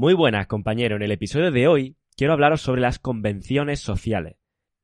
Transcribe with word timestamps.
Muy 0.00 0.14
buenas, 0.14 0.46
compañeros. 0.46 0.96
En 0.96 1.02
el 1.02 1.10
episodio 1.10 1.50
de 1.50 1.68
hoy 1.68 1.94
quiero 2.16 2.32
hablaros 2.32 2.62
sobre 2.62 2.80
las 2.80 2.98
convenciones 2.98 3.80
sociales. 3.80 4.36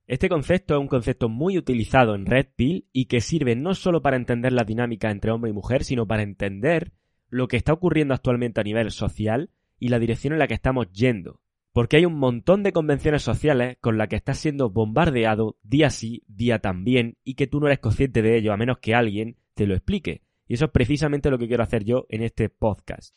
Este 0.07 0.29
concepto 0.29 0.75
es 0.75 0.81
un 0.83 0.89
concepto 0.89 1.31
muy 1.31 1.57
utilizado 1.57 2.15
en 2.15 2.27
Red 2.27 2.49
Pill 2.55 2.87
y 2.93 3.07
que 3.07 3.23
sirve 3.23 3.57
no 3.57 3.73
solo 3.73 4.03
para 4.03 4.19
entender 4.19 4.53
la 4.53 4.65
dinámica 4.65 5.11
entre 5.11 5.31
hombre 5.31 5.53
y 5.53 5.55
mujer, 5.55 5.85
sino 5.85 6.07
para 6.07 6.23
entender 6.23 6.93
lo 7.31 7.49
que 7.49 7.57
está 7.57 7.73
ocurriendo 7.73 8.13
actualmente 8.13 8.61
a 8.61 8.65
nivel 8.65 8.91
social 8.91 9.49
y 9.79 9.89
la 9.89 9.99
dirección 9.99 10.35
en 10.35 10.39
la 10.39 10.49
que 10.49 10.53
estamos 10.53 10.93
yendo. 10.93 11.41
Porque 11.73 11.97
hay 11.97 12.05
un 12.05 12.19
montón 12.19 12.63
de 12.63 12.75
convenciones 12.75 13.23
sociales 13.23 13.79
con 13.81 13.97
las 13.97 14.09
que 14.09 14.17
estás 14.17 14.37
siendo 14.37 14.69
bombardeado 14.69 15.57
día 15.63 15.89
sí, 15.89 16.25
día 16.29 16.59
también, 16.59 17.17
y 17.25 17.37
que 17.37 17.47
tú 17.47 17.59
no 17.59 17.69
eres 17.69 17.79
consciente 17.79 18.21
de 18.21 18.37
ello 18.37 18.53
a 18.53 18.59
menos 18.59 18.81
que 18.81 18.95
alguien 18.95 19.39
te 19.55 19.67
lo 19.67 19.73
explique. 19.73 20.21
Y 20.47 20.53
eso 20.53 20.67
es 20.67 20.73
precisamente 20.73 21.31
lo 21.31 21.39
que 21.39 21.49
quiero 21.49 21.63
hacer 21.63 21.85
yo 21.85 22.05
en 22.11 22.23
este 22.23 22.51
podcast. 22.51 23.17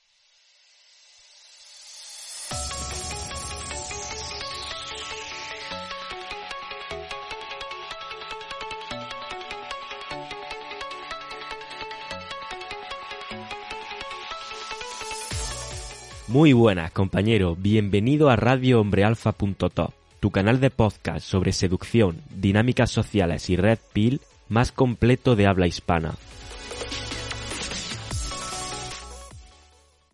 Muy 16.29 16.53
buenas, 16.53 16.91
compañero. 16.91 17.55
Bienvenido 17.55 18.29
a 18.29 18.35
RadioHombreAlfa.top, 18.35 19.93
tu 20.19 20.29
canal 20.29 20.59
de 20.59 20.69
podcast 20.69 21.25
sobre 21.25 21.51
seducción, 21.53 22.21
dinámicas 22.29 22.91
sociales 22.91 23.49
y 23.49 23.55
red 23.55 23.79
pill 23.93 24.21
más 24.47 24.71
completo 24.71 25.35
de 25.35 25.47
habla 25.47 25.65
hispana. 25.65 26.13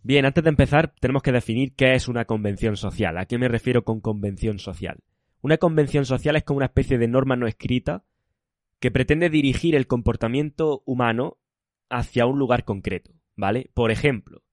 Bien, 0.04 0.26
antes 0.26 0.42
de 0.42 0.52
empezar, 0.52 0.94
tenemos 1.02 1.22
que 1.22 1.34
definir 1.34 1.74
qué 1.76 1.96
es 1.96 2.08
una 2.08 2.24
convención 2.24 2.78
social. 2.78 3.18
¿A 3.18 3.26
qué 3.26 3.38
me 3.38 3.50
refiero 3.50 3.84
con 3.84 4.00
convención 4.00 4.58
social? 4.58 5.00
Una 5.42 5.58
convención 5.58 6.06
social 6.06 6.38
es 6.38 6.46
como 6.46 6.58
una 6.58 6.68
especie 6.68 6.98
de 6.98 7.10
norma 7.10 7.36
no 7.36 7.46
escrita 7.46 8.06
que 8.80 8.90
pretende 8.90 9.30
dirigir 9.30 9.76
el 9.76 9.86
comportamiento 9.86 10.82
humano 10.86 11.40
hacia 11.90 12.26
un 12.26 12.40
lugar 12.40 12.64
concreto, 12.64 13.12
¿vale? 13.36 13.70
Por 13.74 13.92
ejemplo, 13.92 14.45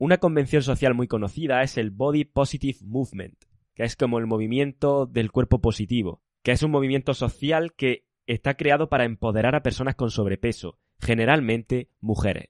una 0.00 0.16
convención 0.16 0.62
social 0.62 0.94
muy 0.94 1.08
conocida 1.08 1.62
es 1.62 1.76
el 1.76 1.90
Body 1.90 2.24
Positive 2.24 2.78
Movement, 2.82 3.44
que 3.74 3.84
es 3.84 3.96
como 3.96 4.18
el 4.18 4.26
movimiento 4.26 5.04
del 5.04 5.30
cuerpo 5.30 5.60
positivo, 5.60 6.22
que 6.42 6.52
es 6.52 6.62
un 6.62 6.70
movimiento 6.70 7.12
social 7.12 7.74
que 7.74 8.06
está 8.26 8.54
creado 8.54 8.88
para 8.88 9.04
empoderar 9.04 9.54
a 9.54 9.62
personas 9.62 9.96
con 9.96 10.10
sobrepeso, 10.10 10.78
generalmente 11.00 11.90
mujeres. 12.00 12.48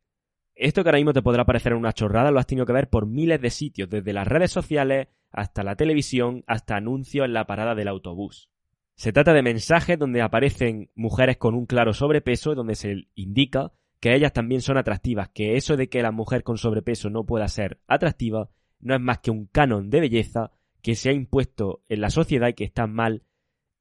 Esto 0.54 0.84
que 0.84 0.90
ahora 0.90 0.98
mismo 0.98 1.12
te 1.12 1.22
podrá 1.22 1.44
parecer 1.44 1.74
una 1.74 1.92
chorrada 1.92 2.30
lo 2.30 2.38
has 2.38 2.46
tenido 2.46 2.66
que 2.66 2.72
ver 2.72 2.88
por 2.88 3.06
miles 3.06 3.40
de 3.40 3.50
sitios, 3.50 3.90
desde 3.90 4.12
las 4.12 4.28
redes 4.28 4.52
sociales 4.52 5.08
hasta 5.32 5.64
la 5.64 5.74
televisión, 5.74 6.44
hasta 6.46 6.76
anuncios 6.76 7.24
en 7.24 7.32
la 7.32 7.48
parada 7.48 7.74
del 7.74 7.88
autobús. 7.88 8.48
Se 8.94 9.12
trata 9.12 9.32
de 9.32 9.42
mensajes 9.42 9.98
donde 9.98 10.22
aparecen 10.22 10.92
mujeres 10.94 11.36
con 11.36 11.56
un 11.56 11.66
claro 11.66 11.94
sobrepeso, 11.94 12.54
donde 12.54 12.76
se 12.76 13.08
indica 13.16 13.72
que 14.00 14.14
ellas 14.14 14.32
también 14.32 14.62
son 14.62 14.78
atractivas, 14.78 15.28
que 15.28 15.56
eso 15.56 15.76
de 15.76 15.88
que 15.88 16.02
la 16.02 16.10
mujer 16.10 16.42
con 16.42 16.56
sobrepeso 16.56 17.10
no 17.10 17.24
pueda 17.24 17.46
ser 17.48 17.80
atractiva 17.86 18.50
no 18.80 18.94
es 18.94 19.00
más 19.00 19.18
que 19.18 19.30
un 19.30 19.46
canon 19.46 19.90
de 19.90 20.00
belleza 20.00 20.52
que 20.82 20.94
se 20.94 21.10
ha 21.10 21.12
impuesto 21.12 21.82
en 21.88 22.00
la 22.00 22.08
sociedad 22.08 22.48
y 22.48 22.54
que 22.54 22.64
está 22.64 22.86
mal 22.86 23.24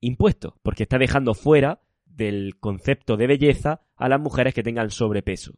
impuesto, 0.01 0.57
porque 0.61 0.83
está 0.83 0.97
dejando 0.97 1.33
fuera 1.33 1.81
del 2.05 2.57
concepto 2.59 3.15
de 3.15 3.27
belleza 3.27 3.81
a 3.95 4.09
las 4.09 4.19
mujeres 4.19 4.53
que 4.53 4.63
tengan 4.63 4.89
sobrepeso. 4.89 5.53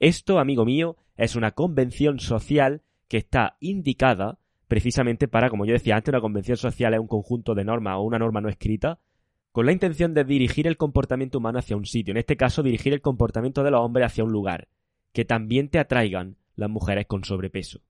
Esto, 0.00 0.40
amigo 0.40 0.64
mío, 0.64 0.96
es 1.16 1.36
una 1.36 1.52
convención 1.52 2.18
social 2.18 2.82
que 3.06 3.18
está 3.18 3.56
indicada 3.60 4.38
precisamente 4.66 5.28
para, 5.28 5.48
como 5.48 5.64
yo 5.64 5.74
decía 5.74 5.94
antes, 5.94 6.12
una 6.12 6.20
convención 6.20 6.56
social 6.56 6.94
es 6.94 7.00
un 7.00 7.06
conjunto 7.06 7.54
de 7.54 7.64
normas 7.64 7.98
o 7.98 8.02
una 8.02 8.18
norma 8.18 8.40
no 8.40 8.48
escrita 8.48 8.98
con 9.52 9.66
la 9.66 9.72
intención 9.72 10.14
de 10.14 10.24
dirigir 10.24 10.66
el 10.66 10.78
comportamiento 10.78 11.38
humano 11.38 11.58
hacia 11.58 11.76
un 11.76 11.84
sitio, 11.84 12.12
en 12.12 12.18
este 12.18 12.38
caso 12.38 12.62
dirigir 12.62 12.94
el 12.94 13.02
comportamiento 13.02 13.62
de 13.62 13.70
los 13.70 13.82
hombres 13.82 14.06
hacia 14.06 14.24
un 14.24 14.32
lugar, 14.32 14.68
que 15.12 15.26
también 15.26 15.68
te 15.68 15.78
atraigan 15.78 16.38
las 16.56 16.70
mujeres 16.70 17.06
con 17.06 17.24
sobrepeso. 17.24 17.80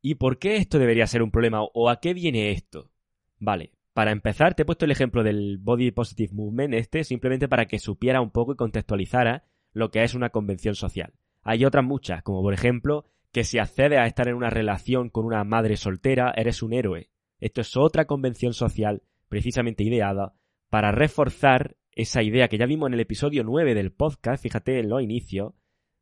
¿Y 0.00 0.14
por 0.14 0.38
qué 0.38 0.56
esto 0.56 0.78
debería 0.78 1.06
ser 1.06 1.22
un 1.22 1.32
problema 1.32 1.62
o 1.62 1.90
a 1.90 2.00
qué 2.00 2.14
viene 2.14 2.52
esto? 2.52 2.90
Vale, 3.38 3.72
para 3.92 4.12
empezar 4.12 4.54
te 4.54 4.62
he 4.62 4.64
puesto 4.64 4.84
el 4.84 4.92
ejemplo 4.92 5.24
del 5.24 5.58
Body 5.58 5.90
Positive 5.90 6.32
Movement 6.32 6.74
este 6.74 7.02
simplemente 7.02 7.48
para 7.48 7.66
que 7.66 7.80
supiera 7.80 8.20
un 8.20 8.30
poco 8.30 8.52
y 8.52 8.56
contextualizara 8.56 9.44
lo 9.72 9.90
que 9.90 10.04
es 10.04 10.14
una 10.14 10.30
convención 10.30 10.76
social. 10.76 11.12
Hay 11.42 11.64
otras 11.64 11.84
muchas, 11.84 12.22
como 12.22 12.42
por 12.42 12.54
ejemplo 12.54 13.06
que 13.32 13.42
si 13.42 13.58
accedes 13.58 13.98
a 13.98 14.06
estar 14.06 14.28
en 14.28 14.34
una 14.34 14.50
relación 14.50 15.10
con 15.10 15.24
una 15.24 15.42
madre 15.42 15.76
soltera 15.76 16.32
eres 16.36 16.62
un 16.62 16.72
héroe. 16.72 17.10
Esto 17.40 17.60
es 17.60 17.76
otra 17.76 18.06
convención 18.06 18.54
social 18.54 19.02
precisamente 19.28 19.82
ideada 19.82 20.34
para 20.72 20.90
reforzar 20.90 21.76
esa 21.90 22.22
idea 22.22 22.48
que 22.48 22.56
ya 22.56 22.64
vimos 22.64 22.86
en 22.86 22.94
el 22.94 23.00
episodio 23.00 23.44
9 23.44 23.74
del 23.74 23.92
podcast, 23.92 24.42
fíjate 24.42 24.78
en 24.78 24.88
los 24.88 25.02
inicios, 25.02 25.52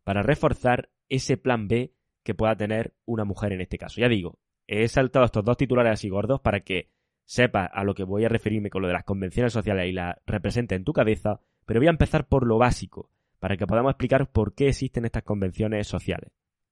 para 0.05 0.23
reforzar 0.23 0.91
ese 1.09 1.37
plan 1.37 1.67
B 1.67 1.93
que 2.23 2.37
pueda 2.37 2.55
tener 2.55 2.95
una 3.05 3.25
mujer 3.25 3.53
en 3.53 3.63
este 3.63 3.79
caso. 3.79 4.01
Ya 4.01 4.09
digo, 4.09 4.39
he 4.69 4.87
saltado 4.87 5.25
estos 5.25 5.45
dos 5.45 5.57
titulares 5.57 5.95
así 5.95 6.09
gordos 6.09 6.41
para 6.41 6.61
que 6.61 6.93
sepas 7.25 7.69
a 7.73 7.83
lo 7.83 7.95
que 7.95 8.05
voy 8.05 8.25
a 8.25 8.29
referirme 8.29 8.71
con 8.71 8.83
lo 8.83 8.87
de 8.87 8.95
las 8.95 9.03
convenciones 9.03 9.53
sociales 9.53 9.89
y 9.89 9.93
las 9.93 10.19
represente 10.25 10.77
en 10.77 10.85
tu 10.85 10.93
cabeza, 10.93 11.41
pero 11.67 11.81
voy 11.81 11.89
a 11.89 11.91
empezar 11.91 12.29
por 12.29 12.47
lo 12.47 12.57
básico, 12.59 13.11
para 13.41 13.57
que 13.57 13.67
podamos 13.67 13.91
explicar 13.91 14.31
por 14.31 14.55
qué 14.55 14.69
existen 14.69 15.05
estas 15.05 15.25
convenciones 15.25 15.89
sociales. 15.89 16.31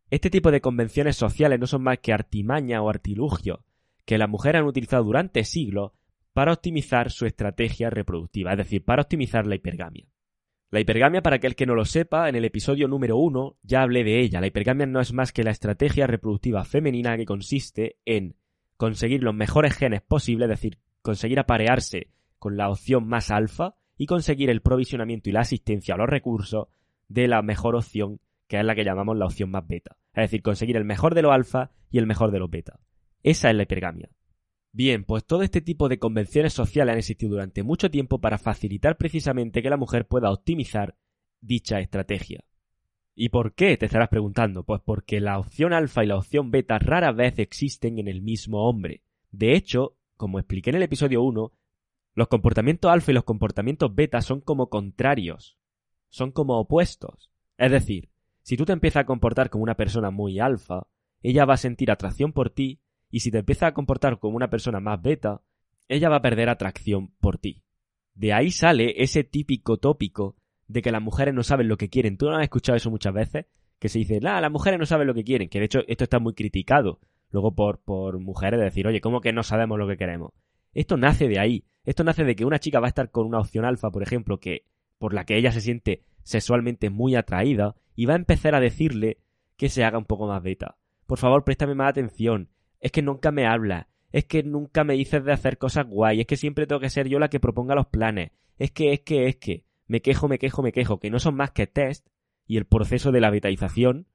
Este 0.08 0.30
tipo 0.30 0.52
de 0.52 0.60
convenciones 0.60 1.16
sociales 1.16 1.58
no 1.58 1.66
son 1.66 1.82
más 1.82 1.98
que 1.98 2.12
artimaña 2.12 2.80
o 2.80 2.90
artilugios 2.90 3.58
que 4.04 4.18
las 4.18 4.28
mujeres 4.28 4.60
han 4.60 4.68
utilizado 4.68 5.02
durante 5.02 5.42
siglos 5.42 5.97
para 6.38 6.52
optimizar 6.52 7.10
su 7.10 7.26
estrategia 7.26 7.90
reproductiva, 7.90 8.52
es 8.52 8.58
decir, 8.58 8.84
para 8.84 9.02
optimizar 9.02 9.44
la 9.44 9.56
hipergamia. 9.56 10.06
La 10.70 10.78
hipergamia, 10.78 11.20
para 11.20 11.34
aquel 11.34 11.56
que 11.56 11.66
no 11.66 11.74
lo 11.74 11.84
sepa, 11.84 12.28
en 12.28 12.36
el 12.36 12.44
episodio 12.44 12.86
número 12.86 13.16
1 13.16 13.56
ya 13.64 13.82
hablé 13.82 14.04
de 14.04 14.20
ella. 14.20 14.40
La 14.40 14.46
hipergamia 14.46 14.86
no 14.86 15.00
es 15.00 15.12
más 15.12 15.32
que 15.32 15.42
la 15.42 15.50
estrategia 15.50 16.06
reproductiva 16.06 16.64
femenina 16.64 17.16
que 17.16 17.24
consiste 17.24 17.96
en 18.04 18.36
conseguir 18.76 19.24
los 19.24 19.34
mejores 19.34 19.74
genes 19.74 20.00
posibles, 20.00 20.44
es 20.44 20.50
decir, 20.50 20.78
conseguir 21.02 21.40
aparearse 21.40 22.12
con 22.38 22.56
la 22.56 22.70
opción 22.70 23.08
más 23.08 23.32
alfa 23.32 23.74
y 23.96 24.06
conseguir 24.06 24.48
el 24.48 24.62
provisionamiento 24.62 25.30
y 25.30 25.32
la 25.32 25.40
asistencia 25.40 25.96
a 25.96 25.98
los 25.98 26.08
recursos 26.08 26.68
de 27.08 27.26
la 27.26 27.42
mejor 27.42 27.74
opción, 27.74 28.20
que 28.46 28.60
es 28.60 28.64
la 28.64 28.76
que 28.76 28.84
llamamos 28.84 29.16
la 29.16 29.26
opción 29.26 29.50
más 29.50 29.66
beta. 29.66 29.96
Es 30.14 30.30
decir, 30.30 30.42
conseguir 30.42 30.76
el 30.76 30.84
mejor 30.84 31.16
de 31.16 31.22
los 31.22 31.32
alfa 31.32 31.72
y 31.90 31.98
el 31.98 32.06
mejor 32.06 32.30
de 32.30 32.38
los 32.38 32.48
beta. 32.48 32.78
Esa 33.24 33.50
es 33.50 33.56
la 33.56 33.64
hipergamia. 33.64 34.08
Bien, 34.72 35.04
pues 35.04 35.24
todo 35.24 35.42
este 35.42 35.60
tipo 35.60 35.88
de 35.88 35.98
convenciones 35.98 36.52
sociales 36.52 36.92
han 36.92 36.98
existido 36.98 37.32
durante 37.32 37.62
mucho 37.62 37.90
tiempo 37.90 38.20
para 38.20 38.38
facilitar 38.38 38.96
precisamente 38.96 39.62
que 39.62 39.70
la 39.70 39.76
mujer 39.76 40.06
pueda 40.06 40.30
optimizar 40.30 40.96
dicha 41.40 41.80
estrategia. 41.80 42.44
¿Y 43.14 43.30
por 43.30 43.54
qué? 43.54 43.76
Te 43.76 43.86
estarás 43.86 44.10
preguntando. 44.10 44.62
Pues 44.62 44.80
porque 44.84 45.20
la 45.20 45.38
opción 45.38 45.72
alfa 45.72 46.04
y 46.04 46.06
la 46.06 46.16
opción 46.16 46.50
beta 46.50 46.78
rara 46.78 47.10
vez 47.10 47.38
existen 47.38 47.98
en 47.98 48.06
el 48.06 48.22
mismo 48.22 48.68
hombre. 48.68 49.02
De 49.32 49.54
hecho, 49.54 49.96
como 50.16 50.38
expliqué 50.38 50.70
en 50.70 50.76
el 50.76 50.82
episodio 50.82 51.22
1, 51.22 51.52
los 52.14 52.28
comportamientos 52.28 52.90
alfa 52.90 53.10
y 53.10 53.14
los 53.14 53.24
comportamientos 53.24 53.94
beta 53.94 54.20
son 54.20 54.40
como 54.40 54.68
contrarios, 54.68 55.58
son 56.08 56.30
como 56.30 56.58
opuestos. 56.58 57.30
Es 57.56 57.70
decir, 57.70 58.10
si 58.42 58.56
tú 58.56 58.64
te 58.64 58.72
empiezas 58.72 59.02
a 59.02 59.06
comportar 59.06 59.50
como 59.50 59.64
una 59.64 59.76
persona 59.76 60.10
muy 60.10 60.38
alfa, 60.38 60.86
ella 61.22 61.44
va 61.44 61.54
a 61.54 61.58
sentir 61.58 61.90
atracción 61.90 62.32
por 62.32 62.50
ti 62.50 62.80
y 63.10 63.20
si 63.20 63.30
te 63.30 63.38
empieza 63.38 63.66
a 63.66 63.74
comportar 63.74 64.18
como 64.18 64.36
una 64.36 64.50
persona 64.50 64.80
más 64.80 65.00
beta, 65.00 65.42
ella 65.88 66.08
va 66.08 66.16
a 66.16 66.22
perder 66.22 66.48
atracción 66.48 67.12
por 67.20 67.38
ti. 67.38 67.62
De 68.14 68.32
ahí 68.32 68.50
sale 68.50 69.02
ese 69.02 69.24
típico 69.24 69.78
tópico 69.78 70.36
de 70.66 70.82
que 70.82 70.92
las 70.92 71.02
mujeres 71.02 71.34
no 71.34 71.42
saben 71.42 71.68
lo 71.68 71.76
que 71.76 71.88
quieren. 71.88 72.18
¿Tú 72.18 72.26
no 72.26 72.36
has 72.36 72.42
escuchado 72.42 72.76
eso 72.76 72.90
muchas 72.90 73.14
veces? 73.14 73.46
Que 73.78 73.88
se 73.88 74.00
dice, 74.00 74.20
las 74.20 74.50
mujeres 74.50 74.78
no 74.78 74.86
saben 74.86 75.06
lo 75.06 75.14
que 75.14 75.24
quieren. 75.24 75.48
Que 75.48 75.60
de 75.60 75.66
hecho 75.66 75.80
esto 75.86 76.04
está 76.04 76.18
muy 76.18 76.34
criticado 76.34 77.00
luego 77.30 77.54
por, 77.54 77.80
por 77.80 78.18
mujeres 78.18 78.58
de 78.58 78.64
decir, 78.64 78.86
oye, 78.86 79.00
¿cómo 79.00 79.20
que 79.20 79.32
no 79.32 79.42
sabemos 79.42 79.78
lo 79.78 79.86
que 79.86 79.96
queremos? 79.96 80.32
Esto 80.74 80.96
nace 80.96 81.28
de 81.28 81.38
ahí. 81.38 81.64
Esto 81.84 82.04
nace 82.04 82.24
de 82.24 82.36
que 82.36 82.44
una 82.44 82.58
chica 82.58 82.80
va 82.80 82.86
a 82.86 82.88
estar 82.88 83.10
con 83.10 83.26
una 83.26 83.38
opción 83.38 83.64
alfa, 83.64 83.90
por 83.90 84.02
ejemplo, 84.02 84.40
que 84.40 84.66
por 84.98 85.14
la 85.14 85.24
que 85.24 85.36
ella 85.36 85.52
se 85.52 85.60
siente 85.60 86.02
sexualmente 86.22 86.90
muy 86.90 87.14
atraída 87.14 87.76
y 87.94 88.06
va 88.06 88.12
a 88.14 88.16
empezar 88.16 88.54
a 88.54 88.60
decirle 88.60 89.18
que 89.56 89.68
se 89.68 89.84
haga 89.84 89.98
un 89.98 90.04
poco 90.04 90.26
más 90.26 90.42
beta. 90.42 90.76
Por 91.06 91.18
favor, 91.18 91.44
préstame 91.44 91.74
más 91.74 91.90
atención 91.90 92.50
es 92.80 92.92
que 92.92 93.02
nunca 93.02 93.30
me 93.32 93.46
habla, 93.46 93.88
es 94.12 94.24
que 94.24 94.42
nunca 94.42 94.84
me 94.84 94.94
dices 94.94 95.24
de 95.24 95.32
hacer 95.32 95.58
cosas 95.58 95.86
guay, 95.86 96.20
es 96.20 96.26
que 96.26 96.36
siempre 96.36 96.66
tengo 96.66 96.80
que 96.80 96.90
ser 96.90 97.08
yo 97.08 97.18
la 97.18 97.28
que 97.28 97.40
proponga 97.40 97.74
los 97.74 97.86
planes, 97.86 98.32
es 98.56 98.70
que, 98.70 98.92
es 98.92 99.00
que, 99.00 99.26
es 99.26 99.36
que, 99.36 99.64
me 99.86 100.02
quejo, 100.02 100.28
me 100.28 100.38
quejo, 100.38 100.62
me 100.62 100.72
quejo, 100.72 100.98
que 100.98 101.10
no 101.10 101.18
son 101.18 101.34
más 101.34 101.50
que 101.52 101.66
test 101.66 102.06
y 102.46 102.56
el 102.56 102.66
proceso 102.66 103.12
de 103.12 103.20
la 103.20 103.30
betaización 103.30 104.06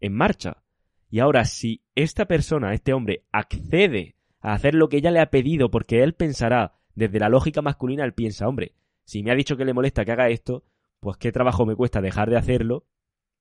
en 0.00 0.14
marcha. 0.14 0.62
Y 1.10 1.20
ahora, 1.20 1.44
si 1.44 1.82
esta 1.94 2.26
persona, 2.26 2.74
este 2.74 2.92
hombre, 2.92 3.24
accede 3.32 4.16
a 4.40 4.52
hacer 4.52 4.74
lo 4.74 4.88
que 4.88 4.98
ella 4.98 5.10
le 5.10 5.20
ha 5.20 5.30
pedido 5.30 5.70
porque 5.70 6.02
él 6.02 6.14
pensará, 6.14 6.74
desde 6.94 7.18
la 7.18 7.28
lógica 7.28 7.62
masculina, 7.62 8.04
él 8.04 8.12
piensa, 8.12 8.48
hombre, 8.48 8.74
si 9.04 9.22
me 9.22 9.30
ha 9.30 9.34
dicho 9.34 9.56
que 9.56 9.64
le 9.64 9.72
molesta 9.72 10.04
que 10.04 10.12
haga 10.12 10.28
esto, 10.28 10.64
pues 11.00 11.16
qué 11.16 11.32
trabajo 11.32 11.64
me 11.64 11.76
cuesta 11.76 12.00
dejar 12.00 12.28
de 12.28 12.36
hacerlo 12.36 12.86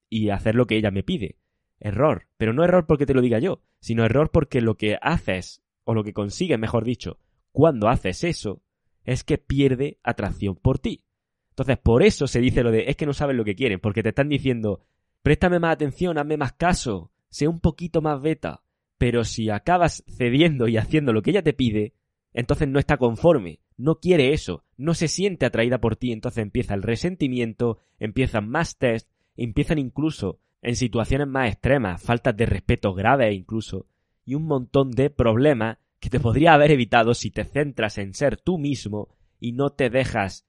y 0.10 0.30
hacer 0.30 0.56
lo 0.56 0.66
que 0.66 0.78
ella 0.78 0.92
me 0.92 1.04
pide. 1.04 1.38
Error. 1.80 2.28
Pero 2.38 2.54
no 2.54 2.64
error 2.64 2.86
porque 2.86 3.06
te 3.06 3.14
lo 3.14 3.22
diga 3.22 3.40
yo, 3.40 3.62
sino 3.80 4.06
error 4.06 4.32
porque 4.32 4.62
lo 4.62 4.76
que 4.76 4.98
haces, 5.02 5.62
o 5.84 5.94
lo 5.94 6.04
que 6.04 6.14
consigues, 6.14 6.60
mejor 6.60 6.84
dicho, 6.84 7.20
cuando 7.52 7.90
haces 7.90 8.24
eso, 8.24 8.62
es 9.04 9.24
que 9.24 9.38
pierde 9.38 10.00
atracción 10.04 10.56
por 10.56 10.80
ti. 10.80 11.04
Entonces, 11.52 11.78
por 11.78 12.04
eso 12.04 12.28
se 12.28 12.40
dice 12.40 12.62
lo 12.62 12.72
de 12.72 12.86
es 12.88 12.96
que 12.96 13.06
no 13.06 13.14
sabes 13.14 13.36
lo 13.36 13.44
que 13.44 13.56
quieren, 13.56 13.80
porque 13.80 14.04
te 14.04 14.10
están 14.10 14.30
diciendo, 14.30 14.82
préstame 15.24 15.60
más 15.60 15.74
atención, 15.74 16.18
hazme 16.18 16.38
más 16.38 16.54
caso, 16.54 17.12
sé 17.30 17.48
un 17.48 17.60
poquito 17.60 18.02
más 18.02 18.22
beta. 18.22 18.62
Pero 18.98 19.24
si 19.24 19.50
acabas 19.50 20.04
cediendo 20.08 20.68
y 20.68 20.78
haciendo 20.78 21.14
lo 21.14 21.22
que 21.22 21.32
ella 21.32 21.42
te 21.42 21.54
pide, 21.54 21.94
entonces 22.34 22.68
no 22.68 22.80
está 22.80 22.98
conforme, 22.98 23.62
no 23.78 24.00
quiere 24.00 24.34
eso, 24.34 24.64
no 24.76 24.94
se 24.94 25.08
siente 25.08 25.46
atraída 25.46 25.80
por 25.80 25.96
ti, 25.96 26.12
entonces 26.12 26.44
empieza 26.44 26.74
el 26.74 26.84
resentimiento, 26.84 27.80
empiezan 28.00 28.50
más 28.50 28.78
test, 28.78 29.10
empiezan 29.36 29.80
incluso 29.80 30.40
en 30.62 30.76
situaciones 30.76 31.28
más 31.28 31.52
extremas, 31.52 32.02
faltas 32.02 32.36
de 32.36 32.46
respeto 32.46 32.94
graves 32.94 33.34
incluso, 33.34 33.86
y 34.26 34.36
un 34.36 34.46
montón 34.46 34.92
de 34.92 35.10
problemas 35.10 35.78
que 36.00 36.10
te 36.10 36.20
podría 36.20 36.54
haber 36.54 36.72
evitado 36.72 37.14
si 37.14 37.32
te 37.32 37.44
centras 37.44 37.98
en 37.98 38.14
ser 38.14 38.38
tú 38.38 38.58
mismo 38.58 39.10
y 39.40 39.54
no 39.54 39.72
te 39.72 39.90
dejas 39.90 40.46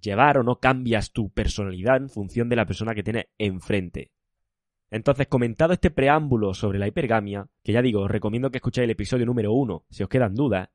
llevar 0.00 0.38
o 0.38 0.42
no 0.42 0.60
cambias 0.60 1.12
tu 1.12 1.30
personalidad 1.30 1.96
en 1.96 2.08
función 2.08 2.48
de 2.48 2.56
la 2.56 2.66
persona 2.66 2.94
que 2.94 3.02
tienes 3.02 3.26
enfrente. 3.38 4.12
Entonces, 4.90 5.26
comentado 5.28 5.74
este 5.74 5.90
preámbulo 5.90 6.54
sobre 6.54 6.78
la 6.78 6.88
hipergamia, 6.88 7.48
que 7.62 7.72
ya 7.72 7.82
digo, 7.82 8.02
os 8.02 8.10
recomiendo 8.10 8.50
que 8.50 8.58
escuchéis 8.58 8.84
el 8.84 8.90
episodio 8.90 9.26
número 9.26 9.52
uno, 9.52 9.84
si 9.90 10.02
os 10.02 10.08
quedan 10.08 10.34
dudas, 10.34 10.70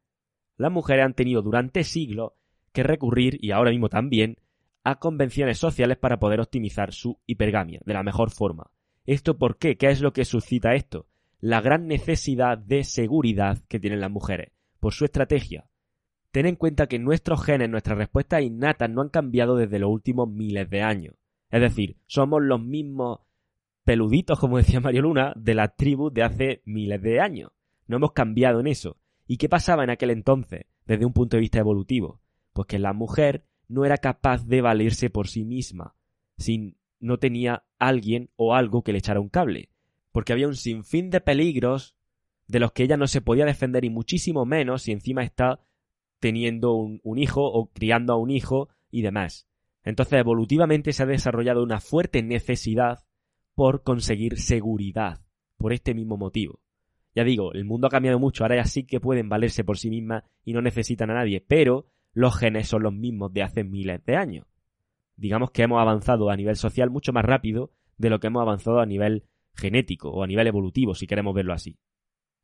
las 0.57 0.71
mujeres 0.71 1.05
han 1.05 1.15
tenido 1.15 1.41
durante 1.41 1.83
siglos 1.83 2.33
que 2.71 2.83
recurrir, 2.83 3.37
y 3.41 3.51
ahora 3.51 3.71
mismo 3.71 3.89
también, 3.89 4.37
a 4.83 4.99
convenciones 4.99 5.57
sociales 5.57 5.97
para 5.97 6.19
poder 6.19 6.39
optimizar 6.41 6.93
su 6.93 7.19
hipergamia 7.25 7.81
de 7.85 7.93
la 7.93 8.03
mejor 8.03 8.31
forma. 8.31 8.71
¿Esto 9.05 9.37
por 9.37 9.57
qué? 9.57 9.77
¿Qué 9.77 9.87
es 9.87 10.01
lo 10.01 10.13
que 10.13 10.25
suscita 10.25 10.75
esto? 10.75 11.07
La 11.39 11.61
gran 11.61 11.87
necesidad 11.87 12.57
de 12.57 12.83
seguridad 12.83 13.59
que 13.67 13.79
tienen 13.79 13.99
las 13.99 14.11
mujeres, 14.11 14.51
por 14.79 14.93
su 14.93 15.05
estrategia. 15.05 15.65
Ten 16.31 16.45
en 16.45 16.55
cuenta 16.55 16.87
que 16.87 16.99
nuestros 16.99 17.43
genes, 17.43 17.69
nuestras 17.69 17.97
respuestas 17.97 18.41
innatas 18.41 18.89
no 18.89 19.01
han 19.01 19.09
cambiado 19.09 19.55
desde 19.55 19.79
los 19.79 19.89
últimos 19.91 20.29
miles 20.29 20.69
de 20.69 20.81
años. 20.81 21.15
Es 21.51 21.61
decir, 21.61 21.97
somos 22.07 22.41
los 22.41 22.61
mismos 22.61 23.19
peluditos, 23.83 24.39
como 24.39 24.57
decía 24.57 24.79
Mario 24.79 25.03
Luna, 25.03 25.33
de 25.35 25.53
la 25.53 25.67
tribu 25.75 26.09
de 26.09 26.23
hace 26.23 26.61
miles 26.65 27.01
de 27.01 27.19
años. 27.19 27.51
No 27.87 27.97
hemos 27.97 28.13
cambiado 28.13 28.59
en 28.59 28.67
eso. 28.67 28.97
¿Y 29.27 29.37
qué 29.37 29.49
pasaba 29.49 29.83
en 29.83 29.89
aquel 29.89 30.09
entonces, 30.09 30.65
desde 30.85 31.05
un 31.05 31.13
punto 31.13 31.37
de 31.37 31.41
vista 31.41 31.59
evolutivo? 31.59 32.19
Pues 32.53 32.67
que 32.67 32.79
la 32.79 32.93
mujer 32.93 33.45
no 33.67 33.85
era 33.85 33.97
capaz 33.97 34.45
de 34.45 34.61
valerse 34.61 35.09
por 35.09 35.27
sí 35.27 35.45
misma, 35.45 35.95
si 36.37 36.75
no 36.99 37.17
tenía 37.17 37.63
alguien 37.79 38.29
o 38.35 38.55
algo 38.55 38.83
que 38.83 38.91
le 38.91 38.99
echara 38.99 39.19
un 39.19 39.29
cable, 39.29 39.69
porque 40.11 40.33
había 40.33 40.47
un 40.47 40.55
sinfín 40.55 41.09
de 41.09 41.21
peligros 41.21 41.95
de 42.47 42.59
los 42.59 42.71
que 42.71 42.83
ella 42.83 42.97
no 42.97 43.07
se 43.07 43.21
podía 43.21 43.45
defender 43.45 43.85
y 43.85 43.89
muchísimo 43.89 44.45
menos 44.45 44.83
si 44.83 44.91
encima 44.91 45.23
está 45.23 45.59
teniendo 46.19 46.73
un, 46.73 46.99
un 47.03 47.17
hijo 47.17 47.43
o 47.43 47.71
criando 47.71 48.13
a 48.13 48.17
un 48.17 48.29
hijo 48.29 48.69
y 48.91 49.01
demás. 49.01 49.47
Entonces 49.83 50.19
evolutivamente 50.19 50.93
se 50.93 51.03
ha 51.03 51.05
desarrollado 51.05 51.63
una 51.63 51.79
fuerte 51.79 52.23
necesidad 52.23 53.05
por 53.55 53.83
conseguir 53.83 54.39
seguridad, 54.39 55.21
por 55.57 55.73
este 55.73 55.93
mismo 55.93 56.17
motivo. 56.17 56.59
Ya 57.15 57.23
digo, 57.23 57.53
el 57.53 57.65
mundo 57.65 57.87
ha 57.87 57.91
cambiado 57.91 58.19
mucho, 58.19 58.43
ahora 58.43 58.55
ya 58.55 58.65
sí 58.65 58.85
que 58.85 58.99
pueden 58.99 59.29
valerse 59.29 59.63
por 59.63 59.77
sí 59.77 59.89
mismas 59.89 60.23
y 60.43 60.53
no 60.53 60.61
necesitan 60.61 61.11
a 61.11 61.15
nadie, 61.15 61.41
pero 61.41 61.87
los 62.13 62.37
genes 62.37 62.67
son 62.67 62.83
los 62.83 62.93
mismos 62.93 63.33
de 63.33 63.43
hace 63.43 63.63
miles 63.63 64.03
de 64.05 64.15
años. 64.15 64.45
Digamos 65.15 65.51
que 65.51 65.63
hemos 65.63 65.81
avanzado 65.81 66.29
a 66.29 66.35
nivel 66.35 66.55
social 66.55 66.89
mucho 66.89 67.13
más 67.13 67.25
rápido 67.25 67.71
de 67.97 68.09
lo 68.09 68.19
que 68.19 68.27
hemos 68.27 68.41
avanzado 68.41 68.79
a 68.79 68.85
nivel 68.85 69.25
genético 69.55 70.09
o 70.09 70.23
a 70.23 70.27
nivel 70.27 70.47
evolutivo, 70.47 70.95
si 70.95 71.07
queremos 71.07 71.33
verlo 71.33 71.53
así. 71.53 71.77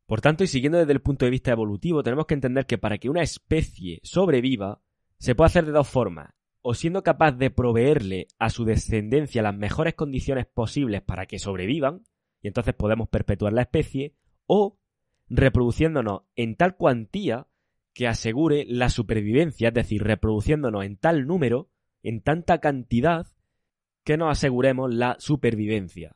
Por 0.06 0.22
tanto, 0.22 0.44
y 0.44 0.48
siguiendo 0.48 0.80
desde 0.80 0.94
el 0.94 1.02
punto 1.02 1.26
de 1.26 1.32
vista 1.32 1.52
evolutivo, 1.52 2.02
tenemos 2.02 2.26
que 2.26 2.34
entender 2.34 2.66
que 2.66 2.78
para 2.78 2.98
que 2.98 3.10
una 3.10 3.22
especie 3.22 4.00
sobreviva, 4.04 4.82
se 5.20 5.36
puede 5.36 5.48
hacer 5.48 5.66
de 5.66 5.72
dos 5.72 5.88
formas, 5.88 6.34
o 6.62 6.74
siendo 6.74 7.04
capaz 7.04 7.34
de 7.34 7.52
proveerle 7.52 8.28
a 8.40 8.50
su 8.50 8.66
descendencia 8.66 9.44
las 9.44 9.56
mejores 9.56 9.94
condiciones 9.94 10.48
posibles 10.48 11.02
para 11.02 11.26
que 11.26 11.38
sobrevivan, 11.38 12.04
y 12.42 12.48
entonces 12.48 12.74
podemos 12.74 13.10
perpetuar 13.10 13.54
la 13.54 13.62
especie, 13.62 14.16
o 14.48 14.80
reproduciéndonos 15.30 16.22
en 16.36 16.56
tal 16.56 16.76
cuantía 16.76 17.46
que 18.00 18.08
asegure 18.08 18.64
la 18.66 18.88
supervivencia, 18.88 19.68
es 19.68 19.74
decir, 19.74 20.02
reproduciéndonos 20.02 20.86
en 20.86 20.96
tal 20.96 21.28
número, 21.28 21.68
en 22.02 22.22
tanta 22.22 22.60
cantidad, 22.60 23.28
que 24.06 24.16
nos 24.16 24.32
aseguremos 24.32 24.96
la 24.96 25.18
supervivencia. 25.20 26.16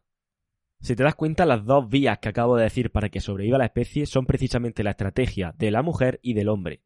Si 0.80 0.96
te 0.96 1.04
das 1.04 1.16
cuenta, 1.16 1.46
las 1.46 1.66
dos 1.66 1.90
vías 1.90 2.20
que 2.20 2.30
acabo 2.30 2.56
de 2.56 2.64
decir 2.64 2.90
para 2.90 3.10
que 3.10 3.20
sobreviva 3.20 3.58
la 3.58 3.66
especie 3.66 4.06
son 4.06 4.26
precisamente 4.26 4.82
la 4.82 4.92
estrategia 4.92 5.54
de 5.58 5.72
la 5.72 5.82
mujer 5.82 6.22
y 6.24 6.36
del 6.36 6.48
hombre. 6.48 6.84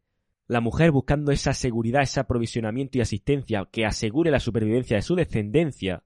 La 0.48 0.62
mujer 0.62 0.90
buscando 0.90 1.32
esa 1.32 1.54
seguridad, 1.54 2.02
ese 2.02 2.20
aprovisionamiento 2.20 2.98
y 2.98 3.02
asistencia 3.02 3.70
que 3.72 3.86
asegure 3.86 4.32
la 4.32 4.40
supervivencia 4.40 4.98
de 4.98 5.04
su 5.04 5.14
descendencia, 5.14 6.06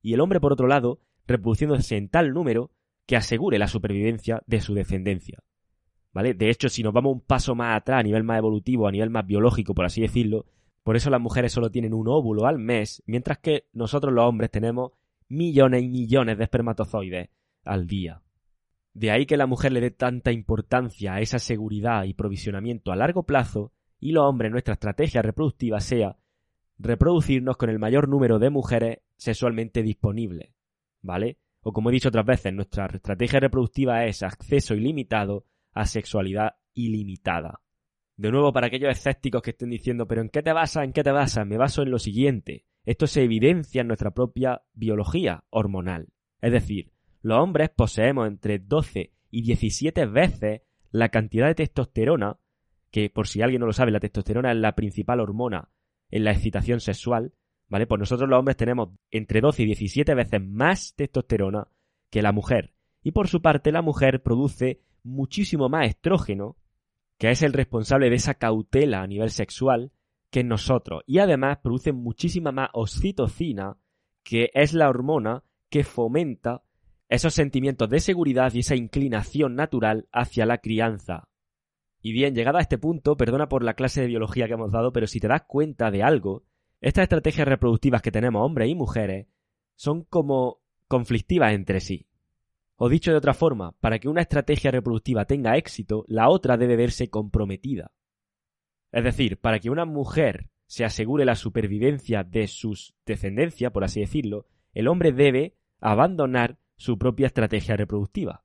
y 0.00 0.14
el 0.14 0.20
hombre, 0.20 0.38
por 0.38 0.52
otro 0.52 0.68
lado, 0.68 1.00
reproduciéndose 1.26 1.96
en 1.96 2.08
tal 2.08 2.30
número 2.32 2.70
que 3.04 3.16
asegure 3.16 3.58
la 3.58 3.66
supervivencia 3.66 4.44
de 4.46 4.60
su 4.60 4.74
descendencia. 4.74 5.42
De 6.22 6.50
hecho, 6.50 6.68
si 6.68 6.82
nos 6.82 6.92
vamos 6.92 7.12
un 7.12 7.20
paso 7.20 7.54
más 7.54 7.76
atrás, 7.76 8.00
a 8.00 8.02
nivel 8.02 8.24
más 8.24 8.38
evolutivo, 8.38 8.88
a 8.88 8.92
nivel 8.92 9.10
más 9.10 9.26
biológico, 9.26 9.74
por 9.74 9.84
así 9.84 10.00
decirlo, 10.00 10.46
por 10.82 10.96
eso 10.96 11.10
las 11.10 11.20
mujeres 11.20 11.52
solo 11.52 11.70
tienen 11.70 11.94
un 11.94 12.08
óvulo 12.08 12.46
al 12.46 12.58
mes, 12.58 13.02
mientras 13.06 13.38
que 13.38 13.66
nosotros 13.72 14.12
los 14.12 14.24
hombres 14.24 14.50
tenemos 14.50 14.92
millones 15.28 15.82
y 15.82 15.88
millones 15.88 16.38
de 16.38 16.44
espermatozoides 16.44 17.28
al 17.64 17.86
día. 17.86 18.22
De 18.94 19.10
ahí 19.10 19.26
que 19.26 19.36
la 19.36 19.46
mujer 19.46 19.72
le 19.72 19.80
dé 19.80 19.90
tanta 19.90 20.32
importancia 20.32 21.14
a 21.14 21.20
esa 21.20 21.38
seguridad 21.38 22.04
y 22.04 22.14
provisionamiento 22.14 22.90
a 22.90 22.96
largo 22.96 23.24
plazo 23.24 23.72
y 24.00 24.12
los 24.12 24.24
hombres 24.24 24.50
nuestra 24.50 24.74
estrategia 24.74 25.22
reproductiva 25.22 25.78
sea 25.80 26.16
reproducirnos 26.78 27.56
con 27.56 27.70
el 27.70 27.78
mayor 27.78 28.08
número 28.08 28.38
de 28.38 28.50
mujeres 28.50 28.98
sexualmente 29.16 29.82
disponibles. 29.82 30.52
¿Vale? 31.02 31.38
O 31.60 31.72
como 31.72 31.90
he 31.90 31.92
dicho 31.92 32.08
otras 32.08 32.26
veces, 32.26 32.52
nuestra 32.52 32.86
estrategia 32.86 33.40
reproductiva 33.40 34.04
es 34.04 34.22
acceso 34.22 34.74
ilimitado 34.74 35.44
a 35.78 35.86
sexualidad 35.86 36.56
ilimitada. 36.74 37.62
De 38.16 38.32
nuevo, 38.32 38.52
para 38.52 38.66
aquellos 38.66 38.90
escépticos 38.90 39.42
que 39.42 39.50
estén 39.50 39.70
diciendo, 39.70 40.08
pero 40.08 40.22
¿en 40.22 40.28
qué 40.28 40.42
te 40.42 40.52
basas? 40.52 40.82
¿En 40.82 40.92
qué 40.92 41.04
te 41.04 41.12
basas? 41.12 41.46
Me 41.46 41.56
baso 41.56 41.82
en 41.82 41.92
lo 41.92 42.00
siguiente. 42.00 42.64
Esto 42.84 43.06
se 43.06 43.22
evidencia 43.22 43.82
en 43.82 43.86
nuestra 43.86 44.10
propia 44.10 44.62
biología 44.72 45.44
hormonal. 45.50 46.08
Es 46.40 46.50
decir, 46.50 46.90
los 47.22 47.38
hombres 47.38 47.70
poseemos 47.70 48.26
entre 48.26 48.58
12 48.58 49.12
y 49.30 49.42
17 49.42 50.06
veces 50.06 50.62
la 50.90 51.10
cantidad 51.10 51.46
de 51.46 51.54
testosterona, 51.54 52.40
que 52.90 53.08
por 53.08 53.28
si 53.28 53.40
alguien 53.42 53.60
no 53.60 53.66
lo 53.66 53.72
sabe, 53.72 53.92
la 53.92 54.00
testosterona 54.00 54.50
es 54.50 54.58
la 54.58 54.74
principal 54.74 55.20
hormona 55.20 55.70
en 56.10 56.24
la 56.24 56.32
excitación 56.32 56.80
sexual, 56.80 57.34
¿vale? 57.68 57.86
Pues 57.86 58.00
nosotros 58.00 58.28
los 58.28 58.40
hombres 58.40 58.56
tenemos 58.56 58.88
entre 59.12 59.40
12 59.40 59.62
y 59.62 59.66
17 59.66 60.14
veces 60.16 60.40
más 60.42 60.96
testosterona 60.96 61.68
que 62.10 62.20
la 62.20 62.32
mujer. 62.32 62.74
Y 63.00 63.12
por 63.12 63.28
su 63.28 63.40
parte 63.40 63.70
la 63.70 63.82
mujer 63.82 64.24
produce 64.24 64.82
muchísimo 65.02 65.68
más 65.68 65.88
estrógeno, 65.88 66.56
que 67.18 67.30
es 67.30 67.42
el 67.42 67.52
responsable 67.52 68.10
de 68.10 68.16
esa 68.16 68.34
cautela 68.34 69.02
a 69.02 69.06
nivel 69.06 69.30
sexual, 69.30 69.92
que 70.30 70.44
nosotros. 70.44 71.02
Y 71.06 71.18
además 71.18 71.58
produce 71.62 71.92
muchísima 71.92 72.52
más 72.52 72.70
oxitocina, 72.72 73.76
que 74.22 74.50
es 74.54 74.74
la 74.74 74.88
hormona 74.88 75.44
que 75.70 75.84
fomenta 75.84 76.62
esos 77.08 77.34
sentimientos 77.34 77.88
de 77.88 78.00
seguridad 78.00 78.52
y 78.52 78.60
esa 78.60 78.76
inclinación 78.76 79.54
natural 79.54 80.08
hacia 80.12 80.46
la 80.46 80.58
crianza. 80.58 81.28
Y 82.00 82.12
bien, 82.12 82.34
llegado 82.34 82.58
a 82.58 82.60
este 82.60 82.78
punto, 82.78 83.16
perdona 83.16 83.48
por 83.48 83.64
la 83.64 83.74
clase 83.74 84.02
de 84.02 84.06
biología 84.06 84.46
que 84.46 84.54
hemos 84.54 84.72
dado, 84.72 84.92
pero 84.92 85.06
si 85.06 85.18
te 85.18 85.28
das 85.28 85.42
cuenta 85.46 85.90
de 85.90 86.02
algo, 86.02 86.44
estas 86.80 87.04
estrategias 87.04 87.48
reproductivas 87.48 88.02
que 88.02 88.12
tenemos 88.12 88.44
hombres 88.44 88.68
y 88.68 88.74
mujeres 88.74 89.26
son 89.74 90.04
como 90.04 90.60
conflictivas 90.86 91.54
entre 91.54 91.80
sí. 91.80 92.07
O 92.80 92.88
dicho 92.88 93.10
de 93.10 93.16
otra 93.16 93.34
forma, 93.34 93.72
para 93.80 93.98
que 93.98 94.08
una 94.08 94.20
estrategia 94.20 94.70
reproductiva 94.70 95.24
tenga 95.24 95.56
éxito, 95.56 96.04
la 96.06 96.28
otra 96.28 96.56
debe 96.56 96.76
verse 96.76 97.10
comprometida. 97.10 97.90
Es 98.92 99.02
decir, 99.02 99.40
para 99.40 99.58
que 99.58 99.68
una 99.68 99.84
mujer 99.84 100.48
se 100.66 100.84
asegure 100.84 101.24
la 101.24 101.34
supervivencia 101.34 102.22
de 102.22 102.46
sus 102.46 102.94
descendencia, 103.04 103.70
por 103.70 103.82
así 103.82 103.98
decirlo, 103.98 104.46
el 104.74 104.86
hombre 104.86 105.10
debe 105.10 105.56
abandonar 105.80 106.58
su 106.76 106.98
propia 106.98 107.26
estrategia 107.26 107.76
reproductiva. 107.76 108.44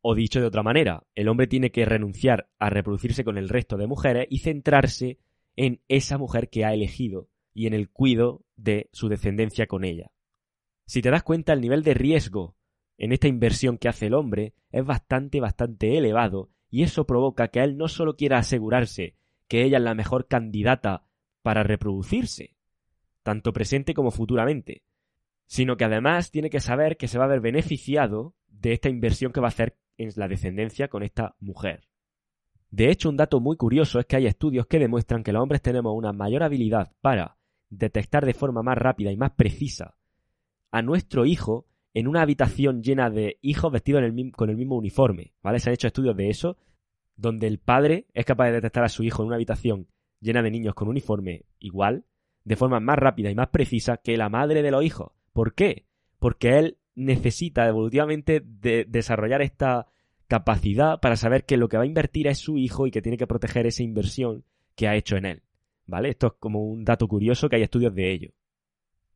O 0.00 0.14
dicho 0.14 0.40
de 0.40 0.46
otra 0.46 0.62
manera, 0.62 1.02
el 1.16 1.26
hombre 1.28 1.48
tiene 1.48 1.72
que 1.72 1.84
renunciar 1.84 2.48
a 2.60 2.70
reproducirse 2.70 3.24
con 3.24 3.36
el 3.36 3.48
resto 3.48 3.76
de 3.76 3.88
mujeres 3.88 4.28
y 4.30 4.38
centrarse 4.38 5.18
en 5.56 5.80
esa 5.88 6.18
mujer 6.18 6.50
que 6.50 6.64
ha 6.64 6.72
elegido 6.72 7.28
y 7.52 7.66
en 7.66 7.74
el 7.74 7.90
cuido 7.90 8.44
de 8.54 8.88
su 8.92 9.08
descendencia 9.08 9.66
con 9.66 9.82
ella. 9.82 10.12
Si 10.86 11.02
te 11.02 11.10
das 11.10 11.24
cuenta, 11.24 11.52
el 11.52 11.60
nivel 11.60 11.82
de 11.82 11.94
riesgo 11.94 12.56
en 13.00 13.12
esta 13.12 13.28
inversión 13.28 13.78
que 13.78 13.88
hace 13.88 14.06
el 14.06 14.14
hombre 14.14 14.52
es 14.70 14.84
bastante, 14.84 15.40
bastante 15.40 15.96
elevado, 15.96 16.50
y 16.68 16.82
eso 16.82 17.06
provoca 17.06 17.48
que 17.48 17.60
él 17.60 17.78
no 17.78 17.88
solo 17.88 18.14
quiera 18.14 18.36
asegurarse 18.36 19.16
que 19.48 19.64
ella 19.64 19.78
es 19.78 19.82
la 19.82 19.94
mejor 19.94 20.28
candidata 20.28 21.06
para 21.40 21.62
reproducirse, 21.62 22.54
tanto 23.22 23.54
presente 23.54 23.94
como 23.94 24.10
futuramente, 24.10 24.82
sino 25.46 25.78
que 25.78 25.86
además 25.86 26.30
tiene 26.30 26.50
que 26.50 26.60
saber 26.60 26.98
que 26.98 27.08
se 27.08 27.18
va 27.18 27.24
a 27.24 27.28
ver 27.28 27.40
beneficiado 27.40 28.34
de 28.48 28.74
esta 28.74 28.90
inversión 28.90 29.32
que 29.32 29.40
va 29.40 29.46
a 29.46 29.48
hacer 29.48 29.78
en 29.96 30.10
la 30.16 30.28
descendencia 30.28 30.88
con 30.88 31.02
esta 31.02 31.34
mujer. 31.40 31.88
De 32.70 32.90
hecho, 32.90 33.08
un 33.08 33.16
dato 33.16 33.40
muy 33.40 33.56
curioso 33.56 33.98
es 33.98 34.04
que 34.04 34.16
hay 34.16 34.26
estudios 34.26 34.66
que 34.66 34.78
demuestran 34.78 35.24
que 35.24 35.32
los 35.32 35.42
hombres 35.42 35.62
tenemos 35.62 35.96
una 35.96 36.12
mayor 36.12 36.42
habilidad 36.42 36.92
para 37.00 37.38
detectar 37.70 38.26
de 38.26 38.34
forma 38.34 38.62
más 38.62 38.76
rápida 38.76 39.10
y 39.10 39.16
más 39.16 39.30
precisa 39.30 39.96
a 40.70 40.82
nuestro 40.82 41.24
hijo 41.24 41.66
en 41.94 42.06
una 42.06 42.22
habitación 42.22 42.82
llena 42.82 43.10
de 43.10 43.38
hijos 43.42 43.72
vestidos 43.72 44.02
con 44.36 44.50
el 44.50 44.56
mismo 44.56 44.76
uniforme, 44.76 45.32
¿vale? 45.42 45.58
Se 45.58 45.70
han 45.70 45.74
hecho 45.74 45.88
estudios 45.88 46.16
de 46.16 46.30
eso, 46.30 46.56
donde 47.16 47.46
el 47.46 47.58
padre 47.58 48.06
es 48.14 48.24
capaz 48.24 48.46
de 48.46 48.52
detectar 48.52 48.84
a 48.84 48.88
su 48.88 49.02
hijo 49.02 49.22
en 49.22 49.28
una 49.28 49.36
habitación 49.36 49.88
llena 50.20 50.42
de 50.42 50.50
niños 50.50 50.74
con 50.74 50.88
uniforme 50.88 51.44
igual, 51.58 52.04
de 52.44 52.56
forma 52.56 52.80
más 52.80 52.98
rápida 52.98 53.30
y 53.30 53.34
más 53.34 53.48
precisa 53.48 53.98
que 53.98 54.16
la 54.16 54.28
madre 54.28 54.62
de 54.62 54.70
los 54.70 54.84
hijos. 54.84 55.12
¿Por 55.32 55.54
qué? 55.54 55.86
Porque 56.18 56.58
él 56.58 56.78
necesita 56.94 57.66
evolutivamente 57.66 58.42
de 58.44 58.84
desarrollar 58.88 59.42
esta 59.42 59.86
capacidad 60.28 61.00
para 61.00 61.16
saber 61.16 61.44
que 61.44 61.56
lo 61.56 61.68
que 61.68 61.76
va 61.76 61.82
a 61.82 61.86
invertir 61.86 62.28
es 62.28 62.38
su 62.38 62.56
hijo 62.56 62.86
y 62.86 62.90
que 62.90 63.02
tiene 63.02 63.18
que 63.18 63.26
proteger 63.26 63.66
esa 63.66 63.82
inversión 63.82 64.44
que 64.76 64.88
ha 64.88 64.96
hecho 64.96 65.16
en 65.16 65.26
él. 65.26 65.42
¿Vale? 65.86 66.10
Esto 66.10 66.28
es 66.28 66.32
como 66.38 66.64
un 66.64 66.84
dato 66.84 67.08
curioso 67.08 67.48
que 67.48 67.56
hay 67.56 67.62
estudios 67.62 67.94
de 67.94 68.12
ello. 68.12 68.30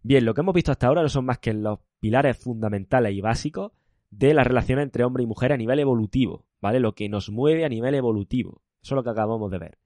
Bien, 0.03 0.25
lo 0.25 0.35
que 0.35 0.41
hemos 0.41 0.55
visto 0.55 0.73
hasta 0.73 0.89
ahora 0.89 1.03
no 1.03 1.09
son 1.09 1.25
más 1.25 1.39
que 1.39 1.55
los 1.55 1.79
pilares 2.05 2.37
fundamentales 2.37 3.15
y 3.15 3.23
básicos 3.23 3.73
de 4.11 4.35
las 4.35 4.47
relaciones 4.47 4.83
entre 4.83 5.05
hombre 5.05 5.23
y 5.23 5.27
mujer 5.27 5.55
a 5.55 5.57
nivel 5.57 5.79
evolutivo, 5.79 6.45
¿vale? 6.61 6.79
Lo 6.79 6.95
que 6.95 7.09
nos 7.09 7.31
mueve 7.31 7.65
a 7.65 7.69
nivel 7.71 7.95
evolutivo. 7.95 8.61
Eso 8.83 8.95
es 8.95 8.97
lo 8.97 9.03
que 9.03 9.09
acabamos 9.09 9.51
de 9.51 9.59
ver. 9.59 9.79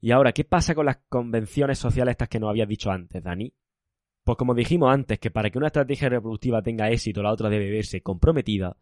Y 0.00 0.12
ahora, 0.12 0.32
¿qué 0.32 0.44
pasa 0.44 0.74
con 0.74 0.86
las 0.86 1.00
convenciones 1.10 1.78
sociales 1.78 2.12
estas 2.12 2.30
que 2.30 2.40
nos 2.40 2.48
habías 2.48 2.66
dicho 2.66 2.90
antes, 2.90 3.22
Dani? 3.22 3.52
Pues 4.24 4.38
como 4.38 4.54
dijimos 4.54 4.90
antes, 4.90 5.18
que 5.18 5.30
para 5.30 5.50
que 5.50 5.58
una 5.58 5.66
estrategia 5.66 6.08
reproductiva 6.08 6.62
tenga 6.62 6.88
éxito, 6.88 7.22
la 7.22 7.30
otra 7.30 7.50
debe 7.50 7.70
verse 7.70 8.00
comprometida, 8.00 8.78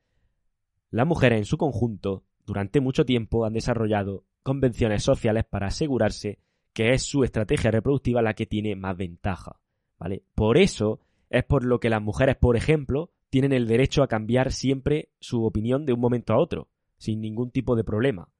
las 0.92 1.06
mujeres 1.08 1.38
en 1.38 1.46
su 1.46 1.58
conjunto, 1.58 2.22
durante 2.46 2.80
mucho 2.80 3.04
tiempo, 3.04 3.44
han 3.44 3.54
desarrollado 3.54 4.24
convenciones 4.44 5.02
sociales 5.02 5.44
para 5.50 5.66
asegurarse 5.66 6.38
que 6.72 6.92
es 6.92 7.02
su 7.02 7.24
estrategia 7.24 7.72
reproductiva 7.72 8.22
la 8.22 8.34
que 8.34 8.46
tiene 8.46 8.76
más 8.76 8.96
ventaja. 8.96 9.58
¿Vale? 9.98 10.22
Por 10.36 10.58
eso 10.58 11.00
es 11.30 11.44
por 11.44 11.64
lo 11.64 11.80
que 11.80 11.90
las 11.90 12.02
mujeres, 12.02 12.36
por 12.36 12.56
ejemplo, 12.56 13.10
tienen 13.30 13.52
el 13.52 13.66
derecho 13.66 14.02
a 14.02 14.08
cambiar 14.08 14.52
siempre 14.52 15.10
su 15.20 15.44
opinión 15.44 15.84
de 15.84 15.92
un 15.92 16.00
momento 16.00 16.32
a 16.32 16.38
otro, 16.38 16.68
sin 16.96 17.20
ningún 17.20 17.50
tipo 17.50 17.76
de 17.76 17.84
problema. 17.84 18.30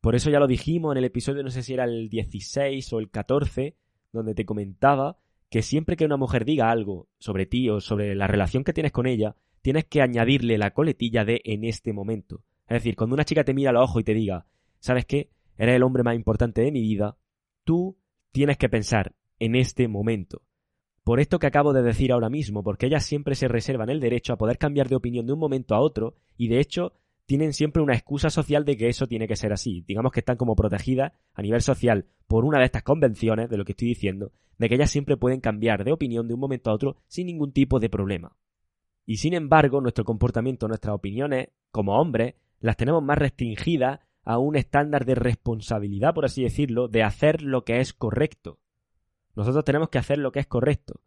Por 0.00 0.14
eso 0.14 0.30
ya 0.30 0.38
lo 0.38 0.46
dijimos 0.46 0.92
en 0.92 0.98
el 0.98 1.04
episodio, 1.04 1.42
no 1.42 1.50
sé 1.50 1.62
si 1.62 1.74
era 1.74 1.84
el 1.84 2.08
16 2.08 2.92
o 2.92 2.98
el 2.98 3.10
14, 3.10 3.76
donde 4.12 4.34
te 4.34 4.44
comentaba 4.44 5.18
que 5.50 5.62
siempre 5.62 5.96
que 5.96 6.04
una 6.04 6.16
mujer 6.16 6.44
diga 6.44 6.70
algo 6.70 7.08
sobre 7.18 7.46
ti 7.46 7.68
o 7.68 7.80
sobre 7.80 8.14
la 8.14 8.26
relación 8.26 8.64
que 8.64 8.72
tienes 8.72 8.92
con 8.92 9.06
ella, 9.06 9.36
tienes 9.62 9.84
que 9.86 10.02
añadirle 10.02 10.58
la 10.58 10.72
coletilla 10.72 11.24
de 11.24 11.40
en 11.44 11.64
este 11.64 11.92
momento. 11.92 12.42
Es 12.68 12.76
decir, 12.76 12.96
cuando 12.96 13.14
una 13.14 13.24
chica 13.24 13.44
te 13.44 13.54
mira 13.54 13.70
a 13.70 13.72
los 13.72 13.84
ojos 13.84 14.00
y 14.00 14.04
te 14.04 14.14
diga, 14.14 14.46
¿sabes 14.80 15.06
qué? 15.06 15.30
Eres 15.56 15.76
el 15.76 15.82
hombre 15.82 16.02
más 16.02 16.14
importante 16.14 16.62
de 16.62 16.72
mi 16.72 16.80
vida, 16.80 17.16
tú 17.64 17.96
tienes 18.32 18.58
que 18.58 18.68
pensar 18.68 19.14
en 19.38 19.54
este 19.54 19.88
momento. 19.88 20.42
Por 21.06 21.20
esto 21.20 21.38
que 21.38 21.46
acabo 21.46 21.72
de 21.72 21.84
decir 21.84 22.10
ahora 22.10 22.28
mismo, 22.28 22.64
porque 22.64 22.86
ellas 22.86 23.04
siempre 23.04 23.36
se 23.36 23.46
reservan 23.46 23.90
el 23.90 24.00
derecho 24.00 24.32
a 24.32 24.36
poder 24.36 24.58
cambiar 24.58 24.88
de 24.88 24.96
opinión 24.96 25.24
de 25.24 25.34
un 25.34 25.38
momento 25.38 25.76
a 25.76 25.80
otro, 25.80 26.16
y 26.36 26.48
de 26.48 26.58
hecho 26.58 26.94
tienen 27.26 27.52
siempre 27.52 27.80
una 27.80 27.94
excusa 27.94 28.28
social 28.28 28.64
de 28.64 28.76
que 28.76 28.88
eso 28.88 29.06
tiene 29.06 29.28
que 29.28 29.36
ser 29.36 29.52
así. 29.52 29.84
Digamos 29.86 30.10
que 30.10 30.18
están 30.18 30.36
como 30.36 30.56
protegidas 30.56 31.12
a 31.32 31.42
nivel 31.42 31.60
social 31.60 32.06
por 32.26 32.44
una 32.44 32.58
de 32.58 32.64
estas 32.64 32.82
convenciones, 32.82 33.48
de 33.48 33.56
lo 33.56 33.64
que 33.64 33.70
estoy 33.70 33.86
diciendo, 33.86 34.32
de 34.58 34.68
que 34.68 34.74
ellas 34.74 34.90
siempre 34.90 35.16
pueden 35.16 35.38
cambiar 35.38 35.84
de 35.84 35.92
opinión 35.92 36.26
de 36.26 36.34
un 36.34 36.40
momento 36.40 36.70
a 36.70 36.74
otro 36.74 36.96
sin 37.06 37.28
ningún 37.28 37.52
tipo 37.52 37.78
de 37.78 37.88
problema. 37.88 38.36
Y 39.06 39.18
sin 39.18 39.34
embargo, 39.34 39.80
nuestro 39.80 40.04
comportamiento, 40.04 40.66
nuestras 40.66 40.96
opiniones, 40.96 41.50
como 41.70 42.00
hombres, 42.00 42.34
las 42.58 42.76
tenemos 42.76 43.04
más 43.04 43.18
restringidas 43.18 44.00
a 44.24 44.38
un 44.38 44.56
estándar 44.56 45.04
de 45.04 45.14
responsabilidad, 45.14 46.14
por 46.14 46.24
así 46.24 46.42
decirlo, 46.42 46.88
de 46.88 47.04
hacer 47.04 47.42
lo 47.42 47.62
que 47.62 47.78
es 47.78 47.92
correcto. 47.92 48.58
Nosotros 49.36 49.64
tenemos 49.64 49.90
que 49.90 49.98
hacer 49.98 50.18
lo 50.18 50.32
que 50.32 50.40
es 50.40 50.46
correcto. 50.46 51.02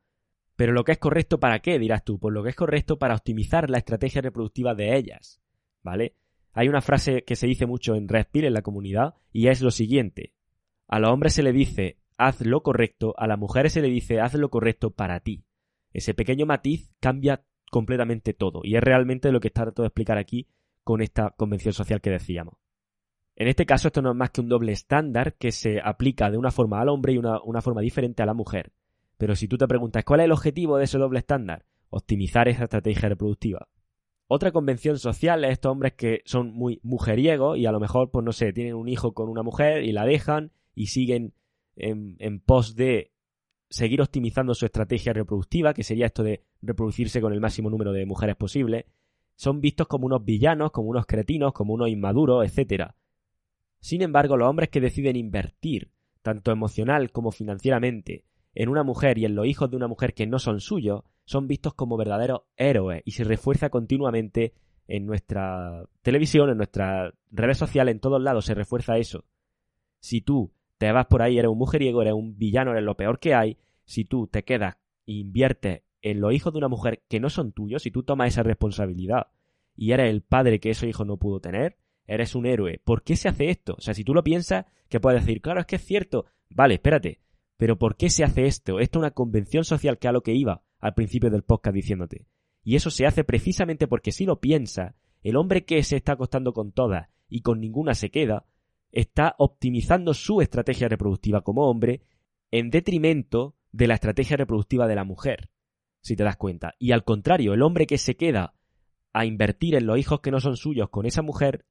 Pero 0.56 0.72
lo 0.72 0.84
que 0.84 0.94
es 0.94 0.98
correcto 0.98 1.40
para 1.40 1.60
qué, 1.60 1.80
dirás 1.80 2.04
tú, 2.04 2.20
pues 2.20 2.34
lo 2.34 2.44
que 2.44 2.50
es 2.50 2.56
correcto 2.56 3.00
para 3.00 3.16
optimizar 3.16 3.70
la 3.70 3.80
estrategia 3.80 4.22
reproductiva 4.22 4.76
de 4.76 4.96
ellas. 4.96 5.42
¿Vale? 5.82 6.16
Hay 6.54 6.68
una 6.68 6.82
frase 6.82 7.24
que 7.24 7.36
se 7.36 7.48
dice 7.48 7.66
mucho 7.66 7.96
en 7.96 8.08
Red 8.08 8.28
Pill 8.32 8.46
en 8.46 8.54
la 8.54 8.62
comunidad 8.62 9.16
y 9.32 9.48
es 9.48 9.62
lo 9.62 9.72
siguiente. 9.72 10.34
A 10.88 11.00
los 11.00 11.12
hombres 11.12 11.34
se 11.34 11.44
le 11.44 11.54
dice 11.54 11.98
haz 12.18 12.42
lo 12.42 12.62
correcto, 12.62 13.14
a 13.18 13.28
las 13.28 13.40
mujeres 13.40 13.74
se 13.74 13.82
le 13.82 13.88
dice 13.88 14.20
haz 14.20 14.34
lo 14.36 14.50
correcto 14.50 14.92
para 14.92 15.22
ti. 15.22 15.46
Ese 15.94 16.14
pequeño 16.14 16.46
matiz 16.46 16.92
cambia 17.00 17.46
completamente 17.72 18.34
todo. 18.34 18.62
Y 18.64 18.76
es 18.76 18.84
realmente 18.84 19.32
lo 19.32 19.40
que 19.40 19.48
está 19.48 19.64
tratando 19.64 19.84
de 19.84 19.88
explicar 19.88 20.18
aquí 20.18 20.48
con 20.84 21.02
esta 21.02 21.32
convención 21.32 21.74
social 21.74 22.02
que 22.02 22.10
decíamos. 22.10 22.56
En 23.40 23.48
este 23.48 23.66
caso, 23.66 23.88
esto 23.88 24.02
no 24.02 24.12
es 24.12 24.18
más 24.18 24.32
que 24.32 24.42
un 24.42 24.50
doble 24.50 24.74
estándar 24.74 25.36
que 25.36 25.54
se 25.54 25.80
aplica 25.82 26.30
de 26.30 26.38
una 26.38 26.52
forma 26.52 26.82
al 26.82 26.90
hombre 26.90 27.14
y 27.14 27.18
una, 27.18 27.62
forma 27.62 27.80
diferente 27.80 28.22
a 28.22 28.26
la 28.26 28.34
mujer. 28.34 28.74
Pero 29.18 29.34
si 29.34 29.48
tú 29.48 29.58
te 29.58 29.66
preguntas 29.66 30.04
cuál 30.04 30.20
es 30.20 30.26
el 30.26 30.34
objetivo 30.34 30.78
de 30.78 30.84
ese 30.84 30.98
doble 30.98 31.20
estándar, 31.20 31.66
optimizar 31.90 32.50
esa 32.50 32.66
estrategia 32.66 33.08
reproductiva. 33.08 33.70
Otra 34.28 34.52
convención 34.52 35.00
social 35.00 35.46
es 35.46 35.54
estos 35.54 35.72
hombres 35.72 35.94
que 35.94 36.22
son 36.26 36.52
muy 36.52 36.82
mujeriegos 36.84 37.58
y 37.58 37.66
a 37.66 37.72
lo 37.72 37.80
mejor, 37.80 38.12
pues 38.12 38.26
no 38.26 38.34
sé, 38.34 38.52
tienen 38.52 38.76
un 38.76 38.90
hijo 38.90 39.14
con 39.14 39.30
una 39.30 39.42
mujer 39.42 39.84
y 39.84 39.94
la 39.94 40.06
dejan 40.06 40.52
y 40.76 40.88
siguen 40.88 41.34
en, 41.78 42.18
en 42.20 42.42
pos 42.42 42.76
de 42.76 43.14
seguir 43.70 44.02
optimizando 44.02 44.54
su 44.54 44.66
estrategia 44.66 45.14
reproductiva, 45.14 45.74
que 45.74 45.84
sería 45.84 46.08
esto 46.08 46.24
de 46.24 46.44
reproducirse 46.62 47.22
con 47.22 47.32
el 47.32 47.40
máximo 47.40 47.70
número 47.70 47.94
de 47.94 48.06
mujeres 48.06 48.36
posible, 48.36 48.88
son 49.36 49.62
vistos 49.62 49.88
como 49.88 50.08
unos 50.08 50.26
villanos, 50.26 50.72
como 50.72 50.90
unos 50.90 51.06
cretinos, 51.06 51.54
como 51.54 51.74
unos 51.74 51.88
inmaduros, 51.88 52.46
etc. 52.46 52.92
Sin 53.80 54.02
embargo, 54.02 54.38
los 54.38 54.50
hombres 54.50 54.70
que 54.70 54.82
deciden 54.82 55.16
invertir, 55.16 55.92
tanto 56.22 56.52
emocional 56.52 57.12
como 57.12 57.32
financieramente, 57.32 58.26
en 58.54 58.70
una 58.70 58.84
mujer 58.84 59.18
y 59.18 59.26
en 59.26 59.36
los 59.36 59.46
hijos 59.46 59.70
de 59.70 59.78
una 59.78 59.88
mujer 59.88 60.14
que 60.14 60.28
no 60.28 60.40
son 60.40 60.60
suyos, 60.60 61.04
son 61.26 61.48
vistos 61.48 61.74
como 61.74 61.98
verdaderos 61.98 62.42
héroes 62.58 63.04
y 63.06 63.12
se 63.12 63.24
refuerza 63.24 63.70
continuamente 63.70 64.54
en 64.88 65.06
nuestra 65.06 65.86
televisión, 66.02 66.50
en 66.50 66.58
nuestras 66.58 67.14
redes 67.32 67.58
sociales, 67.58 67.94
en 67.94 68.00
todos 68.00 68.22
lados 68.22 68.46
se 68.46 68.56
refuerza 68.56 68.98
eso. 68.98 69.24
Si 70.00 70.22
tú 70.22 70.52
te 70.78 70.92
vas 70.92 71.06
por 71.06 71.22
ahí, 71.22 71.38
eres 71.38 71.52
un 71.52 71.58
mujeriego, 71.58 72.02
eres 72.02 72.14
un 72.14 72.38
villano, 72.38 72.72
eres 72.72 72.84
lo 72.84 72.98
peor 72.98 73.20
que 73.20 73.36
hay. 73.36 73.58
Si 73.86 74.06
tú 74.06 74.28
te 74.28 74.44
quedas 74.44 74.78
e 75.06 75.14
inviertes 75.14 75.84
en 76.02 76.20
los 76.20 76.34
hijos 76.34 76.54
de 76.54 76.58
una 76.58 76.68
mujer 76.68 77.04
que 77.08 77.20
no 77.20 77.30
son 77.30 77.52
tuyos, 77.52 77.84
si 77.84 77.92
tú 77.92 78.04
tomas 78.04 78.30
esa 78.30 78.44
responsabilidad 78.44 79.28
y 79.76 79.92
eres 79.92 80.10
el 80.10 80.22
padre 80.22 80.60
que 80.60 80.72
ese 80.72 80.88
hijo 80.88 81.06
no 81.06 81.18
pudo 81.18 81.40
tener, 81.40 81.78
eres 82.10 82.36
un 82.36 82.46
héroe. 82.46 82.82
¿Por 82.84 83.04
qué 83.04 83.16
se 83.16 83.30
hace 83.30 83.50
esto? 83.50 83.76
O 83.78 83.82
sea, 83.82 83.94
si 83.94 84.04
tú 84.04 84.14
lo 84.14 84.24
piensas, 84.24 84.66
que 84.90 85.00
puedes 85.00 85.24
decir, 85.24 85.42
claro, 85.42 85.62
es 85.62 85.66
que 85.66 85.76
es 85.78 85.86
cierto. 85.86 86.26
Vale, 86.50 86.76
espérate. 86.76 87.20
Pero 87.58 87.78
¿por 87.78 87.96
qué 87.96 88.10
se 88.10 88.24
hace 88.24 88.46
esto? 88.46 88.80
Esto 88.80 89.00
es 89.00 89.02
una 89.02 89.12
convención 89.12 89.64
social 89.64 90.00
que 90.00 90.08
a 90.08 90.12
lo 90.12 90.22
que 90.22 90.34
iba 90.34 90.64
al 90.80 90.94
principio 90.94 91.30
del 91.30 91.44
podcast 91.44 91.76
diciéndote. 91.76 92.26
Y 92.64 92.76
eso 92.76 92.90
se 92.90 93.06
hace 93.06 93.24
precisamente 93.24 93.88
porque 93.88 94.12
si 94.12 94.26
lo 94.26 94.40
piensas, 94.40 94.96
el 95.22 95.36
hombre 95.36 95.66
que 95.66 95.84
se 95.84 95.98
está 95.98 96.14
acostando 96.14 96.54
con 96.54 96.72
todas 96.72 97.10
y 97.28 97.42
con 97.42 97.60
ninguna 97.60 97.94
se 97.94 98.10
queda, 98.10 98.46
está 98.92 99.36
optimizando 99.38 100.14
su 100.14 100.42
estrategia 100.42 100.88
reproductiva 100.88 101.42
como 101.42 101.70
hombre 101.70 102.02
en 102.52 102.70
detrimento 102.70 103.56
de 103.72 103.88
la 103.88 103.96
estrategia 103.96 104.38
reproductiva 104.38 104.88
de 104.88 104.96
la 104.96 105.04
mujer, 105.04 105.50
si 106.02 106.16
te 106.16 106.24
das 106.24 106.38
cuenta. 106.38 106.74
Y 106.80 106.92
al 106.92 107.04
contrario, 107.04 107.54
el 107.54 107.62
hombre 107.62 107.86
que 107.86 107.98
se 107.98 108.16
queda 108.16 108.56
a 109.14 109.26
invertir 109.26 109.76
en 109.76 109.86
los 109.86 110.00
hijos 110.00 110.22
que 110.22 110.32
no 110.32 110.40
son 110.40 110.58
suyos 110.58 110.90
con 110.90 111.06
esa 111.06 111.22
mujer 111.22 111.66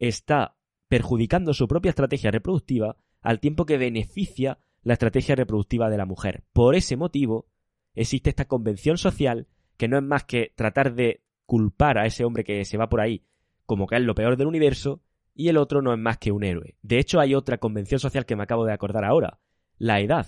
está 0.00 0.56
perjudicando 0.88 1.54
su 1.54 1.68
propia 1.68 1.90
estrategia 1.90 2.32
reproductiva 2.32 2.96
al 3.20 3.38
tiempo 3.38 3.64
que 3.64 3.78
beneficia 3.78 4.58
la 4.82 4.94
estrategia 4.94 5.36
reproductiva 5.36 5.88
de 5.88 5.98
la 5.98 6.06
mujer. 6.06 6.42
Por 6.52 6.74
ese 6.74 6.96
motivo, 6.96 7.46
existe 7.94 8.30
esta 8.30 8.46
convención 8.46 8.98
social 8.98 9.46
que 9.76 9.86
no 9.86 9.96
es 9.98 10.02
más 10.02 10.24
que 10.24 10.52
tratar 10.56 10.94
de 10.94 11.22
culpar 11.46 11.98
a 11.98 12.06
ese 12.06 12.24
hombre 12.24 12.42
que 12.42 12.64
se 12.64 12.76
va 12.76 12.88
por 12.88 13.00
ahí 13.00 13.24
como 13.70 13.86
que 13.86 13.94
es 13.94 14.02
lo 14.02 14.16
peor 14.16 14.36
del 14.36 14.48
universo 14.48 15.00
y 15.32 15.46
el 15.46 15.56
otro 15.56 15.80
no 15.80 15.92
es 15.92 15.98
más 16.00 16.18
que 16.18 16.32
un 16.32 16.42
héroe. 16.42 16.74
De 16.82 16.98
hecho, 16.98 17.20
hay 17.20 17.36
otra 17.36 17.58
convención 17.58 18.00
social 18.00 18.26
que 18.26 18.34
me 18.34 18.42
acabo 18.42 18.66
de 18.66 18.72
acordar 18.72 19.04
ahora, 19.04 19.38
la 19.78 20.00
edad. 20.00 20.26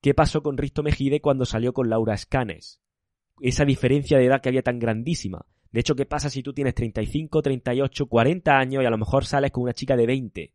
¿Qué 0.00 0.14
pasó 0.14 0.42
con 0.42 0.56
Risto 0.56 0.82
Mejide 0.82 1.20
cuando 1.20 1.44
salió 1.44 1.74
con 1.74 1.90
Laura 1.90 2.14
Escanes? 2.14 2.80
Esa 3.42 3.66
diferencia 3.66 4.16
de 4.16 4.24
edad 4.24 4.40
que 4.40 4.48
había 4.48 4.62
tan 4.62 4.78
grandísima. 4.78 5.44
De 5.70 5.80
hecho, 5.80 5.94
¿qué 5.94 6.06
pasa 6.06 6.30
si 6.30 6.42
tú 6.42 6.52
tienes 6.52 6.74
35, 6.74 7.42
38, 7.42 8.06
40 8.06 8.58
años 8.58 8.82
y 8.82 8.86
a 8.86 8.90
lo 8.90 8.98
mejor 8.98 9.24
sales 9.24 9.50
con 9.50 9.64
una 9.64 9.74
chica 9.74 9.96
de 9.96 10.06
20? 10.06 10.52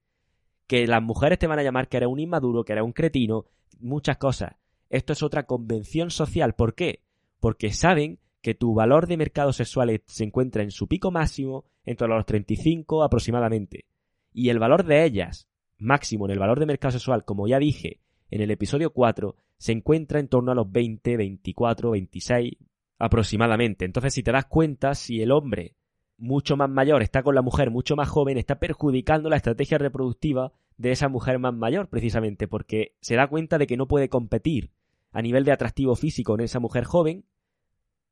Que 0.67 0.87
las 0.87 1.03
mujeres 1.03 1.37
te 1.37 1.47
van 1.47 1.59
a 1.59 1.63
llamar 1.63 1.87
que 1.87 1.97
eres 1.97 2.09
un 2.09 2.19
inmaduro, 2.19 2.63
que 2.63 2.73
eres 2.73 2.83
un 2.83 2.93
cretino, 2.93 3.45
muchas 3.79 4.17
cosas. 4.17 4.55
Esto 4.89 5.13
es 5.13 5.21
otra 5.21 5.43
convención 5.45 6.09
social. 6.09 6.55
¿Por 6.55 6.73
qué? 6.73 7.03
Porque 7.39 7.71
saben 7.71 8.19
que 8.41 8.55
tu 8.55 8.73
valor 8.73 9.07
de 9.07 9.17
mercado 9.17 9.53
sexual 9.53 10.01
se 10.05 10.23
encuentra 10.23 10.63
en 10.63 10.71
su 10.71 10.87
pico 10.87 11.11
máximo 11.11 11.65
entre 11.85 12.07
los 12.07 12.25
35 12.25 13.03
aproximadamente. 13.03 13.85
Y 14.33 14.49
el 14.49 14.59
valor 14.59 14.85
de 14.85 15.05
ellas, 15.05 15.47
máximo 15.77 16.25
en 16.25 16.31
el 16.31 16.39
valor 16.39 16.59
de 16.59 16.65
mercado 16.65 16.91
sexual, 16.91 17.23
como 17.23 17.47
ya 17.47 17.59
dije 17.59 17.99
en 18.31 18.41
el 18.41 18.51
episodio 18.51 18.91
4, 18.91 19.35
se 19.57 19.71
encuentra 19.71 20.19
en 20.19 20.27
torno 20.27 20.51
a 20.51 20.55
los 20.55 20.71
20, 20.71 21.17
24, 21.17 21.91
26 21.91 22.53
aproximadamente. 23.03 23.85
Entonces, 23.85 24.13
si 24.13 24.23
te 24.23 24.31
das 24.31 24.45
cuenta, 24.45 24.95
si 24.95 25.21
el 25.21 25.31
hombre 25.31 25.75
mucho 26.17 26.55
más 26.55 26.69
mayor 26.69 27.01
está 27.01 27.21
con 27.21 27.35
la 27.35 27.41
mujer 27.41 27.69
mucho 27.69 27.95
más 27.95 28.07
joven, 28.07 28.37
está 28.37 28.59
perjudicando 28.59 29.29
la 29.29 29.35
estrategia 29.35 29.77
reproductiva 29.77 30.53
de 30.77 30.91
esa 30.91 31.09
mujer 31.09 31.37
más 31.37 31.53
mayor, 31.53 31.89
precisamente, 31.89 32.47
porque 32.47 32.95
se 33.01 33.15
da 33.15 33.27
cuenta 33.27 33.57
de 33.57 33.67
que 33.67 33.77
no 33.77 33.87
puede 33.87 34.07
competir 34.07 34.71
a 35.11 35.21
nivel 35.21 35.43
de 35.43 35.51
atractivo 35.51 35.95
físico 35.95 36.35
en 36.35 36.41
esa 36.41 36.59
mujer 36.59 36.85
joven. 36.85 37.25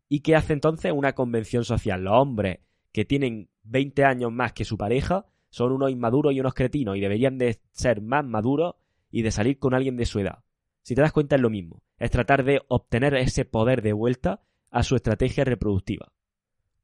¿Y 0.10 0.20
qué 0.20 0.36
hace 0.36 0.54
entonces? 0.54 0.92
Una 0.92 1.14
convención 1.14 1.64
social. 1.64 2.04
Los 2.04 2.14
hombres 2.14 2.60
que 2.92 3.06
tienen 3.06 3.50
20 3.64 4.04
años 4.04 4.32
más 4.32 4.52
que 4.52 4.66
su 4.66 4.78
pareja 4.78 5.26
son 5.50 5.72
unos 5.72 5.90
inmaduros 5.90 6.34
y 6.34 6.42
unos 6.42 6.54
cretinos 6.54 6.98
y 6.98 7.00
deberían 7.00 7.38
de 7.38 7.62
ser 7.72 8.02
más 8.02 8.26
maduros 8.26 8.76
y 9.10 9.22
de 9.22 9.32
salir 9.32 9.58
con 9.58 9.74
alguien 9.74 9.96
de 9.96 10.06
su 10.06 10.20
edad. 10.20 10.44
Si 10.84 10.96
te 10.96 11.02
das 11.02 11.14
cuenta 11.14 11.36
es 11.36 11.42
lo 11.42 11.50
mismo, 11.50 11.82
es 11.98 12.12
tratar 12.12 12.44
de 12.44 12.62
obtener 12.68 13.16
ese 13.16 13.46
poder 13.46 13.82
de 13.82 13.94
vuelta 13.94 14.42
a 14.72 14.84
su 14.84 14.96
estrategia 14.96 15.44
reproductiva. 15.44 16.12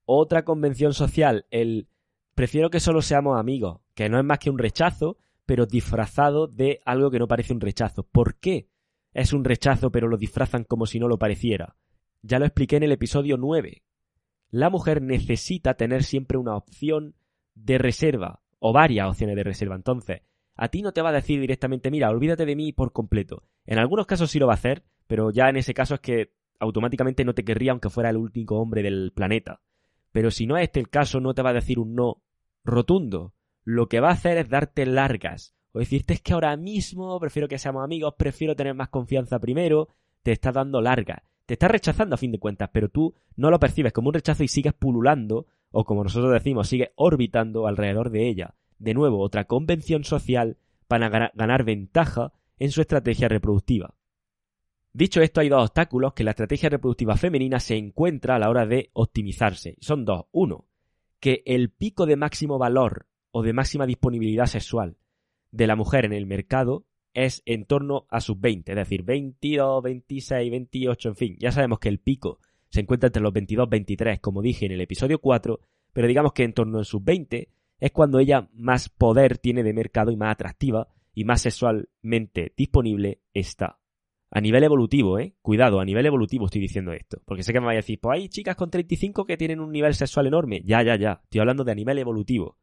Otra 0.05 0.43
convención 0.43 0.93
social, 0.93 1.45
el 1.49 1.87
prefiero 2.35 2.69
que 2.69 2.79
solo 2.79 3.01
seamos 3.01 3.39
amigos, 3.39 3.81
que 3.95 4.09
no 4.09 4.19
es 4.19 4.25
más 4.25 4.39
que 4.39 4.49
un 4.49 4.59
rechazo, 4.59 5.17
pero 5.45 5.65
disfrazado 5.65 6.47
de 6.47 6.81
algo 6.85 7.09
que 7.09 7.19
no 7.19 7.27
parece 7.27 7.53
un 7.53 7.61
rechazo. 7.61 8.03
¿Por 8.03 8.35
qué 8.39 8.69
es 9.13 9.33
un 9.33 9.43
rechazo 9.43 9.91
pero 9.91 10.07
lo 10.07 10.17
disfrazan 10.17 10.63
como 10.63 10.85
si 10.85 10.99
no 10.99 11.07
lo 11.07 11.17
pareciera? 11.17 11.75
Ya 12.21 12.37
lo 12.37 12.45
expliqué 12.45 12.75
en 12.75 12.83
el 12.83 12.91
episodio 12.91 13.37
9. 13.37 13.83
La 14.49 14.69
mujer 14.69 15.01
necesita 15.01 15.73
tener 15.73 16.03
siempre 16.03 16.37
una 16.37 16.55
opción 16.55 17.15
de 17.55 17.77
reserva, 17.77 18.41
o 18.59 18.73
varias 18.73 19.09
opciones 19.09 19.35
de 19.35 19.43
reserva. 19.43 19.75
Entonces, 19.75 20.21
a 20.55 20.69
ti 20.69 20.81
no 20.81 20.91
te 20.91 21.01
va 21.01 21.09
a 21.09 21.13
decir 21.13 21.39
directamente, 21.39 21.91
mira, 21.91 22.09
olvídate 22.09 22.45
de 22.45 22.55
mí 22.55 22.73
por 22.73 22.91
completo. 22.91 23.43
En 23.65 23.79
algunos 23.79 24.05
casos 24.05 24.31
sí 24.31 24.39
lo 24.39 24.47
va 24.47 24.53
a 24.53 24.55
hacer, 24.55 24.83
pero 25.05 25.31
ya 25.31 25.49
en 25.49 25.57
ese 25.57 25.73
caso 25.73 25.95
es 25.95 25.99
que 26.01 26.33
automáticamente 26.59 27.25
no 27.25 27.33
te 27.33 27.43
querría 27.43 27.71
aunque 27.71 27.89
fuera 27.89 28.09
el 28.09 28.17
único 28.17 28.59
hombre 28.59 28.83
del 28.83 29.11
planeta. 29.13 29.61
Pero 30.11 30.31
si 30.31 30.47
no 30.47 30.57
es 30.57 30.63
este 30.63 30.79
el 30.79 30.89
caso, 30.89 31.19
no 31.19 31.33
te 31.33 31.41
va 31.41 31.51
a 31.51 31.53
decir 31.53 31.79
un 31.79 31.95
no 31.95 32.21
rotundo. 32.63 33.33
Lo 33.63 33.87
que 33.87 33.99
va 33.99 34.09
a 34.09 34.13
hacer 34.13 34.37
es 34.37 34.49
darte 34.49 34.85
largas. 34.85 35.55
O 35.71 35.79
decirte 35.79 36.13
es 36.13 36.21
que 36.21 36.33
ahora 36.33 36.55
mismo 36.57 37.19
prefiero 37.19 37.47
que 37.47 37.59
seamos 37.59 37.83
amigos, 37.83 38.15
prefiero 38.17 38.55
tener 38.55 38.73
más 38.73 38.89
confianza 38.89 39.39
primero. 39.39 39.89
Te 40.23 40.31
está 40.31 40.51
dando 40.51 40.81
largas. 40.81 41.21
Te 41.45 41.53
está 41.53 41.67
rechazando 41.67 42.15
a 42.15 42.17
fin 42.17 42.31
de 42.31 42.39
cuentas, 42.39 42.69
pero 42.73 42.89
tú 42.89 43.13
no 43.35 43.49
lo 43.49 43.59
percibes 43.59 43.93
como 43.93 44.09
un 44.09 44.15
rechazo 44.15 44.43
y 44.43 44.47
sigues 44.47 44.73
pululando, 44.73 45.45
o 45.71 45.85
como 45.85 46.03
nosotros 46.03 46.33
decimos, 46.33 46.67
sigues 46.67 46.89
orbitando 46.95 47.67
alrededor 47.67 48.09
de 48.09 48.27
ella 48.27 48.55
de 48.79 48.93
nuevo 48.93 49.19
otra 49.19 49.45
convención 49.45 50.03
social 50.03 50.57
para 50.87 51.09
ganar 51.09 51.63
ventaja 51.63 52.33
en 52.59 52.71
su 52.71 52.81
estrategia 52.81 53.27
reproductiva. 53.27 53.93
Dicho 54.93 55.21
esto, 55.21 55.41
hay 55.41 55.49
dos 55.49 55.63
obstáculos 55.63 56.13
que 56.13 56.23
la 56.23 56.31
estrategia 56.31 56.69
reproductiva 56.69 57.17
femenina 57.17 57.59
se 57.59 57.75
encuentra 57.75 58.35
a 58.35 58.39
la 58.39 58.49
hora 58.49 58.65
de 58.65 58.89
optimizarse. 58.93 59.75
Son 59.79 60.05
dos. 60.05 60.25
Uno, 60.31 60.65
que 61.19 61.43
el 61.45 61.69
pico 61.69 62.05
de 62.05 62.15
máximo 62.15 62.57
valor 62.57 63.07
o 63.31 63.43
de 63.43 63.53
máxima 63.53 63.85
disponibilidad 63.85 64.45
sexual 64.45 64.97
de 65.51 65.67
la 65.67 65.75
mujer 65.75 66.05
en 66.05 66.13
el 66.13 66.25
mercado 66.25 66.85
es 67.13 67.41
en 67.45 67.65
torno 67.65 68.05
a 68.09 68.21
sus 68.21 68.39
20, 68.39 68.71
es 68.71 68.75
decir, 68.75 69.03
22, 69.03 69.81
26, 69.81 70.51
28, 70.51 71.09
en 71.09 71.15
fin. 71.15 71.37
Ya 71.39 71.51
sabemos 71.51 71.79
que 71.79 71.89
el 71.89 71.99
pico 71.99 72.39
se 72.69 72.81
encuentra 72.81 73.07
entre 73.07 73.23
los 73.23 73.33
22, 73.33 73.69
23, 73.69 74.19
como 74.19 74.41
dije 74.41 74.65
en 74.65 74.73
el 74.73 74.81
episodio 74.81 75.19
4, 75.19 75.59
pero 75.93 76.07
digamos 76.07 76.33
que 76.33 76.43
en 76.43 76.53
torno 76.53 76.79
a 76.79 76.83
sus 76.83 77.03
20 77.03 77.49
es 77.79 77.91
cuando 77.91 78.19
ella 78.19 78.49
más 78.53 78.89
poder 78.89 79.37
tiene 79.37 79.63
de 79.63 79.73
mercado 79.73 80.11
y 80.11 80.15
más 80.15 80.31
atractiva 80.31 80.87
y 81.13 81.23
más 81.23 81.41
sexualmente 81.41 82.53
disponible 82.55 83.21
está. 83.33 83.79
A 84.29 84.41
nivel 84.41 84.63
evolutivo, 84.63 85.19
¿eh? 85.19 85.35
Cuidado, 85.41 85.79
a 85.79 85.85
nivel 85.85 86.05
evolutivo 86.05 86.45
estoy 86.45 86.61
diciendo 86.61 86.91
esto. 86.91 87.21
Porque 87.25 87.43
sé 87.43 87.53
que 87.53 87.59
me 87.59 87.65
vais 87.65 87.77
a 87.77 87.83
decir, 87.83 87.99
pues 88.01 88.19
hay 88.19 88.29
chicas 88.29 88.55
con 88.55 88.69
35 88.69 89.25
que 89.25 89.37
tienen 89.37 89.59
un 89.59 89.71
nivel 89.71 89.93
sexual 89.93 90.27
enorme. 90.27 90.61
Ya, 90.65 90.83
ya, 90.83 90.97
ya. 90.97 91.21
Estoy 91.23 91.39
hablando 91.39 91.63
de 91.63 91.71
a 91.71 91.75
nivel 91.75 91.97
evolutivo. 91.97 92.57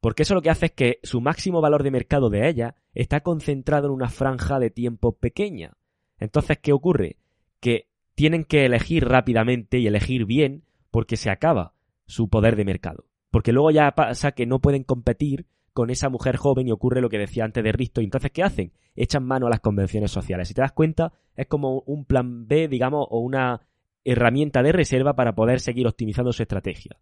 Porque 0.00 0.22
eso 0.22 0.34
lo 0.34 0.42
que 0.42 0.50
hace 0.50 0.66
es 0.66 0.72
que 0.72 0.98
su 1.02 1.20
máximo 1.20 1.60
valor 1.60 1.82
de 1.82 1.90
mercado 1.90 2.28
de 2.28 2.48
ella 2.48 2.76
está 2.94 3.20
concentrado 3.20 3.86
en 3.86 3.94
una 3.94 4.08
franja 4.08 4.58
de 4.58 4.70
tiempo 4.70 5.16
pequeña. 5.16 5.76
Entonces, 6.18 6.58
¿qué 6.58 6.72
ocurre? 6.72 7.18
Que 7.60 7.88
tienen 8.14 8.44
que 8.44 8.64
elegir 8.64 9.06
rápidamente 9.06 9.78
y 9.78 9.86
elegir 9.86 10.24
bien 10.24 10.64
porque 10.90 11.16
se 11.16 11.30
acaba 11.30 11.74
su 12.06 12.28
poder 12.28 12.56
de 12.56 12.64
mercado. 12.64 13.06
Porque 13.30 13.52
luego 13.52 13.70
ya 13.70 13.90
pasa 13.92 14.32
que 14.32 14.46
no 14.46 14.60
pueden 14.60 14.84
competir 14.84 15.46
con 15.72 15.90
esa 15.90 16.08
mujer 16.08 16.36
joven 16.36 16.68
y 16.68 16.72
ocurre 16.72 17.00
lo 17.00 17.08
que 17.08 17.18
decía 17.18 17.44
antes 17.44 17.64
de 17.64 17.72
Risto. 17.72 18.00
Entonces, 18.00 18.30
¿qué 18.30 18.42
hacen? 18.42 18.72
Echan 18.94 19.24
mano 19.24 19.46
a 19.46 19.50
las 19.50 19.60
convenciones 19.60 20.10
sociales. 20.10 20.48
Si 20.48 20.54
te 20.54 20.60
das 20.60 20.72
cuenta, 20.72 21.12
es 21.34 21.46
como 21.46 21.80
un 21.86 22.04
plan 22.04 22.46
B, 22.46 22.68
digamos, 22.68 23.06
o 23.10 23.20
una 23.20 23.60
herramienta 24.04 24.62
de 24.62 24.72
reserva 24.72 25.14
para 25.14 25.34
poder 25.34 25.60
seguir 25.60 25.86
optimizando 25.86 26.32
su 26.32 26.42
estrategia. 26.42 26.98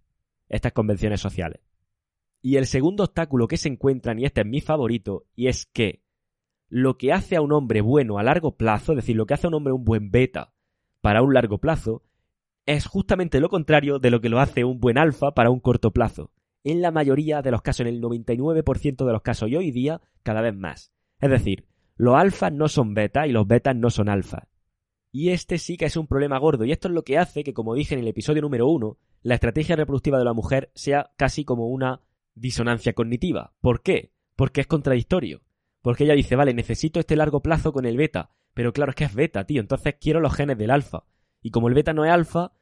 Estas 0.49 0.73
convenciones 0.73 1.21
sociales. 1.21 1.61
Y 2.43 2.57
el 2.57 2.67
segundo 2.67 3.05
obstáculo 3.05 3.49
que 3.49 3.57
se 3.57 3.69
encuentran, 3.69 4.19
y 4.19 4.25
este 4.25 4.43
es 4.43 4.47
mi 4.47 4.61
favorito, 4.61 5.27
y 5.35 5.49
es 5.49 5.67
que 5.67 6.03
lo 6.69 6.97
que 6.97 7.13
hace 7.13 7.37
a 7.37 7.43
un 7.43 7.53
hombre 7.53 7.81
bueno 7.81 8.19
a 8.19 8.23
largo 8.23 8.57
plazo, 8.57 8.93
es 8.93 8.97
decir, 8.97 9.17
lo 9.17 9.27
que 9.27 9.35
hace 9.35 9.47
a 9.47 9.51
un 9.51 9.55
hombre 9.55 9.73
un 9.73 9.85
buen 9.85 10.11
beta 10.11 10.55
para 11.01 11.23
un 11.23 11.35
largo 11.35 11.59
plazo, 11.59 12.03
es 12.67 12.87
justamente 12.87 13.41
lo 13.41 13.49
contrario 13.49 13.99
de 13.99 14.11
lo 14.11 14.21
que 14.21 14.29
lo 14.29 14.39
hace 14.39 14.65
un 14.65 14.79
buen 14.79 14.97
alfa 14.97 15.33
para 15.33 15.51
un 15.51 15.61
corto 15.61 15.91
plazo. 15.91 16.31
En 16.63 16.83
la 16.83 16.91
mayoría 16.91 17.43
de 17.43 17.51
los 17.51 17.63
casos, 17.63 17.81
en 17.81 17.87
el 17.89 18.03
99% 18.03 19.05
de 19.05 19.13
los 19.13 19.23
casos 19.23 19.49
y 19.49 19.57
hoy 19.57 19.71
día, 19.71 20.01
cada 20.23 20.43
vez 20.43 20.55
más. 20.55 20.93
Es 21.21 21.31
decir, 21.31 21.67
los 21.97 22.17
alfas 22.17 22.53
no 22.53 22.69
son 22.69 22.95
beta 22.95 23.27
y 23.27 23.33
los 23.33 23.47
betas 23.47 23.77
no 23.77 23.91
son 23.91 24.09
alfa. 24.09 24.49
Y 25.13 25.31
este 25.31 25.59
sí 25.59 25.77
que 25.77 25.87
es 25.87 25.97
un 25.97 26.07
problema 26.07 26.39
gordo, 26.39 26.65
y 26.65 26.73
esto 26.73 26.89
es 26.89 26.95
lo 26.95 27.03
que 27.03 27.19
hace 27.19 27.43
que, 27.43 27.55
como 27.55 27.75
dije 27.75 27.95
en 27.95 28.01
el 28.01 28.09
episodio 28.09 28.43
número 28.43 28.69
uno, 28.69 28.99
la 29.23 29.35
estrategia 29.35 29.77
reproductiva 29.77 30.19
de 30.19 30.25
la 30.25 30.33
mujer 30.33 30.71
sea 30.75 31.11
casi 31.17 31.45
como 31.45 31.69
una 31.69 32.01
disonancia 32.35 32.93
cognitiva. 32.93 33.53
¿Por 33.61 33.83
qué? 33.83 34.13
Porque 34.37 34.61
es 34.61 34.67
contradictorio. 34.67 35.43
Porque 35.83 36.05
ella 36.05 36.15
dice, 36.15 36.37
vale, 36.37 36.55
necesito 36.55 37.01
este 37.01 37.17
largo 37.17 37.43
plazo 37.43 37.73
con 37.73 37.87
el 37.87 37.97
beta, 37.97 38.31
pero 38.55 38.73
claro, 38.73 38.91
es 38.91 38.97
que 38.97 39.05
es 39.05 39.15
beta, 39.15 39.45
tío, 39.45 39.61
entonces 39.61 39.97
quiero 40.01 40.21
los 40.21 40.35
genes 40.35 40.59
del 40.59 40.71
alfa. 40.71 41.05
Y 41.43 41.51
como 41.51 41.69
el 41.69 41.75
beta 41.75 41.93
no 41.93 42.05
es 42.05 42.11
alfa, 42.11 42.53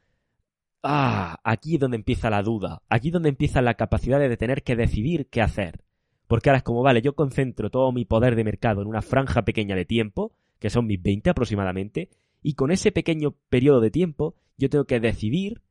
Ah, 0.81 1.39
aquí 1.43 1.75
es 1.75 1.79
donde 1.81 1.97
empieza 1.97 2.29
la 2.29 2.41
duda, 2.41 2.81
aquí 2.87 3.09
es 3.09 3.13
donde 3.13 3.29
empieza 3.29 3.61
la 3.61 3.73
capacidad 3.73 4.19
de 4.19 4.37
tener 4.37 4.63
que 4.63 4.77
decidir 4.77 5.27
qué 5.29 5.41
hacer. 5.41 5.83
Porque 6.27 6.49
ahora 6.49 6.59
es 6.59 6.63
como, 6.63 6.83
vale, 6.83 7.01
yo 7.01 7.15
concentro 7.15 7.69
todo 7.69 7.91
mi 7.91 8.05
poder 8.05 8.35
de 8.35 8.43
mercado 8.43 8.81
en 8.81 8.87
una 8.87 9.01
franja 9.01 9.43
pequeña 9.43 9.75
de 9.75 9.85
tiempo, 9.85 10.31
que 10.59 10.69
son 10.69 10.85
mis 10.85 11.01
20 11.01 11.31
aproximadamente, 11.31 12.09
y 12.41 12.53
con 12.53 12.71
ese 12.71 12.91
pequeño 12.91 13.31
periodo 13.49 13.81
de 13.81 13.91
tiempo 13.91 14.35
yo 14.57 14.69
tengo 14.69 14.85
que 14.85 14.99
decidir 14.99 15.61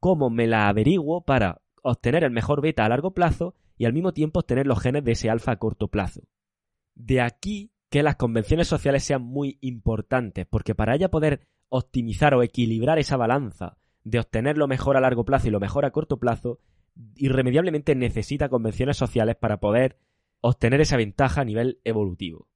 cómo 0.00 0.30
me 0.30 0.46
la 0.46 0.68
averiguo 0.68 1.24
para 1.24 1.60
obtener 1.82 2.24
el 2.24 2.30
mejor 2.32 2.60
beta 2.60 2.84
a 2.84 2.88
largo 2.88 3.12
plazo 3.12 3.54
y 3.76 3.84
al 3.84 3.92
mismo 3.92 4.12
tiempo 4.12 4.40
obtener 4.40 4.66
los 4.66 4.80
genes 4.80 5.04
de 5.04 5.12
ese 5.12 5.30
alfa 5.30 5.52
a 5.52 5.58
corto 5.58 5.88
plazo. 5.88 6.22
De 6.94 7.20
aquí 7.20 7.70
que 7.88 8.02
las 8.02 8.16
convenciones 8.16 8.66
sociales 8.66 9.04
sean 9.04 9.22
muy 9.22 9.58
importantes, 9.60 10.46
porque 10.46 10.74
para 10.74 10.96
ella 10.96 11.10
poder 11.10 11.46
optimizar 11.68 12.34
o 12.34 12.42
equilibrar 12.42 12.98
esa 12.98 13.16
balanza 13.16 13.76
de 14.06 14.20
obtener 14.20 14.56
lo 14.56 14.68
mejor 14.68 14.96
a 14.96 15.00
largo 15.00 15.24
plazo 15.24 15.48
y 15.48 15.50
lo 15.50 15.58
mejor 15.58 15.84
a 15.84 15.90
corto 15.90 16.18
plazo, 16.18 16.60
irremediablemente 17.16 17.96
necesita 17.96 18.48
convenciones 18.48 18.96
sociales 18.96 19.34
para 19.34 19.58
poder 19.58 19.98
obtener 20.40 20.80
esa 20.80 20.96
ventaja 20.96 21.40
a 21.40 21.44
nivel 21.44 21.80
evolutivo. 21.82 22.46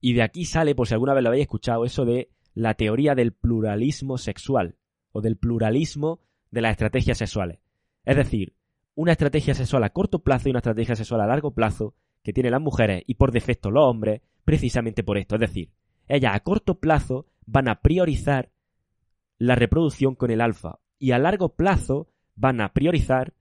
Y 0.00 0.14
de 0.14 0.22
aquí 0.22 0.46
sale, 0.46 0.74
por 0.74 0.88
si 0.88 0.94
alguna 0.94 1.12
vez 1.12 1.22
lo 1.22 1.28
habéis 1.28 1.42
escuchado, 1.42 1.84
eso 1.84 2.06
de 2.06 2.30
la 2.54 2.72
teoría 2.72 3.14
del 3.14 3.34
pluralismo 3.34 4.16
sexual 4.16 4.76
o 5.12 5.20
del 5.20 5.36
pluralismo 5.36 6.20
de 6.50 6.62
las 6.62 6.70
estrategias 6.70 7.18
sexuales. 7.18 7.58
Es 8.06 8.16
decir, 8.16 8.54
una 8.94 9.12
estrategia 9.12 9.52
sexual 9.52 9.84
a 9.84 9.90
corto 9.90 10.20
plazo 10.20 10.48
y 10.48 10.52
una 10.52 10.60
estrategia 10.60 10.96
sexual 10.96 11.20
a 11.20 11.26
largo 11.26 11.50
plazo 11.50 11.94
que 12.22 12.32
tienen 12.32 12.52
las 12.52 12.62
mujeres 12.62 13.02
y 13.06 13.16
por 13.16 13.30
defecto 13.30 13.70
los 13.70 13.84
hombres, 13.84 14.22
precisamente 14.46 15.04
por 15.04 15.18
esto. 15.18 15.34
Es 15.34 15.42
decir, 15.42 15.70
ellas 16.08 16.34
a 16.34 16.40
corto 16.40 16.80
plazo 16.80 17.26
van 17.44 17.68
a 17.68 17.82
priorizar 17.82 18.52
la 19.36 19.54
reproducción 19.54 20.14
con 20.14 20.30
el 20.30 20.40
alfa 20.40 20.78
y 20.98 21.12
a 21.12 21.18
largo 21.18 21.54
plazo 21.54 22.08
van 22.34 22.60
a 22.60 22.72
priorizar 22.72 23.34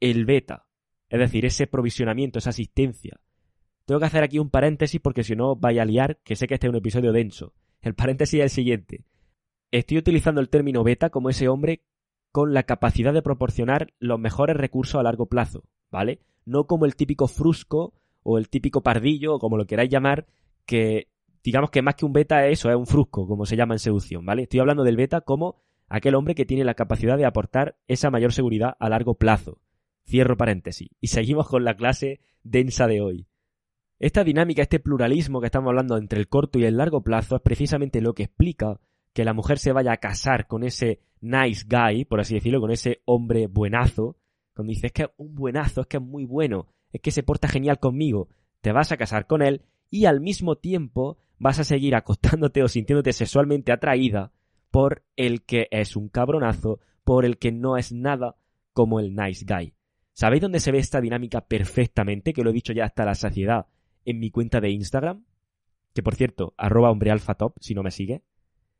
el 0.00 0.24
beta, 0.24 0.66
es 1.08 1.18
decir, 1.18 1.44
ese 1.44 1.66
provisionamiento, 1.66 2.38
esa 2.38 2.50
asistencia. 2.50 3.20
Tengo 3.84 4.00
que 4.00 4.06
hacer 4.06 4.22
aquí 4.22 4.38
un 4.38 4.50
paréntesis 4.50 5.00
porque 5.00 5.24
si 5.24 5.36
no 5.36 5.56
vaya 5.56 5.82
a 5.82 5.86
liar, 5.86 6.18
que 6.24 6.36
sé 6.36 6.46
que 6.46 6.54
este 6.54 6.66
es 6.66 6.70
un 6.70 6.76
episodio 6.76 7.12
denso. 7.12 7.52
El 7.80 7.94
paréntesis 7.94 8.40
es 8.40 8.44
el 8.44 8.50
siguiente. 8.50 9.04
Estoy 9.70 9.98
utilizando 9.98 10.40
el 10.40 10.48
término 10.48 10.84
beta 10.84 11.10
como 11.10 11.28
ese 11.28 11.48
hombre 11.48 11.82
con 12.32 12.54
la 12.54 12.64
capacidad 12.64 13.12
de 13.12 13.22
proporcionar 13.22 13.92
los 13.98 14.18
mejores 14.18 14.56
recursos 14.56 14.98
a 14.98 15.02
largo 15.02 15.26
plazo, 15.26 15.64
¿vale? 15.90 16.20
No 16.46 16.66
como 16.66 16.86
el 16.86 16.96
típico 16.96 17.28
frusco 17.28 17.94
o 18.22 18.38
el 18.38 18.48
típico 18.48 18.82
pardillo 18.82 19.34
o 19.34 19.38
como 19.38 19.56
lo 19.56 19.66
queráis 19.66 19.90
llamar, 19.90 20.26
que 20.64 21.08
digamos 21.42 21.70
que 21.70 21.82
más 21.82 21.94
que 21.94 22.06
un 22.06 22.12
beta 22.12 22.46
es 22.46 22.58
eso, 22.58 22.70
es 22.70 22.76
un 22.76 22.86
frusco, 22.86 23.28
como 23.28 23.46
se 23.46 23.56
llama 23.56 23.74
en 23.74 23.78
seducción, 23.78 24.24
¿vale? 24.24 24.42
Estoy 24.44 24.60
hablando 24.60 24.82
del 24.82 24.96
beta 24.96 25.20
como 25.20 25.62
aquel 25.88 26.14
hombre 26.14 26.34
que 26.34 26.44
tiene 26.44 26.64
la 26.64 26.74
capacidad 26.74 27.16
de 27.16 27.26
aportar 27.26 27.76
esa 27.88 28.10
mayor 28.10 28.32
seguridad 28.32 28.76
a 28.78 28.88
largo 28.88 29.14
plazo. 29.14 29.60
Cierro 30.06 30.36
paréntesis. 30.36 30.88
Y 31.00 31.08
seguimos 31.08 31.48
con 31.48 31.64
la 31.64 31.76
clase 31.76 32.20
densa 32.42 32.86
de 32.86 33.00
hoy. 33.00 33.26
Esta 33.98 34.24
dinámica, 34.24 34.62
este 34.62 34.80
pluralismo 34.80 35.40
que 35.40 35.46
estamos 35.46 35.68
hablando 35.68 35.96
entre 35.96 36.18
el 36.18 36.28
corto 36.28 36.58
y 36.58 36.64
el 36.64 36.76
largo 36.76 37.02
plazo 37.02 37.36
es 37.36 37.42
precisamente 37.42 38.00
lo 38.00 38.14
que 38.14 38.24
explica 38.24 38.80
que 39.12 39.24
la 39.24 39.32
mujer 39.32 39.58
se 39.58 39.72
vaya 39.72 39.92
a 39.92 39.98
casar 39.98 40.46
con 40.46 40.64
ese 40.64 41.00
nice 41.20 41.64
guy, 41.66 42.04
por 42.04 42.20
así 42.20 42.34
decirlo, 42.34 42.60
con 42.60 42.70
ese 42.70 43.00
hombre 43.04 43.46
buenazo, 43.46 44.16
Cuando 44.54 44.72
dices 44.72 44.92
que 44.92 45.04
es 45.04 45.08
un 45.16 45.34
buenazo, 45.34 45.82
es 45.82 45.86
que 45.86 45.96
es 45.96 46.02
muy 46.02 46.26
bueno, 46.26 46.66
es 46.92 47.00
que 47.00 47.10
se 47.10 47.22
porta 47.22 47.48
genial 47.48 47.78
conmigo, 47.78 48.28
te 48.60 48.72
vas 48.72 48.92
a 48.92 48.96
casar 48.96 49.26
con 49.26 49.42
él 49.42 49.62
y 49.90 50.04
al 50.04 50.20
mismo 50.20 50.56
tiempo 50.56 51.18
vas 51.38 51.60
a 51.60 51.64
seguir 51.64 51.94
acostándote 51.94 52.62
o 52.62 52.68
sintiéndote 52.68 53.12
sexualmente 53.12 53.72
atraída 53.72 54.32
por 54.74 55.04
el 55.14 55.44
que 55.44 55.68
es 55.70 55.94
un 55.94 56.08
cabronazo, 56.08 56.80
por 57.04 57.24
el 57.24 57.38
que 57.38 57.52
no 57.52 57.76
es 57.76 57.92
nada 57.92 58.34
como 58.72 58.98
el 58.98 59.14
nice 59.14 59.46
guy. 59.48 59.72
¿Sabéis 60.12 60.42
dónde 60.42 60.58
se 60.58 60.72
ve 60.72 60.78
esta 60.78 61.00
dinámica 61.00 61.42
perfectamente? 61.42 62.32
Que 62.32 62.42
lo 62.42 62.50
he 62.50 62.52
dicho 62.52 62.72
ya 62.72 62.84
hasta 62.84 63.04
la 63.04 63.14
saciedad 63.14 63.66
en 64.04 64.18
mi 64.18 64.32
cuenta 64.32 64.60
de 64.60 64.70
Instagram. 64.70 65.26
Que 65.94 66.02
por 66.02 66.16
cierto, 66.16 66.54
arroba 66.56 66.90
hombrealfatop, 66.90 67.56
si 67.60 67.72
no 67.72 67.84
me 67.84 67.92
sigue. 67.92 68.24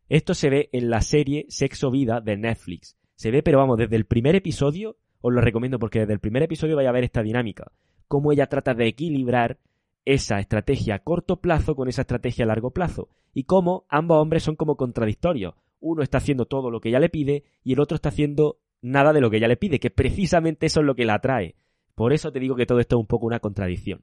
Esto 0.08 0.34
se 0.34 0.50
ve 0.50 0.68
en 0.72 0.90
la 0.90 1.00
serie 1.00 1.46
Sexo 1.48 1.92
Vida 1.92 2.20
de 2.20 2.38
Netflix. 2.38 2.98
Se 3.14 3.30
ve, 3.30 3.44
pero 3.44 3.58
vamos, 3.58 3.78
desde 3.78 3.94
el 3.94 4.06
primer 4.06 4.34
episodio, 4.34 4.96
os 5.20 5.32
lo 5.32 5.40
recomiendo 5.42 5.78
porque 5.78 6.00
desde 6.00 6.14
el 6.14 6.18
primer 6.18 6.42
episodio 6.42 6.74
vais 6.74 6.88
a 6.88 6.92
ver 6.92 7.04
esta 7.04 7.22
dinámica. 7.22 7.70
Cómo 8.08 8.32
ella 8.32 8.48
trata 8.48 8.74
de 8.74 8.88
equilibrar 8.88 9.60
esa 10.04 10.40
estrategia 10.40 10.96
a 10.96 11.04
corto 11.04 11.40
plazo 11.40 11.76
con 11.76 11.86
esa 11.86 12.00
estrategia 12.00 12.46
a 12.46 12.48
largo 12.48 12.72
plazo. 12.72 13.10
Y 13.32 13.44
cómo 13.44 13.86
ambos 13.88 14.20
hombres 14.20 14.42
son 14.42 14.56
como 14.56 14.76
contradictorios. 14.76 15.54
Uno 15.86 16.02
está 16.02 16.16
haciendo 16.16 16.46
todo 16.46 16.70
lo 16.70 16.80
que 16.80 16.88
ella 16.88 16.98
le 16.98 17.10
pide 17.10 17.44
y 17.62 17.74
el 17.74 17.80
otro 17.80 17.96
está 17.96 18.08
haciendo 18.08 18.58
nada 18.80 19.12
de 19.12 19.20
lo 19.20 19.30
que 19.30 19.36
ella 19.36 19.48
le 19.48 19.58
pide, 19.58 19.78
que 19.78 19.90
precisamente 19.90 20.64
eso 20.64 20.80
es 20.80 20.86
lo 20.86 20.94
que 20.94 21.04
la 21.04 21.14
atrae. 21.14 21.56
Por 21.94 22.14
eso 22.14 22.32
te 22.32 22.40
digo 22.40 22.56
que 22.56 22.64
todo 22.64 22.80
esto 22.80 22.96
es 22.96 23.00
un 23.00 23.06
poco 23.06 23.26
una 23.26 23.40
contradicción. 23.40 24.02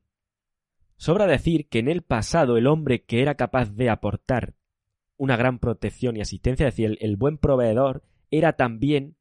Sobra 0.96 1.26
decir 1.26 1.68
que 1.70 1.80
en 1.80 1.90
el 1.90 2.04
pasado 2.04 2.56
el 2.56 2.68
hombre 2.68 3.04
que 3.04 3.24
era 3.24 3.34
capaz 3.34 3.72
de 3.74 3.90
aportar 3.90 4.54
una 5.18 5.38
gran 5.38 5.58
protección 5.58 6.16
y 6.16 6.22
asistencia, 6.22 6.68
es 6.68 6.76
decir, 6.76 7.00
el, 7.02 7.16
buen 7.16 7.40
proveedor, 7.40 8.04
era 8.30 8.54
también 8.54 9.16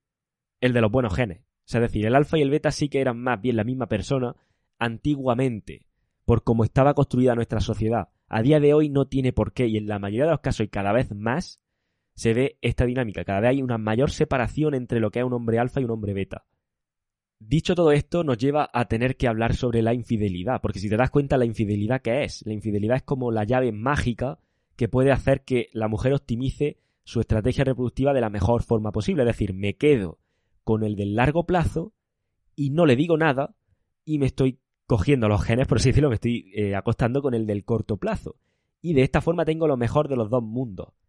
el 0.60 0.74
de 0.74 0.82
los 0.82 0.90
buenos 0.90 1.14
genes. 1.14 1.40
es 1.66 1.80
decir, 1.80 2.04
el 2.04 2.14
alfa 2.14 2.36
y 2.36 2.42
el 2.42 2.50
beta 2.50 2.70
sí 2.72 2.90
que 2.90 3.00
eran 3.00 3.18
más 3.18 3.40
bien 3.40 3.56
la 3.56 3.64
misma 3.64 3.86
persona 3.86 4.36
antiguamente, 4.78 5.86
por 6.26 6.44
cómo 6.44 6.64
estaba 6.64 6.92
construida 6.92 7.34
nuestra 7.34 7.60
sociedad. 7.60 8.10
A 8.28 8.42
día 8.42 8.60
de 8.60 8.74
hoy 8.74 8.90
no 8.90 9.06
tiene 9.06 9.32
por 9.32 9.54
qué, 9.54 9.66
y 9.66 9.78
en 9.78 9.88
la 9.88 9.98
mayoría 9.98 10.26
de 10.26 10.32
los 10.32 10.40
casos 10.40 10.66
y 10.66 10.68
cada 10.68 10.92
vez 10.92 11.14
más, 11.14 11.62
se 12.20 12.35
ve 12.35 12.59
esta 12.61 12.85
dinámica. 12.85 13.24
Cada 13.24 13.40
vez 13.40 13.48
hay 13.48 13.62
una 13.62 13.78
mayor 13.78 14.11
separación 14.11 14.74
entre 14.74 15.00
lo 15.00 15.11
que 15.11 15.20
es 15.20 15.24
un 15.24 15.33
hombre 15.33 15.59
alfa 15.59 15.80
y 15.80 15.85
un 15.85 15.90
hombre 15.92 16.12
beta. 16.12 16.44
Dicho 17.38 17.74
todo 17.74 17.92
esto, 17.92 18.24
nos 18.24 18.37
lleva 18.37 18.68
a 18.74 18.88
tener 18.88 19.16
que 19.16 19.26
hablar 19.26 19.54
sobre 19.54 19.80
la 19.80 19.94
infidelidad, 19.94 20.61
porque 20.61 20.80
si 20.80 20.90
te 20.90 20.98
das 20.98 21.09
cuenta, 21.09 21.38
la 21.38 21.46
infidelidad 21.46 22.02
qué 22.02 22.24
es? 22.24 22.42
La 22.44 22.52
infidelidad 22.52 22.98
es 22.98 23.04
como 23.04 23.30
la 23.33 23.44
llave 23.44 23.72
mágica 23.72 24.38
que 24.76 24.87
puede 24.87 25.12
hacer 25.12 25.44
que 25.44 25.70
la 25.72 25.88
mujer 25.88 26.12
optimice 26.12 26.76
su 27.04 27.20
estrategia 27.20 27.64
reproductiva 27.64 28.12
de 28.12 28.20
la 28.20 28.28
mejor 28.28 28.64
forma 28.64 28.92
posible. 28.92 29.22
Es 29.22 29.28
decir, 29.28 29.54
me 29.54 29.78
quedo 29.78 30.18
con 30.62 30.85
el 30.85 30.96
del 30.96 31.14
largo 31.14 31.46
plazo 31.46 31.94
y 32.54 32.68
no 32.68 32.85
le 32.85 32.96
digo 32.96 33.16
nada 33.16 33.56
y 34.04 34.18
me 34.18 34.26
estoy 34.26 34.61
cogiendo 34.85 35.26
los 35.26 35.42
genes, 35.42 35.66
por 35.66 35.78
así 35.78 35.88
decirlo, 35.88 36.11
me 36.11 36.16
estoy 36.16 36.52
eh, 36.54 36.76
acostando 36.76 37.22
con 37.22 37.33
el 37.33 37.46
del 37.46 37.64
corto 37.64 37.96
plazo. 37.96 38.37
Y 38.83 38.92
de 38.92 39.04
esta 39.04 39.22
forma 39.22 39.46
tengo 39.46 39.66
lo 39.66 39.78
mejor 39.78 40.06
de 40.09 40.16
los 40.16 40.28
dos 40.28 40.42
mundos. 40.42 40.99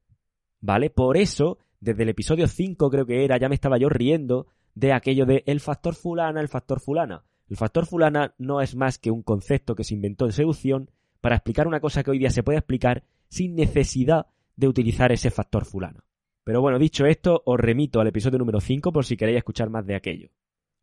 ¿Vale? 0.62 0.90
Por 0.90 1.18
eso, 1.18 1.58
desde 1.80 2.04
el 2.04 2.10
episodio 2.10 2.48
5 2.48 2.90
creo 2.90 3.06
que 3.06 3.26
era, 3.26 3.38
ya 3.38 3.50
me 3.50 3.56
estaba 3.56 3.78
yo 3.78 3.90
riendo 3.90 4.48
de 4.76 4.94
aquello 4.94 5.26
de 5.26 5.44
el 5.48 5.60
factor 5.60 5.96
fulana, 5.96 6.40
el 6.40 6.48
factor 6.48 6.80
fulana. 6.80 7.24
El 7.50 7.58
factor 7.58 7.86
fulana 7.86 8.34
no 8.38 8.62
es 8.62 8.76
más 8.76 8.98
que 8.98 9.12
un 9.12 9.24
concepto 9.24 9.76
que 9.76 9.84
se 9.84 9.96
inventó 9.96 10.26
en 10.26 10.32
seducción 10.32 10.90
para 11.20 11.36
explicar 11.36 11.68
una 11.68 11.82
cosa 11.82 12.04
que 12.04 12.12
hoy 12.12 12.20
día 12.20 12.30
se 12.30 12.44
puede 12.44 12.60
explicar 12.60 13.04
sin 13.28 13.56
necesidad 13.56 14.28
de 14.56 14.68
utilizar 14.68 15.12
ese 15.12 15.32
factor 15.32 15.66
fulano. 15.66 16.04
Pero 16.44 16.62
bueno, 16.62 16.80
dicho 16.80 17.06
esto, 17.06 17.42
os 17.46 17.60
remito 17.60 18.00
al 18.00 18.08
episodio 18.08 18.40
número 18.40 18.62
5 18.62 18.92
por 18.92 19.06
si 19.06 19.18
queréis 19.18 19.40
escuchar 19.40 19.70
más 19.70 19.86
de 19.86 19.96
aquello. 19.96 20.30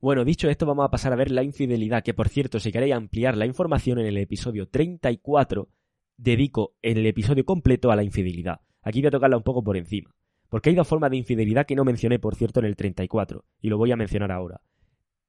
Bueno, 0.01 0.25
dicho 0.25 0.49
esto, 0.49 0.67
vamos 0.67 0.85
a 0.85 0.91
pasar 0.91 1.12
a 1.12 1.17
ver 1.17 1.33
la 1.33 1.43
infidelidad, 1.43 2.05
que 2.05 2.14
por 2.14 2.29
cierto, 2.29 2.61
si 2.61 2.71
queréis 2.71 2.95
ampliar 2.95 3.37
la 3.37 3.47
información 3.47 3.99
en 3.99 4.07
el 4.07 4.17
episodio 4.17 4.69
34, 4.69 5.69
dedico 6.17 6.77
en 6.83 6.99
el 6.99 7.07
episodio 7.07 7.45
completo 7.45 7.91
a 7.91 7.97
la 7.97 8.05
infidelidad. 8.05 8.61
Aquí 8.83 9.01
voy 9.01 9.09
a 9.09 9.12
tocarla 9.12 9.37
un 9.37 9.43
poco 9.43 9.62
por 9.62 9.77
encima. 9.77 10.14
Porque 10.49 10.71
hay 10.71 10.77
dos 10.77 10.88
formas 10.88 11.11
de 11.11 11.19
infidelidad 11.19 11.67
que 11.67 11.77
no 11.77 11.85
mencioné, 11.85 12.19
por 12.19 12.35
cierto, 12.35 12.61
en 12.61 12.67
el 12.67 12.77
34, 12.77 13.45
y 13.61 13.69
lo 13.69 13.77
voy 13.77 13.93
a 13.93 13.97
mencionar 13.97 14.33
ahora. 14.33 14.61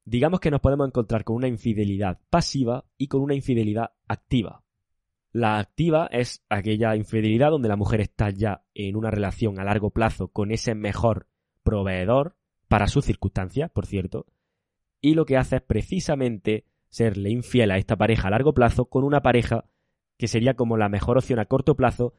Digamos 0.05 0.39
que 0.39 0.51
nos 0.51 0.61
podemos 0.61 0.87
encontrar 0.87 1.23
con 1.23 1.35
una 1.35 1.47
infidelidad 1.47 2.19
pasiva 2.29 2.85
y 2.97 3.07
con 3.07 3.21
una 3.21 3.35
infidelidad 3.35 3.91
activa. 4.07 4.63
La 5.31 5.59
activa 5.59 6.07
es 6.11 6.43
aquella 6.49 6.95
infidelidad 6.95 7.51
donde 7.51 7.69
la 7.69 7.75
mujer 7.75 8.01
está 8.01 8.29
ya 8.29 8.63
en 8.73 8.95
una 8.95 9.11
relación 9.11 9.59
a 9.59 9.63
largo 9.63 9.91
plazo 9.91 10.29
con 10.29 10.51
ese 10.51 10.73
mejor 10.73 11.27
proveedor, 11.63 12.35
para 12.69 12.87
sus 12.87 13.03
circunstancias, 13.03 13.69
por 13.71 13.85
cierto, 13.85 14.27
y 15.01 15.15
lo 15.15 15.25
que 15.25 15.37
hace 15.37 15.57
es 15.57 15.61
precisamente 15.61 16.65
serle 16.87 17.31
infiel 17.31 17.71
a 17.71 17.77
esta 17.77 17.97
pareja 17.97 18.27
a 18.27 18.31
largo 18.31 18.53
plazo 18.53 18.85
con 18.85 19.03
una 19.03 19.21
pareja 19.21 19.65
que 20.17 20.27
sería 20.27 20.53
como 20.53 20.77
la 20.77 20.87
mejor 20.87 21.17
opción 21.17 21.39
a 21.39 21.45
corto 21.45 21.75
plazo 21.75 22.13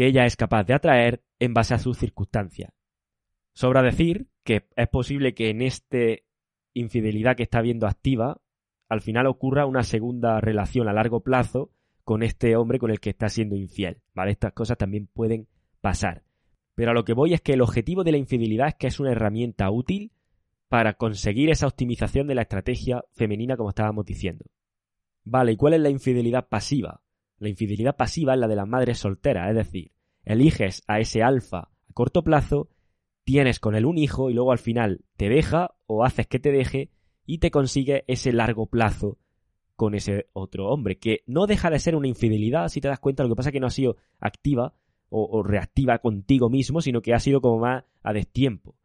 que 0.00 0.06
ella 0.06 0.24
es 0.24 0.34
capaz 0.34 0.64
de 0.64 0.72
atraer 0.72 1.22
en 1.38 1.52
base 1.52 1.74
a 1.74 1.78
sus 1.78 1.98
circunstancias. 1.98 2.72
Sobra 3.52 3.82
decir 3.82 4.28
que 4.44 4.66
es 4.74 4.88
posible 4.88 5.34
que 5.34 5.50
en 5.50 5.60
este 5.60 6.24
infidelidad 6.72 7.36
que 7.36 7.42
está 7.42 7.60
viendo 7.60 7.86
activa, 7.86 8.40
al 8.88 9.02
final 9.02 9.26
ocurra 9.26 9.66
una 9.66 9.82
segunda 9.82 10.40
relación 10.40 10.88
a 10.88 10.94
largo 10.94 11.20
plazo 11.20 11.70
con 12.02 12.22
este 12.22 12.56
hombre 12.56 12.78
con 12.78 12.90
el 12.90 12.98
que 12.98 13.10
está 13.10 13.28
siendo 13.28 13.56
infiel. 13.56 14.00
¿Vale? 14.14 14.30
Estas 14.30 14.54
cosas 14.54 14.78
también 14.78 15.06
pueden 15.06 15.48
pasar. 15.82 16.22
Pero 16.74 16.92
a 16.92 16.94
lo 16.94 17.04
que 17.04 17.12
voy 17.12 17.34
es 17.34 17.42
que 17.42 17.52
el 17.52 17.60
objetivo 17.60 18.02
de 18.02 18.12
la 18.12 18.16
infidelidad 18.16 18.68
es 18.68 18.76
que 18.76 18.86
es 18.86 19.00
una 19.00 19.12
herramienta 19.12 19.70
útil 19.70 20.12
para 20.68 20.94
conseguir 20.94 21.50
esa 21.50 21.66
optimización 21.66 22.26
de 22.26 22.36
la 22.36 22.42
estrategia 22.42 23.04
femenina 23.12 23.54
como 23.58 23.68
estábamos 23.68 24.06
diciendo. 24.06 24.46
Vale, 25.24 25.52
¿y 25.52 25.56
cuál 25.56 25.74
es 25.74 25.80
la 25.80 25.90
infidelidad 25.90 26.48
pasiva? 26.48 27.02
La 27.40 27.48
infidelidad 27.48 27.96
pasiva 27.96 28.34
es 28.34 28.40
la 28.40 28.48
de 28.48 28.54
las 28.54 28.68
madres 28.68 28.98
solteras, 28.98 29.48
es 29.48 29.56
decir, 29.56 29.92
eliges 30.24 30.82
a 30.86 31.00
ese 31.00 31.22
alfa 31.22 31.58
a 31.58 31.92
corto 31.92 32.22
plazo, 32.22 32.68
tienes 33.24 33.58
con 33.58 33.74
él 33.74 33.86
un 33.86 33.98
hijo 33.98 34.30
y 34.30 34.34
luego 34.34 34.52
al 34.52 34.58
final 34.58 35.04
te 35.16 35.28
deja 35.28 35.74
o 35.86 36.04
haces 36.04 36.26
que 36.26 36.38
te 36.38 36.52
deje 36.52 36.90
y 37.26 37.38
te 37.38 37.50
consigue 37.50 38.04
ese 38.06 38.32
largo 38.32 38.66
plazo 38.66 39.18
con 39.74 39.94
ese 39.94 40.26
otro 40.34 40.68
hombre, 40.68 40.98
que 40.98 41.22
no 41.26 41.46
deja 41.46 41.70
de 41.70 41.78
ser 41.78 41.96
una 41.96 42.08
infidelidad, 42.08 42.68
si 42.68 42.82
te 42.82 42.88
das 42.88 43.00
cuenta, 43.00 43.22
lo 43.22 43.30
que 43.30 43.36
pasa 43.36 43.48
es 43.48 43.54
que 43.54 43.60
no 43.60 43.68
ha 43.68 43.70
sido 43.70 43.96
activa 44.18 44.74
o, 45.08 45.24
o 45.24 45.42
reactiva 45.42 45.98
contigo 46.00 46.50
mismo, 46.50 46.82
sino 46.82 47.00
que 47.00 47.14
ha 47.14 47.18
sido 47.18 47.40
como 47.40 47.60
más 47.60 47.84
a 48.02 48.12
destiempo. 48.12 48.76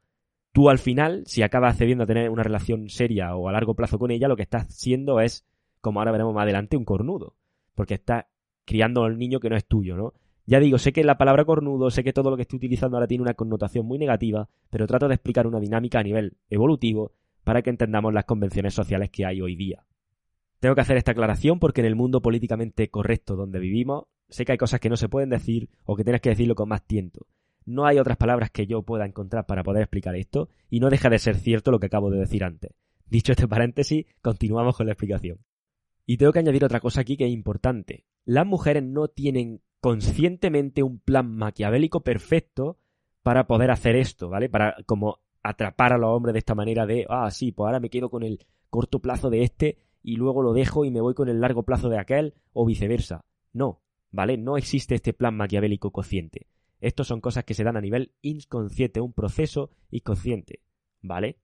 Tú 0.54 0.70
al 0.70 0.80
final, 0.80 1.24
si 1.26 1.44
acabas 1.44 1.74
accediendo 1.74 2.06
a 2.06 2.08
tener 2.08 2.30
una 2.30 2.44
relación 2.44 2.88
seria 2.88 3.36
o 3.36 3.50
a 3.50 3.52
largo 3.52 3.76
plazo 3.76 4.00
con 4.00 4.10
ella, 4.12 4.30
lo 4.30 4.38
que 4.38 4.44
estás 4.44 4.74
siendo 4.74 5.20
es, 5.20 5.46
como 5.82 6.00
ahora 6.00 6.14
veremos 6.14 6.34
más 6.34 6.44
adelante, 6.44 6.78
un 6.78 6.86
cornudo. 6.86 7.36
Porque 7.74 7.96
estás 7.96 8.24
criando 8.66 9.04
al 9.04 9.18
niño 9.18 9.40
que 9.40 9.50
no 9.50 9.56
es 9.56 9.66
tuyo, 9.66 9.96
¿no? 9.96 10.14
Ya 10.48 10.60
digo, 10.60 10.78
sé 10.78 10.94
que 10.94 11.04
la 11.04 11.18
palabra 11.18 11.46
cornudo, 11.46 11.90
sé 11.90 12.04
que 12.04 12.14
todo 12.14 12.30
lo 12.30 12.36
que 12.36 12.44
estoy 12.44 12.58
utilizando 12.58 12.98
ahora 12.98 13.08
tiene 13.08 13.24
una 13.24 13.34
connotación 13.34 13.86
muy 13.86 13.98
negativa, 13.98 14.48
pero 14.70 14.86
trato 14.86 15.08
de 15.08 15.16
explicar 15.16 15.48
una 15.48 15.60
dinámica 15.60 16.00
a 16.00 16.04
nivel 16.04 16.38
evolutivo 16.50 17.14
para 17.44 17.62
que 17.62 17.72
entendamos 17.72 18.14
las 18.14 18.26
convenciones 18.26 18.74
sociales 18.74 19.10
que 19.10 19.26
hay 19.26 19.42
hoy 19.42 19.56
día. 19.56 19.86
Tengo 20.60 20.76
que 20.76 20.82
hacer 20.82 20.98
esta 20.98 21.12
aclaración 21.12 21.60
porque 21.60 21.82
en 21.82 21.88
el 21.88 21.96
mundo 21.96 22.22
políticamente 22.22 22.90
correcto 22.90 23.36
donde 23.36 23.60
vivimos, 23.60 24.06
sé 24.30 24.46
que 24.46 24.52
hay 24.52 24.58
cosas 24.58 24.80
que 24.80 24.90
no 24.90 24.98
se 24.98 25.10
pueden 25.10 25.30
decir 25.30 25.70
o 25.84 25.96
que 25.96 26.04
tienes 26.04 26.22
que 26.22 26.30
decirlo 26.30 26.56
con 26.56 26.70
más 26.70 26.86
tiento. 26.86 27.28
No 27.66 27.86
hay 27.86 27.98
otras 27.98 28.18
palabras 28.18 28.52
que 28.52 28.68
yo 28.68 28.84
pueda 28.84 29.06
encontrar 29.06 29.48
para 29.48 29.64
poder 29.64 29.82
explicar 29.82 30.16
esto 30.16 30.50
y 30.70 30.80
no 30.80 30.90
deja 30.90 31.10
de 31.10 31.18
ser 31.18 31.38
cierto 31.38 31.72
lo 31.72 31.80
que 31.80 31.88
acabo 31.88 32.12
de 32.12 32.20
decir 32.20 32.44
antes. 32.44 32.72
Dicho 33.08 33.32
este 33.32 33.48
paréntesis, 33.48 34.06
continuamos 34.22 34.78
con 34.78 34.86
la 34.86 34.94
explicación. 34.94 35.40
Y 36.06 36.18
tengo 36.18 36.32
que 36.32 36.40
añadir 36.40 36.64
otra 36.64 36.80
cosa 36.80 37.02
aquí 37.02 37.18
que 37.18 37.26
es 37.26 37.32
importante. 37.32 38.06
Las 38.26 38.46
mujeres 38.46 38.84
no 38.84 39.08
tienen 39.08 39.62
conscientemente 39.80 40.84
un 40.84 41.00
plan 41.00 41.36
maquiavélico 41.36 42.02
perfecto 42.02 42.80
para 43.22 43.48
poder 43.48 43.72
hacer 43.72 43.96
esto, 43.96 44.30
¿vale? 44.30 44.50
Para 44.50 44.76
como 44.86 45.20
atrapar 45.44 45.94
a 45.94 45.98
los 45.98 46.10
hombres 46.10 46.34
de 46.34 46.40
esta 46.40 46.56
manera 46.56 46.88
de, 46.88 47.06
ah, 47.08 47.30
sí, 47.30 47.52
pues 47.52 47.68
ahora 47.68 47.80
me 47.80 47.92
quedo 47.92 48.10
con 48.10 48.24
el 48.24 48.46
corto 48.70 49.00
plazo 49.00 49.30
de 49.30 49.44
este 49.44 49.78
y 50.02 50.16
luego 50.16 50.42
lo 50.42 50.54
dejo 50.54 50.86
y 50.86 50.92
me 50.92 51.02
voy 51.02 51.14
con 51.14 51.30
el 51.30 51.40
largo 51.40 51.64
plazo 51.64 51.90
de 51.90 52.00
aquel 52.00 52.34
o 52.54 52.66
viceversa. 52.66 53.26
No, 53.54 53.82
¿vale? 54.12 54.38
No 54.38 54.58
existe 54.58 54.96
este 54.96 55.14
plan 55.14 55.36
maquiavélico 55.38 55.92
consciente. 55.92 56.48
Estos 56.80 57.08
son 57.08 57.22
cosas 57.22 57.44
que 57.44 57.54
se 57.54 57.64
dan 57.64 57.78
a 57.78 57.82
nivel 57.82 58.14
inconsciente, 58.22 59.02
un 59.02 59.14
proceso 59.14 59.70
inconsciente, 59.92 60.62
¿vale? 61.02 61.38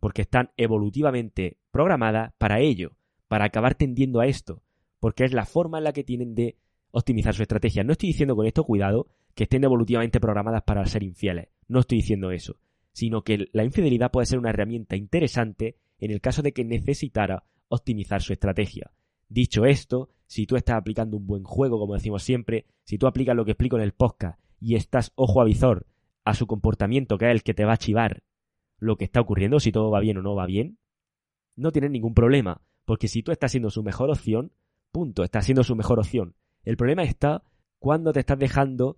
Porque 0.00 0.22
están 0.22 0.50
evolutivamente 0.56 1.58
programadas 1.70 2.32
para 2.38 2.60
ello 2.60 2.92
para 3.28 3.46
acabar 3.46 3.74
tendiendo 3.74 4.20
a 4.20 4.26
esto, 4.26 4.62
porque 5.00 5.24
es 5.24 5.32
la 5.32 5.44
forma 5.44 5.78
en 5.78 5.84
la 5.84 5.92
que 5.92 6.04
tienen 6.04 6.34
de 6.34 6.56
optimizar 6.90 7.34
su 7.34 7.42
estrategia. 7.42 7.84
No 7.84 7.92
estoy 7.92 8.08
diciendo 8.08 8.36
con 8.36 8.46
esto, 8.46 8.64
cuidado, 8.64 9.08
que 9.34 9.44
estén 9.44 9.64
evolutivamente 9.64 10.20
programadas 10.20 10.62
para 10.62 10.84
ser 10.86 11.02
infieles. 11.02 11.48
No 11.68 11.80
estoy 11.80 11.98
diciendo 11.98 12.30
eso, 12.30 12.56
sino 12.92 13.22
que 13.22 13.48
la 13.52 13.64
infidelidad 13.64 14.10
puede 14.10 14.26
ser 14.26 14.38
una 14.38 14.50
herramienta 14.50 14.96
interesante 14.96 15.76
en 15.98 16.10
el 16.10 16.20
caso 16.20 16.42
de 16.42 16.52
que 16.52 16.64
necesitara 16.64 17.44
optimizar 17.68 18.22
su 18.22 18.32
estrategia. 18.32 18.92
Dicho 19.28 19.66
esto, 19.66 20.08
si 20.26 20.46
tú 20.46 20.56
estás 20.56 20.76
aplicando 20.76 21.16
un 21.16 21.26
buen 21.26 21.44
juego, 21.44 21.78
como 21.78 21.94
decimos 21.94 22.22
siempre, 22.22 22.66
si 22.84 22.98
tú 22.98 23.06
aplicas 23.06 23.36
lo 23.36 23.44
que 23.44 23.52
explico 23.52 23.76
en 23.76 23.82
el 23.82 23.92
podcast 23.92 24.40
y 24.60 24.76
estás 24.76 25.12
ojo 25.16 25.40
a 25.40 25.44
visor 25.44 25.86
a 26.24 26.34
su 26.34 26.46
comportamiento, 26.46 27.18
que 27.18 27.26
es 27.26 27.32
el 27.32 27.42
que 27.42 27.54
te 27.54 27.64
va 27.64 27.74
a 27.74 27.78
chivar 27.78 28.22
lo 28.78 28.96
que 28.96 29.04
está 29.04 29.20
ocurriendo, 29.20 29.60
si 29.60 29.72
todo 29.72 29.90
va 29.90 30.00
bien 30.00 30.18
o 30.18 30.22
no 30.22 30.34
va 30.34 30.46
bien, 30.46 30.78
no 31.56 31.72
tienen 31.72 31.92
ningún 31.92 32.14
problema, 32.14 32.62
porque 32.84 33.08
si 33.08 33.22
tú 33.22 33.32
estás 33.32 33.50
siendo 33.50 33.70
su 33.70 33.82
mejor 33.82 34.10
opción, 34.10 34.52
punto, 34.96 35.24
estás 35.24 35.44
siendo 35.44 35.62
su 35.62 35.76
mejor 35.76 35.98
opción. 35.98 36.36
El 36.64 36.78
problema 36.78 37.02
está 37.02 37.42
cuando 37.78 38.14
te 38.14 38.20
estás 38.20 38.38
dejando 38.38 38.96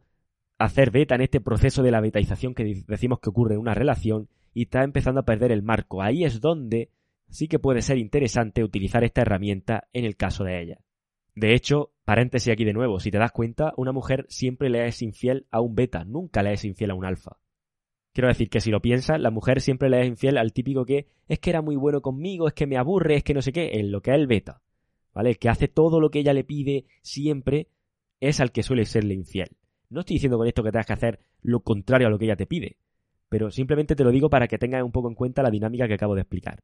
hacer 0.57 0.93
beta 0.93 1.17
en 1.17 1.23
este 1.23 1.41
proceso 1.41 1.83
de 1.83 1.91
la 1.91 2.01
betaización 2.01 2.55
que 2.55 2.85
decimos 2.87 3.19
que 3.19 3.31
ocurre 3.31 3.55
en 3.55 3.61
una 3.61 3.75
relación 3.75 4.29
y 4.55 4.63
estás 4.63 4.85
empezando 4.85 5.19
a 5.19 5.25
perder 5.25 5.51
el 5.51 5.65
marco. 5.65 6.01
Ahí 6.01 6.23
es 6.23 6.41
donde 6.41 6.93
sí 7.31 7.49
que 7.49 7.59
puede 7.59 7.83
ser 7.83 7.99
interesante 7.99 8.63
utilizar 8.63 9.03
esta 9.03 9.23
herramienta 9.23 9.89
en 9.93 10.05
el 10.05 10.15
caso 10.15 10.45
de 10.45 10.63
ella. 10.63 10.79
De 11.35 11.53
hecho, 11.53 11.91
paréntesis 12.05 12.53
aquí 12.53 12.65
de 12.65 12.75
nuevo, 12.75 13.01
si 13.01 13.11
te 13.11 13.19
das 13.19 13.33
cuenta, 13.33 13.73
una 13.77 13.91
mujer 13.91 14.25
siempre 14.29 14.71
le 14.71 14.87
es 14.87 15.03
infiel 15.03 15.49
a 15.51 15.61
un 15.61 15.75
beta, 15.75 16.05
nunca 16.05 16.45
le 16.45 16.53
es 16.53 16.65
infiel 16.65 16.93
a 16.93 16.95
un 16.95 17.07
alfa. 17.07 17.39
Quiero 18.13 18.29
decir 18.29 18.51
que 18.51 18.61
si 18.61 18.71
lo 18.71 18.81
piensas, 18.81 19.21
la 19.21 19.33
mujer 19.33 19.61
siempre 19.61 19.91
le 19.91 20.03
es 20.03 20.07
infiel 20.07 20.39
al 20.39 20.53
típico 20.53 20.85
que 20.85 21.09
es 21.27 21.41
que 21.41 21.51
era 21.51 21.61
muy 21.61 21.75
bueno 21.75 22.03
conmigo, 22.03 22.47
es 22.47 22.55
que 22.55 22.69
me 22.69 22.77
aburre, 22.77 23.17
es 23.17 23.25
que 23.25 23.35
no 23.35 23.43
sé 23.43 23.51
qué, 23.51 23.81
en 23.81 23.91
lo 23.91 24.01
que 24.01 24.13
es 24.13 24.17
el 24.17 24.29
beta. 24.29 24.63
¿Vale? 25.15 25.31
El 25.31 25.39
que 25.39 25.49
hace 25.49 25.69
todo 25.69 26.01
lo 26.01 26.11
que 26.11 26.21
ella 26.21 26.33
le 26.33 26.45
pide 26.45 26.87
siempre 27.03 27.69
es 28.21 28.41
al 28.41 28.53
que 28.53 28.63
suele 28.63 28.85
serle 28.85 29.15
infiel. 29.15 29.57
No 29.91 30.01
estoy 30.01 30.15
diciendo 30.15 30.39
con 30.39 30.47
esto 30.47 30.63
que 30.63 30.71
tengas 30.71 30.87
que 30.87 30.93
hacer 30.93 31.21
lo 31.41 31.61
contrario 31.61 32.09
a 32.09 32.11
lo 32.11 32.19
que 32.19 32.27
ella 32.27 32.37
te 32.37 32.47
pide, 32.47 32.77
pero 33.29 33.51
simplemente 33.51 33.97
te 33.97 34.05
lo 34.05 34.11
digo 34.11 34.29
para 34.29 34.49
que 34.49 34.59
tengas 34.59 34.83
un 34.83 34.93
poco 34.93 35.09
en 35.09 35.15
cuenta 35.15 35.43
la 35.43 35.51
dinámica 35.51 35.89
que 35.89 35.95
acabo 35.95 36.15
de 36.15 36.23
explicar. 36.23 36.61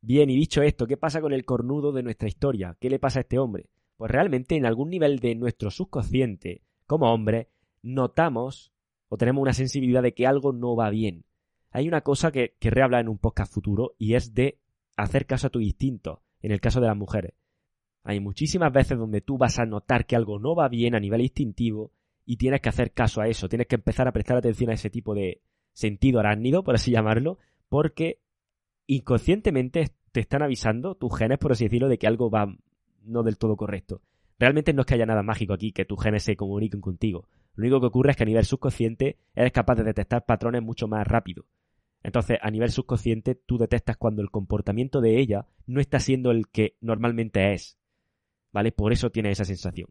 Bien, 0.00 0.30
y 0.30 0.36
dicho 0.36 0.62
esto, 0.62 0.86
¿qué 0.86 0.96
pasa 0.96 1.20
con 1.20 1.32
el 1.32 1.44
cornudo 1.44 1.92
de 1.92 2.02
nuestra 2.02 2.28
historia? 2.28 2.76
¿Qué 2.80 2.88
le 2.88 2.98
pasa 2.98 3.20
a 3.20 3.22
este 3.22 3.38
hombre? 3.38 3.68
Pues 3.96 4.10
realmente 4.10 4.56
en 4.56 4.64
algún 4.64 4.90
nivel 4.90 5.18
de 5.18 5.34
nuestro 5.34 5.70
subconsciente, 5.70 6.62
como 6.86 7.12
hombre, 7.12 7.48
notamos 7.82 8.72
o 9.08 9.16
tenemos 9.16 9.42
una 9.42 9.52
sensibilidad 9.52 10.02
de 10.02 10.14
que 10.14 10.26
algo 10.26 10.52
no 10.52 10.76
va 10.76 10.90
bien. 10.90 11.24
Hay 11.70 11.88
una 11.88 12.02
cosa 12.02 12.30
que 12.30 12.54
querré 12.58 12.82
hablar 12.82 13.02
en 13.02 13.08
un 13.08 13.18
podcast 13.18 13.52
futuro 13.52 13.94
y 13.98 14.14
es 14.14 14.34
de 14.34 14.60
hacer 14.96 15.26
caso 15.26 15.48
a 15.48 15.50
tu 15.50 15.60
instinto, 15.60 16.22
en 16.40 16.52
el 16.52 16.60
caso 16.60 16.80
de 16.80 16.86
las 16.86 16.96
mujeres. 16.96 17.34
Hay 18.08 18.20
muchísimas 18.20 18.72
veces 18.72 18.96
donde 18.96 19.20
tú 19.20 19.36
vas 19.36 19.58
a 19.58 19.66
notar 19.66 20.06
que 20.06 20.16
algo 20.16 20.38
no 20.38 20.54
va 20.54 20.70
bien 20.70 20.94
a 20.94 20.98
nivel 20.98 21.20
instintivo 21.20 21.92
y 22.24 22.38
tienes 22.38 22.62
que 22.62 22.70
hacer 22.70 22.92
caso 22.92 23.20
a 23.20 23.28
eso, 23.28 23.50
tienes 23.50 23.66
que 23.66 23.74
empezar 23.74 24.08
a 24.08 24.12
prestar 24.12 24.38
atención 24.38 24.70
a 24.70 24.72
ese 24.72 24.88
tipo 24.88 25.14
de 25.14 25.42
sentido 25.74 26.18
arácnido, 26.18 26.64
por 26.64 26.74
así 26.74 26.90
llamarlo, 26.90 27.36
porque 27.68 28.22
inconscientemente 28.86 29.90
te 30.10 30.20
están 30.20 30.42
avisando 30.42 30.94
tus 30.94 31.18
genes, 31.18 31.36
por 31.36 31.52
así 31.52 31.64
decirlo, 31.64 31.90
de 31.90 31.98
que 31.98 32.06
algo 32.06 32.30
va 32.30 32.56
no 33.02 33.22
del 33.22 33.36
todo 33.36 33.56
correcto. 33.56 34.00
Realmente 34.38 34.72
no 34.72 34.80
es 34.80 34.86
que 34.86 34.94
haya 34.94 35.04
nada 35.04 35.22
mágico 35.22 35.52
aquí, 35.52 35.72
que 35.72 35.84
tus 35.84 36.02
genes 36.02 36.22
se 36.22 36.34
comuniquen 36.34 36.80
contigo. 36.80 37.28
Lo 37.56 37.64
único 37.64 37.78
que 37.78 37.88
ocurre 37.88 38.12
es 38.12 38.16
que 38.16 38.22
a 38.22 38.26
nivel 38.26 38.46
subconsciente 38.46 39.18
eres 39.34 39.52
capaz 39.52 39.74
de 39.74 39.84
detectar 39.84 40.24
patrones 40.24 40.62
mucho 40.62 40.88
más 40.88 41.06
rápido. 41.06 41.44
Entonces, 42.02 42.38
a 42.40 42.50
nivel 42.50 42.70
subconsciente, 42.70 43.34
tú 43.34 43.58
detectas 43.58 43.98
cuando 43.98 44.22
el 44.22 44.30
comportamiento 44.30 45.02
de 45.02 45.20
ella 45.20 45.44
no 45.66 45.78
está 45.78 46.00
siendo 46.00 46.30
el 46.30 46.48
que 46.48 46.78
normalmente 46.80 47.52
es. 47.52 47.77
¿Vale? 48.52 48.72
Por 48.72 48.92
eso 48.92 49.10
tiene 49.10 49.30
esa 49.30 49.44
sensación. 49.44 49.88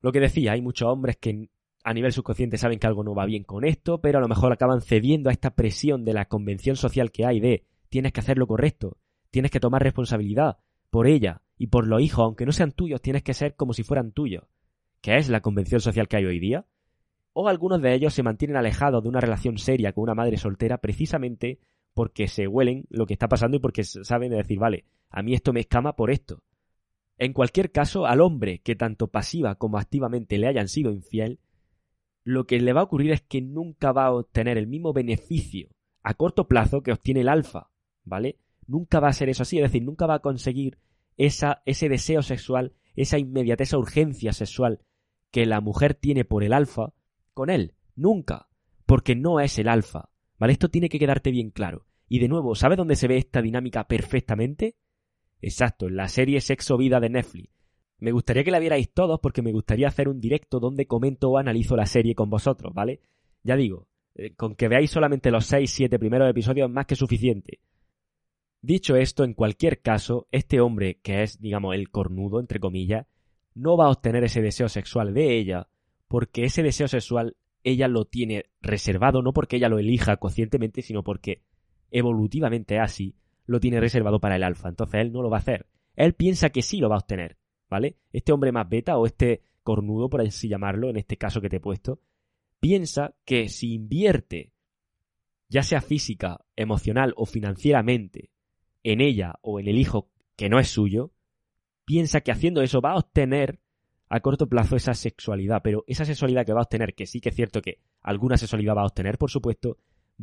Lo 0.00 0.12
que 0.12 0.20
decía, 0.20 0.52
hay 0.52 0.62
muchos 0.62 0.88
hombres 0.88 1.16
que 1.16 1.48
a 1.84 1.94
nivel 1.94 2.12
subconsciente 2.12 2.58
saben 2.58 2.78
que 2.78 2.86
algo 2.86 3.02
no 3.02 3.14
va 3.14 3.24
bien 3.24 3.44
con 3.44 3.64
esto, 3.64 4.00
pero 4.00 4.18
a 4.18 4.20
lo 4.20 4.28
mejor 4.28 4.52
acaban 4.52 4.80
cediendo 4.80 5.30
a 5.30 5.32
esta 5.32 5.54
presión 5.54 6.04
de 6.04 6.12
la 6.12 6.26
convención 6.26 6.76
social 6.76 7.10
que 7.10 7.24
hay 7.24 7.40
de 7.40 7.64
tienes 7.88 8.12
que 8.12 8.20
hacer 8.20 8.38
lo 8.38 8.46
correcto, 8.46 8.98
tienes 9.30 9.50
que 9.50 9.60
tomar 9.60 9.82
responsabilidad 9.82 10.58
por 10.90 11.06
ella 11.06 11.42
y 11.56 11.68
por 11.68 11.86
los 11.86 12.00
hijos, 12.00 12.24
aunque 12.24 12.46
no 12.46 12.52
sean 12.52 12.72
tuyos, 12.72 13.00
tienes 13.00 13.22
que 13.22 13.34
ser 13.34 13.54
como 13.54 13.72
si 13.72 13.82
fueran 13.82 14.12
tuyos, 14.12 14.44
que 15.00 15.16
es 15.16 15.28
la 15.28 15.40
convención 15.40 15.80
social 15.80 16.08
que 16.08 16.16
hay 16.16 16.26
hoy 16.26 16.38
día. 16.38 16.66
O 17.32 17.48
algunos 17.48 17.80
de 17.80 17.94
ellos 17.94 18.14
se 18.14 18.22
mantienen 18.22 18.56
alejados 18.56 19.02
de 19.02 19.08
una 19.08 19.20
relación 19.20 19.58
seria 19.58 19.92
con 19.92 20.02
una 20.02 20.14
madre 20.14 20.36
soltera 20.36 20.78
precisamente 20.78 21.60
porque 21.94 22.28
se 22.28 22.46
huelen 22.46 22.84
lo 22.90 23.06
que 23.06 23.14
está 23.14 23.28
pasando 23.28 23.56
y 23.56 23.60
porque 23.60 23.84
saben 23.84 24.30
decir, 24.30 24.58
vale, 24.58 24.84
a 25.10 25.22
mí 25.22 25.34
esto 25.34 25.52
me 25.52 25.60
escama 25.60 25.94
por 25.94 26.10
esto. 26.10 26.42
En 27.18 27.32
cualquier 27.32 27.72
caso, 27.72 28.06
al 28.06 28.20
hombre 28.20 28.60
que 28.60 28.76
tanto 28.76 29.08
pasiva 29.08 29.56
como 29.56 29.78
activamente 29.78 30.38
le 30.38 30.46
hayan 30.46 30.68
sido 30.68 30.92
infiel, 30.92 31.40
lo 32.24 32.46
que 32.46 32.60
le 32.60 32.72
va 32.72 32.82
a 32.82 32.84
ocurrir 32.84 33.12
es 33.12 33.22
que 33.22 33.40
nunca 33.40 33.92
va 33.92 34.06
a 34.06 34.12
obtener 34.12 34.56
el 34.56 34.66
mismo 34.66 34.92
beneficio 34.92 35.68
a 36.02 36.14
corto 36.14 36.46
plazo 36.46 36.82
que 36.82 36.92
obtiene 36.92 37.20
el 37.20 37.28
alfa, 37.28 37.70
¿vale? 38.04 38.38
Nunca 38.66 39.00
va 39.00 39.08
a 39.08 39.12
ser 39.12 39.28
eso 39.28 39.42
así, 39.42 39.58
es 39.58 39.62
decir, 39.64 39.82
nunca 39.82 40.06
va 40.06 40.14
a 40.14 40.22
conseguir 40.22 40.78
ese 41.16 41.88
deseo 41.88 42.22
sexual, 42.22 42.74
esa 42.94 43.18
inmediatez, 43.18 43.68
esa 43.68 43.78
urgencia 43.78 44.32
sexual 44.32 44.80
que 45.30 45.46
la 45.46 45.60
mujer 45.60 45.94
tiene 45.94 46.24
por 46.24 46.44
el 46.44 46.52
alfa 46.52 46.92
con 47.34 47.50
él. 47.50 47.74
Nunca. 47.96 48.48
Porque 48.86 49.16
no 49.16 49.40
es 49.40 49.58
el 49.58 49.68
alfa. 49.68 50.10
¿Vale? 50.38 50.52
Esto 50.52 50.70
tiene 50.70 50.88
que 50.88 50.98
quedarte 50.98 51.30
bien 51.30 51.50
claro. 51.50 51.86
Y 52.08 52.20
de 52.20 52.28
nuevo, 52.28 52.54
¿sabes 52.54 52.78
dónde 52.78 52.96
se 52.96 53.08
ve 53.08 53.18
esta 53.18 53.42
dinámica 53.42 53.86
perfectamente? 53.88 54.76
Exacto, 55.40 55.88
la 55.88 56.08
serie 56.08 56.40
Sexo 56.40 56.76
Vida 56.76 57.00
de 57.00 57.10
Netflix. 57.10 57.50
Me 57.98 58.12
gustaría 58.12 58.44
que 58.44 58.50
la 58.50 58.60
vierais 58.60 58.92
todos 58.92 59.18
porque 59.20 59.42
me 59.42 59.52
gustaría 59.52 59.88
hacer 59.88 60.08
un 60.08 60.20
directo 60.20 60.60
donde 60.60 60.86
comento 60.86 61.30
o 61.30 61.38
analizo 61.38 61.76
la 61.76 61.86
serie 61.86 62.14
con 62.14 62.30
vosotros, 62.30 62.72
¿vale? 62.72 63.00
Ya 63.42 63.56
digo, 63.56 63.88
eh, 64.14 64.34
con 64.34 64.54
que 64.54 64.68
veáis 64.68 64.90
solamente 64.90 65.30
los 65.30 65.50
6-7 65.50 65.98
primeros 65.98 66.30
episodios 66.30 66.68
es 66.68 66.74
más 66.74 66.86
que 66.86 66.96
suficiente. 66.96 67.60
Dicho 68.60 68.96
esto, 68.96 69.24
en 69.24 69.34
cualquier 69.34 69.80
caso, 69.80 70.26
este 70.32 70.60
hombre, 70.60 70.98
que 71.02 71.22
es, 71.22 71.40
digamos, 71.40 71.74
el 71.74 71.90
cornudo, 71.90 72.40
entre 72.40 72.60
comillas, 72.60 73.06
no 73.54 73.76
va 73.76 73.86
a 73.86 73.90
obtener 73.90 74.24
ese 74.24 74.42
deseo 74.42 74.68
sexual 74.68 75.14
de 75.14 75.38
ella, 75.38 75.68
porque 76.08 76.44
ese 76.44 76.62
deseo 76.62 76.88
sexual 76.88 77.36
ella 77.62 77.88
lo 77.88 78.04
tiene 78.04 78.46
reservado, 78.60 79.22
no 79.22 79.32
porque 79.32 79.56
ella 79.56 79.68
lo 79.68 79.78
elija 79.78 80.16
conscientemente, 80.16 80.82
sino 80.82 81.02
porque 81.02 81.42
evolutivamente 81.90 82.78
así 82.78 83.14
lo 83.48 83.58
tiene 83.58 83.80
reservado 83.80 84.20
para 84.20 84.36
el 84.36 84.44
alfa. 84.44 84.68
Entonces 84.68 85.00
él 85.00 85.12
no 85.12 85.22
lo 85.22 85.30
va 85.30 85.38
a 85.38 85.40
hacer. 85.40 85.66
Él 85.96 86.14
piensa 86.14 86.50
que 86.50 86.62
sí 86.62 86.78
lo 86.78 86.88
va 86.88 86.94
a 86.94 87.00
obtener. 87.00 87.36
¿vale? 87.68 87.96
Este 88.12 88.32
hombre 88.32 88.52
más 88.52 88.68
beta 88.68 88.96
o 88.96 89.06
este 89.06 89.42
cornudo, 89.62 90.08
por 90.08 90.20
así 90.20 90.48
llamarlo, 90.48 90.88
en 90.88 90.96
este 90.96 91.16
caso 91.16 91.40
que 91.40 91.48
te 91.48 91.56
he 91.56 91.60
puesto, 91.60 92.00
piensa 92.60 93.14
que 93.24 93.48
si 93.48 93.74
invierte, 93.74 94.52
ya 95.48 95.62
sea 95.62 95.80
física, 95.80 96.40
emocional 96.56 97.12
o 97.16 97.26
financieramente, 97.26 98.30
en 98.82 99.00
ella 99.00 99.34
o 99.42 99.60
en 99.60 99.68
el 99.68 99.78
hijo 99.78 100.10
que 100.36 100.48
no 100.48 100.58
es 100.58 100.68
suyo, 100.68 101.12
piensa 101.84 102.20
que 102.20 102.32
haciendo 102.32 102.62
eso 102.62 102.80
va 102.80 102.92
a 102.92 102.98
obtener 102.98 103.60
a 104.08 104.20
corto 104.20 104.48
plazo 104.48 104.76
esa 104.76 104.94
sexualidad, 104.94 105.60
pero 105.62 105.84
esa 105.86 106.06
sexualidad 106.06 106.46
que 106.46 106.54
va 106.54 106.60
a 106.60 106.62
obtener, 106.62 106.94
que 106.94 107.06
sí 107.06 107.20
que 107.20 107.28
es 107.28 107.34
cierto 107.34 107.60
que 107.60 107.80
alguna 108.00 108.38
sexualidad 108.38 108.76
va 108.76 108.82
a 108.82 108.86
obtener, 108.86 109.18
por 109.18 109.30
supuesto, 109.30 109.76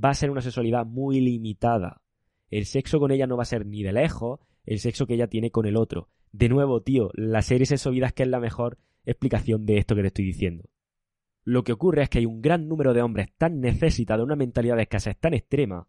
va 0.03 0.09
a 0.09 0.15
ser 0.15 0.31
una 0.31 0.41
sexualidad 0.41 0.85
muy 0.85 1.19
limitada. 1.21 2.01
El 2.49 2.65
sexo 2.65 2.99
con 2.99 3.11
ella 3.11 3.27
no 3.27 3.37
va 3.37 3.43
a 3.43 3.47
ser 3.47 3.65
ni 3.65 3.83
de 3.83 3.93
lejos 3.93 4.39
el 4.65 4.79
sexo 4.79 5.05
que 5.05 5.13
ella 5.13 5.27
tiene 5.27 5.51
con 5.51 5.65
el 5.65 5.77
otro, 5.77 6.09
de 6.31 6.49
nuevo, 6.49 6.81
tío, 6.81 7.11
la 7.13 7.41
serie 7.41 7.65
Sexovidas 7.65 8.11
que 8.11 8.23
es 8.23 8.29
la 8.29 8.41
mejor 8.41 8.77
explicación 9.05 9.65
de 9.65 9.77
esto 9.77 9.95
que 9.95 10.01
te 10.01 10.07
estoy 10.07 10.25
diciendo. 10.25 10.65
Lo 11.45 11.63
que 11.63 11.71
ocurre 11.71 12.03
es 12.03 12.09
que 12.09 12.17
hay 12.19 12.25
un 12.25 12.41
gran 12.41 12.67
número 12.67 12.93
de 12.93 13.01
hombres 13.01 13.29
tan 13.37 13.61
necesitados 13.61 14.19
de 14.19 14.25
una 14.25 14.35
mentalidad 14.35 14.75
de 14.75 14.81
escasez 14.81 15.15
tan 15.17 15.33
extrema 15.33 15.87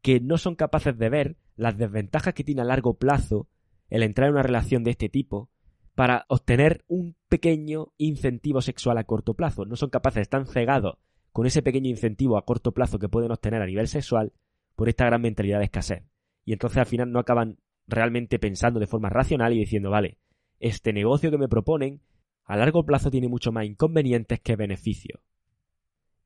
que 0.00 0.20
no 0.20 0.38
son 0.38 0.54
capaces 0.54 0.96
de 0.96 1.08
ver 1.08 1.36
las 1.56 1.76
desventajas 1.76 2.34
que 2.34 2.44
tiene 2.44 2.62
a 2.62 2.66
largo 2.66 2.94
plazo 2.98 3.48
el 3.88 4.04
entrar 4.04 4.28
en 4.28 4.34
una 4.34 4.44
relación 4.44 4.84
de 4.84 4.92
este 4.92 5.08
tipo 5.08 5.50
para 5.96 6.24
obtener 6.28 6.84
un 6.86 7.16
pequeño 7.28 7.92
incentivo 7.96 8.60
sexual 8.60 8.96
a 8.98 9.04
corto 9.04 9.34
plazo. 9.34 9.64
No 9.64 9.74
son 9.74 9.90
capaces, 9.90 10.22
están 10.22 10.46
cegados 10.46 10.98
con 11.32 11.46
ese 11.46 11.62
pequeño 11.62 11.90
incentivo 11.90 12.36
a 12.36 12.44
corto 12.44 12.72
plazo 12.72 12.98
que 12.98 13.08
pueden 13.08 13.32
obtener 13.32 13.60
a 13.60 13.66
nivel 13.66 13.88
sexual 13.88 14.32
por 14.80 14.88
esta 14.88 15.04
gran 15.04 15.20
mentalidad 15.20 15.58
de 15.58 15.66
escasez. 15.66 16.04
Y 16.42 16.54
entonces 16.54 16.78
al 16.78 16.86
final 16.86 17.12
no 17.12 17.18
acaban 17.18 17.58
realmente 17.86 18.38
pensando 18.38 18.80
de 18.80 18.86
forma 18.86 19.10
racional 19.10 19.52
y 19.52 19.58
diciendo, 19.58 19.90
vale, 19.90 20.16
este 20.58 20.94
negocio 20.94 21.30
que 21.30 21.36
me 21.36 21.50
proponen 21.50 22.00
a 22.46 22.56
largo 22.56 22.86
plazo 22.86 23.10
tiene 23.10 23.28
mucho 23.28 23.52
más 23.52 23.66
inconvenientes 23.66 24.40
que 24.40 24.56
beneficios. 24.56 25.20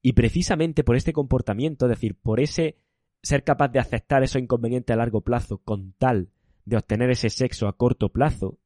Y 0.02 0.12
precisamente 0.12 0.84
por 0.84 0.94
este 0.94 1.12
comportamiento, 1.12 1.86
es 1.86 1.90
decir, 1.98 2.14
por 2.14 2.38
ese 2.38 2.78
ser 3.24 3.42
capaz 3.42 3.70
de 3.72 3.80
aceptar 3.80 4.22
esos 4.22 4.40
inconvenientes 4.40 4.94
a 4.94 4.98
largo 4.98 5.22
plazo 5.22 5.58
con 5.58 5.92
tal 5.94 6.28
de 6.64 6.76
obtener 6.76 7.10
ese 7.10 7.30
sexo 7.30 7.66
a 7.66 7.76
corto 7.76 8.10
plazo, 8.10 8.60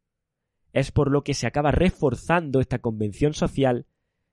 es 0.75 0.93
por 0.93 1.11
lo 1.11 1.25
que 1.25 1.33
se 1.33 1.47
acaba 1.47 1.71
reforzando 1.71 2.61
esta 2.61 2.81
convención 2.81 3.33
social 3.33 3.87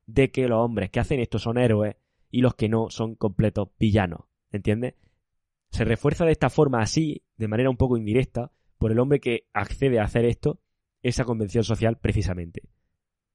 de 0.06 0.32
que 0.32 0.50
los 0.50 0.60
hombres 0.60 0.90
que 0.90 1.00
hacen 1.00 1.22
esto 1.22 1.40
son 1.40 1.58
héroes 1.58 1.96
y 2.30 2.42
los 2.42 2.56
que 2.56 2.68
no 2.68 2.90
son 2.90 3.16
completos 3.16 3.70
villanos. 3.80 4.26
¿Entiendes? 4.52 4.96
Se 5.76 5.84
refuerza 5.84 6.24
de 6.24 6.32
esta 6.32 6.50
forma 6.50 6.80
así, 6.80 7.22
de 7.36 7.50
manera 7.50 7.70
un 7.70 7.76
poco 7.76 7.98
indirecta, 7.98 8.50
por 8.78 8.94
el 8.94 9.00
hombre 9.00 9.20
que 9.20 9.50
accede 9.52 10.00
a 10.00 10.06
hacer 10.06 10.24
esto, 10.24 10.62
esa 11.04 11.26
convención 11.26 11.66
social 11.66 11.98
precisamente. 11.98 12.62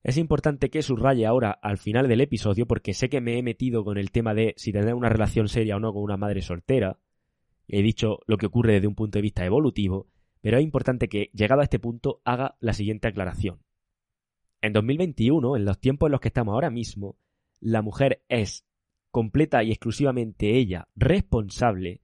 Es 0.02 0.16
importante 0.16 0.70
que 0.70 0.80
subraye 0.80 1.26
ahora 1.26 1.50
al 1.50 1.76
final 1.76 2.08
del 2.08 2.22
episodio, 2.22 2.66
porque 2.66 2.94
sé 2.94 3.10
que 3.10 3.20
me 3.20 3.36
he 3.36 3.42
metido 3.42 3.84
con 3.84 3.98
el 3.98 4.10
tema 4.10 4.32
de 4.32 4.54
si 4.56 4.72
tener 4.72 4.94
una 4.94 5.10
relación 5.10 5.48
seria 5.48 5.76
o 5.76 5.80
no 5.80 5.92
con 5.92 6.02
una 6.02 6.16
madre 6.16 6.40
soltera. 6.40 6.98
He 7.68 7.82
dicho 7.82 8.20
lo 8.26 8.38
que 8.38 8.46
ocurre 8.46 8.72
desde 8.72 8.88
un 8.88 8.94
punto 8.94 9.18
de 9.18 9.22
vista 9.22 9.44
evolutivo, 9.44 10.06
pero 10.40 10.56
es 10.56 10.64
importante 10.64 11.10
que, 11.10 11.28
llegado 11.34 11.60
a 11.60 11.64
este 11.64 11.78
punto, 11.78 12.22
haga 12.24 12.56
la 12.60 12.72
siguiente 12.72 13.06
aclaración. 13.06 13.60
En 14.62 14.72
2021, 14.72 15.56
en 15.56 15.66
los 15.66 15.78
tiempos 15.78 16.06
en 16.06 16.12
los 16.12 16.22
que 16.22 16.28
estamos 16.28 16.54
ahora 16.54 16.70
mismo, 16.70 17.18
la 17.60 17.82
mujer 17.82 18.22
es 18.30 18.64
completa 19.10 19.62
y 19.62 19.72
exclusivamente 19.72 20.56
ella 20.56 20.88
responsable 20.96 22.00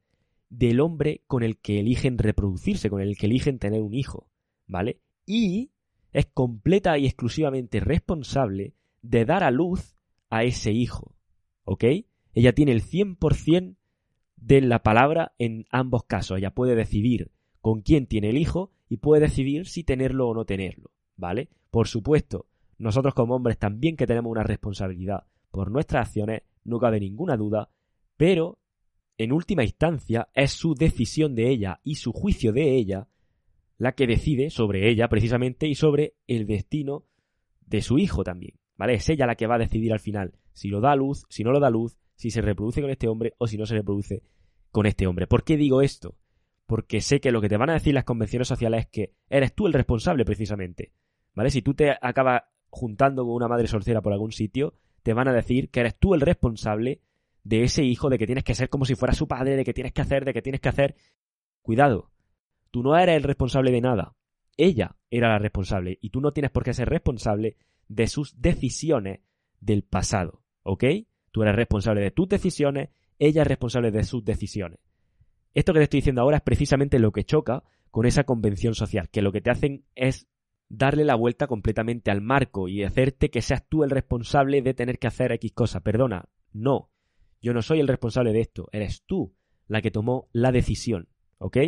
del 0.48 0.80
hombre 0.80 1.22
con 1.26 1.42
el 1.42 1.59
que 1.59 1.80
eligen 1.80 2.18
reproducirse, 2.18 2.90
con 2.90 3.00
el 3.00 3.16
que 3.16 3.26
eligen 3.26 3.59
tener 3.59 3.82
un 3.82 3.94
hijo, 3.94 4.28
¿vale? 4.66 5.00
Y 5.24 5.70
es 6.12 6.26
completa 6.26 6.96
y 6.98 7.06
exclusivamente 7.06 7.80
responsable 7.80 8.74
de 9.02 9.24
dar 9.24 9.44
a 9.44 9.50
luz 9.50 9.96
a 10.30 10.44
ese 10.44 10.72
hijo, 10.72 11.14
¿ok? 11.64 11.85
Ella 12.35 12.54
tiene 12.54 12.72
el 12.72 12.82
100% 12.82 13.76
de 14.37 14.61
la 14.61 14.82
palabra 14.82 15.35
en 15.38 15.66
ambos 15.70 16.04
casos. 16.04 16.38
Ella 16.38 16.52
puede 16.52 16.74
decidir 16.74 17.32
con 17.61 17.80
quién 17.80 18.06
tiene 18.06 18.30
el 18.30 18.38
hijo 18.38 18.70
y 18.88 18.98
puede 18.98 19.22
decidir 19.22 19.66
si 19.66 19.82
tenerlo 19.82 20.28
o 20.28 20.35
no 20.35 20.44
tenerlo, 20.44 20.90
¿vale? 21.16 21.48
Por 21.70 21.88
supuesto, 21.88 22.46
nosotros 22.78 23.14
como 23.14 23.35
hombres 23.35 23.59
también 23.59 23.96
que 23.96 24.06
tenemos 24.06 24.30
una 24.30 24.42
responsabilidad 24.42 25.26
por 25.50 25.70
nuestras 25.70 26.09
acciones, 26.09 26.42
no 26.64 26.78
cabe 26.78 27.00
ninguna 27.00 27.37
duda, 27.37 27.70
pero 28.16 28.59
en 29.18 29.33
última 29.33 29.64
instancia 29.64 30.29
es 30.35 30.52
su 30.52 30.74
decisión 30.74 31.35
de 31.35 31.50
ella 31.50 31.81
y 31.83 31.96
su 31.96 32.12
juicio 32.12 32.52
de 32.52 32.76
ella 32.76 33.09
la 33.79 33.92
que 33.92 34.07
decide 34.07 34.50
sobre 34.50 34.88
ella 34.88 35.09
precisamente 35.09 35.66
y 35.66 35.74
sobre 35.74 36.14
el 36.26 36.46
destino 36.46 37.05
de 37.66 37.83
su 37.83 37.98
hijo 37.98 38.24
también, 38.24 38.55
¿vale? 38.76 38.94
Es 38.94 39.09
ella 39.09 39.26
la 39.26 39.35
que 39.35 39.46
va 39.46 39.57
a 39.57 39.59
decidir 39.59 39.92
al 39.92 40.00
final 40.00 40.35
si 40.52 40.68
lo 40.68 40.81
da 40.81 40.92
a 40.92 40.96
luz, 40.96 41.24
si 41.29 41.44
no 41.44 41.52
lo 41.52 41.61
da 41.61 41.66
a 41.66 41.70
luz, 41.70 41.98
si 42.14 42.31
se 42.31 42.40
reproduce 42.40 42.81
con 42.81 42.90
este 42.90 43.09
hombre 43.09 43.35
o 43.38 43.46
si 43.46 43.59
no 43.59 43.66
se 43.66 43.74
reproduce 43.74 44.22
con 44.70 44.87
este 44.87 45.07
hombre. 45.07 45.26
¿Por 45.26 45.44
qué 45.44 45.57
digo 45.57 45.83
esto? 45.83 46.16
Porque 46.66 47.00
sé 47.00 47.20
que 47.20 47.31
lo 47.31 47.40
que 47.40 47.48
te 47.48 47.59
van 47.59 47.70
a 47.70 47.74
decir 47.74 47.94
las 47.94 48.05
convenciones 48.05 48.48
sociales 48.48 48.81
es 48.81 48.87
que 48.87 49.12
eres 49.29 49.55
tú 49.55 49.66
el 49.66 49.72
responsable 49.72 50.24
precisamente, 50.24 50.92
¿vale? 51.35 51.50
Si 51.50 51.62
tú 51.62 51.74
te 51.74 51.90
acabas 52.00 52.42
juntando 52.70 53.24
con 53.24 53.35
una 53.35 53.48
madre 53.48 53.68
soltera 53.68 54.00
por 54.00 54.12
algún 54.12 54.33
sitio, 54.33 54.74
te 55.02 55.12
van 55.12 55.29
a 55.29 55.33
decir 55.33 55.70
que 55.70 55.81
eres 55.81 55.98
tú 55.98 56.14
el 56.14 56.20
responsable 56.20 57.00
de 57.46 57.62
ese 57.62 57.85
hijo, 57.85 58.11
de 58.11 58.18
que 58.18 58.26
tienes 58.26 58.42
que 58.42 58.56
ser 58.56 58.68
como 58.68 58.85
si 58.85 58.96
fuera 58.96 59.14
su 59.14 59.28
padre, 59.28 59.54
de 59.54 59.64
que 59.64 59.72
tienes 59.72 59.92
que 59.92 60.02
hacer, 60.02 60.24
de 60.24 60.32
que 60.32 60.42
tienes 60.42 60.61
que 60.61 60.68
hacer. 60.68 60.96
Cuidado, 61.62 62.11
tú 62.72 62.82
no 62.82 62.98
eres 62.98 63.16
el 63.16 63.22
responsable 63.22 63.70
de 63.70 63.80
nada. 63.80 64.16
Ella 64.56 64.96
era 65.11 65.28
la 65.28 65.38
responsable 65.38 65.96
y 66.00 66.11
tú 66.11 66.20
no 66.20 66.32
tienes 66.32 66.50
por 66.50 66.64
qué 66.64 66.74
ser 66.74 66.88
responsable 66.88 67.56
de 67.87 68.09
sus 68.09 68.40
decisiones 68.40 69.20
del 69.61 69.85
pasado, 69.85 70.42
¿ok? 70.62 70.85
Tú 71.30 71.42
eres 71.42 71.54
responsable 71.54 72.00
de 72.00 72.11
tus 72.11 72.28
decisiones, 72.28 72.88
ella 73.18 73.42
es 73.42 73.48
responsable 73.48 73.92
de 73.92 74.02
sus 74.02 74.24
decisiones. 74.24 74.80
Esto 75.54 75.72
que 75.72 75.78
te 75.78 75.85
estoy 75.85 76.00
diciendo 76.00 76.22
ahora 76.22 76.38
es 76.38 76.42
precisamente 76.42 76.98
lo 76.98 77.12
que 77.12 77.24
choca 77.24 77.62
con 77.92 78.06
esa 78.06 78.24
convención 78.24 78.74
social, 78.74 79.09
que 79.09 79.22
lo 79.22 79.30
que 79.30 79.40
te 79.40 79.50
hacen 79.50 79.85
es 79.94 80.26
darle 80.68 81.04
la 81.04 81.14
vuelta 81.14 81.46
completamente 81.46 82.11
al 82.11 82.22
marco 82.22 82.66
y 82.66 82.82
hacerte 82.82 83.30
que 83.30 83.40
seas 83.40 83.64
tú 83.68 83.85
el 83.85 83.90
responsable 83.90 84.62
de 84.62 84.74
tener 84.74 84.98
que 84.98 85.06
hacer 85.06 85.30
X 85.30 85.52
cosa. 85.52 85.80
Perdona, 85.80 86.28
no. 86.52 86.90
Yo 87.46 87.54
no 87.54 87.62
soy 87.62 87.78
el 87.78 87.87
responsable 87.87 88.32
de 88.32 88.40
esto, 88.40 88.68
eres 88.72 89.04
tú 89.06 89.32
la 89.68 89.80
que 89.80 89.92
tomó 89.92 90.28
la 90.32 90.50
decisión, 90.50 91.09
¿ok? 91.38 91.59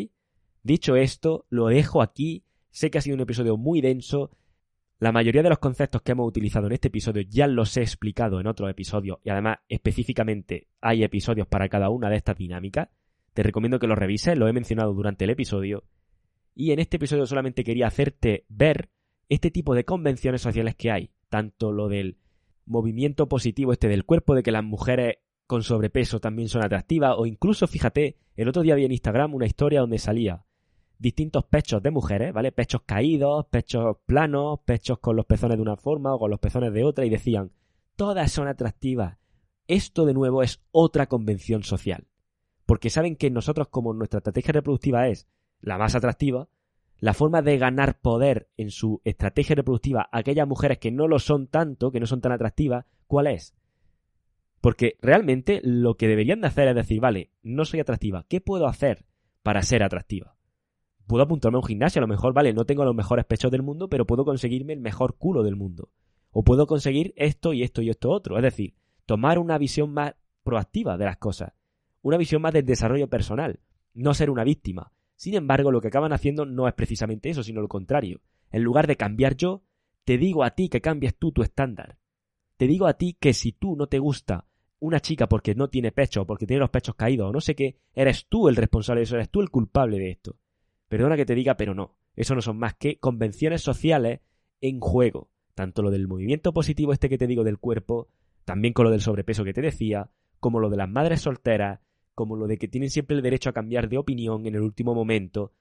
Dicho 0.64 0.96
esto, 0.96 1.46
lo 1.50 1.68
dejo 1.68 2.02
aquí. 2.02 2.42
Sé 2.70 2.90
que 2.90 2.98
ha 2.98 3.00
sido 3.00 3.14
un 3.14 3.20
episodio 3.20 3.56
muy 3.56 3.80
denso. 3.80 4.32
La 4.98 5.12
mayoría 5.12 5.44
de 5.44 5.50
los 5.50 5.60
conceptos 5.60 6.02
que 6.02 6.10
hemos 6.10 6.26
utilizado 6.26 6.66
en 6.66 6.72
este 6.72 6.88
episodio 6.88 7.22
ya 7.22 7.46
los 7.46 7.76
he 7.76 7.82
explicado 7.82 8.40
en 8.40 8.48
otros 8.48 8.68
episodios 8.68 9.20
y 9.22 9.30
además 9.30 9.58
específicamente 9.68 10.66
hay 10.80 11.04
episodios 11.04 11.46
para 11.46 11.68
cada 11.68 11.90
una 11.90 12.10
de 12.10 12.16
estas 12.16 12.36
dinámicas. 12.36 12.88
Te 13.32 13.44
recomiendo 13.44 13.78
que 13.78 13.86
los 13.86 13.96
revises, 13.96 14.36
lo 14.36 14.48
he 14.48 14.52
mencionado 14.52 14.92
durante 14.94 15.26
el 15.26 15.30
episodio. 15.30 15.84
Y 16.56 16.72
en 16.72 16.80
este 16.80 16.96
episodio 16.96 17.24
solamente 17.24 17.62
quería 17.62 17.86
hacerte 17.86 18.46
ver 18.48 18.90
este 19.28 19.52
tipo 19.52 19.76
de 19.76 19.84
convenciones 19.84 20.42
sociales 20.42 20.74
que 20.74 20.90
hay, 20.90 21.12
tanto 21.28 21.70
lo 21.70 21.86
del 21.86 22.18
movimiento 22.66 23.28
positivo 23.28 23.72
este 23.72 23.86
del 23.86 24.04
cuerpo, 24.04 24.34
de 24.34 24.42
que 24.42 24.50
las 24.50 24.64
mujeres 24.64 25.18
con 25.48 25.62
sobrepeso 25.62 26.20
también 26.20 26.48
son 26.48 26.62
atractivas, 26.62 27.14
o 27.16 27.24
incluso, 27.24 27.66
fíjate, 27.66 28.18
el 28.36 28.48
otro 28.48 28.62
día 28.62 28.74
vi 28.74 28.84
en 28.84 28.92
Instagram 28.92 29.34
una 29.34 29.46
historia 29.46 29.80
donde 29.80 29.98
salía 29.98 30.44
distintos 30.98 31.46
pechos 31.46 31.82
de 31.82 31.90
mujeres, 31.90 32.34
¿vale? 32.34 32.52
Pechos 32.52 32.82
caídos, 32.84 33.46
pechos 33.46 33.96
planos, 34.04 34.60
pechos 34.66 34.98
con 34.98 35.16
los 35.16 35.24
pezones 35.24 35.56
de 35.56 35.62
una 35.62 35.76
forma 35.76 36.14
o 36.14 36.18
con 36.18 36.30
los 36.30 36.38
pezones 36.38 36.72
de 36.74 36.84
otra, 36.84 37.06
y 37.06 37.10
decían, 37.10 37.50
todas 37.96 38.30
son 38.30 38.46
atractivas. 38.46 39.16
Esto 39.66 40.04
de 40.04 40.12
nuevo 40.12 40.42
es 40.42 40.60
otra 40.70 41.06
convención 41.06 41.62
social. 41.62 42.06
Porque 42.66 42.90
saben 42.90 43.16
que 43.16 43.30
nosotros, 43.30 43.68
como 43.68 43.94
nuestra 43.94 44.18
estrategia 44.18 44.52
reproductiva 44.52 45.08
es 45.08 45.28
la 45.62 45.78
más 45.78 45.94
atractiva, 45.94 46.48
la 46.98 47.14
forma 47.14 47.40
de 47.40 47.56
ganar 47.56 48.00
poder 48.00 48.50
en 48.58 48.70
su 48.70 49.00
estrategia 49.04 49.56
reproductiva 49.56 50.10
a 50.12 50.18
aquellas 50.18 50.46
mujeres 50.46 50.76
que 50.76 50.90
no 50.90 51.08
lo 51.08 51.18
son 51.18 51.46
tanto, 51.46 51.90
que 51.90 52.00
no 52.00 52.06
son 52.06 52.20
tan 52.20 52.32
atractivas, 52.32 52.84
¿cuál 53.06 53.28
es? 53.28 53.54
Porque 54.60 54.96
realmente 55.00 55.60
lo 55.62 55.96
que 55.96 56.08
deberían 56.08 56.40
de 56.40 56.48
hacer 56.48 56.68
es 56.68 56.74
decir, 56.74 57.00
vale, 57.00 57.30
no 57.42 57.64
soy 57.64 57.80
atractiva, 57.80 58.24
¿qué 58.28 58.40
puedo 58.40 58.66
hacer 58.66 59.04
para 59.42 59.62
ser 59.62 59.82
atractiva? 59.82 60.36
Puedo 61.06 61.22
apuntarme 61.22 61.56
a 61.56 61.60
un 61.60 61.66
gimnasio, 61.66 62.00
a 62.00 62.02
lo 62.02 62.08
mejor, 62.08 62.34
vale, 62.34 62.52
no 62.52 62.66
tengo 62.66 62.84
los 62.84 62.94
mejores 62.94 63.24
pechos 63.24 63.50
del 63.50 63.62
mundo, 63.62 63.88
pero 63.88 64.06
puedo 64.06 64.24
conseguirme 64.24 64.74
el 64.74 64.80
mejor 64.80 65.16
culo 65.16 65.42
del 65.42 65.56
mundo. 65.56 65.90
O 66.30 66.44
puedo 66.44 66.66
conseguir 66.66 67.14
esto 67.16 67.52
y 67.54 67.62
esto 67.62 67.80
y 67.80 67.88
esto 67.88 68.10
otro. 68.10 68.36
Es 68.36 68.42
decir, 68.42 68.74
tomar 69.06 69.38
una 69.38 69.56
visión 69.56 69.92
más 69.92 70.14
proactiva 70.42 70.98
de 70.98 71.06
las 71.06 71.16
cosas. 71.16 71.54
Una 72.02 72.18
visión 72.18 72.42
más 72.42 72.52
del 72.52 72.66
desarrollo 72.66 73.08
personal. 73.08 73.60
No 73.94 74.12
ser 74.12 74.28
una 74.28 74.44
víctima. 74.44 74.92
Sin 75.16 75.34
embargo, 75.34 75.72
lo 75.72 75.80
que 75.80 75.88
acaban 75.88 76.12
haciendo 76.12 76.44
no 76.44 76.68
es 76.68 76.74
precisamente 76.74 77.30
eso, 77.30 77.42
sino 77.42 77.62
lo 77.62 77.68
contrario. 77.68 78.20
En 78.50 78.62
lugar 78.62 78.86
de 78.86 78.96
cambiar 78.96 79.34
yo, 79.34 79.62
te 80.04 80.18
digo 80.18 80.44
a 80.44 80.50
ti 80.50 80.68
que 80.68 80.80
cambies 80.80 81.16
tú 81.16 81.32
tu 81.32 81.42
estándar. 81.42 81.96
Te 82.58 82.66
digo 82.66 82.88
a 82.88 82.94
ti 82.94 83.16
que 83.18 83.34
si 83.34 83.52
tú 83.52 83.76
no 83.76 83.86
te 83.86 84.00
gusta 84.00 84.44
una 84.80 84.98
chica 84.98 85.28
porque 85.28 85.54
no 85.54 85.68
tiene 85.68 85.92
pecho 85.92 86.26
porque 86.26 86.44
tiene 86.44 86.58
los 86.58 86.70
pechos 86.70 86.96
caídos 86.96 87.30
o 87.30 87.32
no 87.32 87.40
sé 87.40 87.54
qué, 87.54 87.76
eres 87.94 88.26
tú 88.28 88.48
el 88.48 88.56
responsable 88.56 88.98
de 88.98 89.04
eso, 89.04 89.14
eres 89.14 89.30
tú 89.30 89.40
el 89.40 89.50
culpable 89.50 89.96
de 89.98 90.10
esto. 90.10 90.36
Perdona 90.88 91.16
que 91.16 91.24
te 91.24 91.36
diga, 91.36 91.56
pero 91.56 91.72
no. 91.72 91.94
Eso 92.16 92.34
no 92.34 92.42
son 92.42 92.58
más 92.58 92.74
que 92.74 92.98
convenciones 92.98 93.62
sociales 93.62 94.20
en 94.60 94.80
juego. 94.80 95.30
Tanto 95.54 95.82
lo 95.82 95.92
del 95.92 96.08
movimiento 96.08 96.52
positivo 96.52 96.92
este 96.92 97.08
que 97.08 97.16
te 97.16 97.28
digo 97.28 97.44
del 97.44 97.58
cuerpo, 97.58 98.08
también 98.44 98.74
con 98.74 98.84
lo 98.86 98.90
del 98.90 99.02
sobrepeso 99.02 99.44
que 99.44 99.52
te 99.52 99.62
decía, 99.62 100.10
como 100.40 100.58
lo 100.58 100.68
de 100.68 100.78
las 100.78 100.88
madres 100.88 101.20
solteras, 101.20 101.78
como 102.16 102.34
lo 102.34 102.48
de 102.48 102.58
que 102.58 102.66
tienen 102.66 102.90
siempre 102.90 103.16
el 103.16 103.22
derecho 103.22 103.50
a 103.50 103.52
cambiar 103.52 103.88
de 103.88 103.98
opinión 103.98 104.46
en 104.46 104.56
el 104.56 104.62
último 104.62 104.96
momento. 104.96 105.52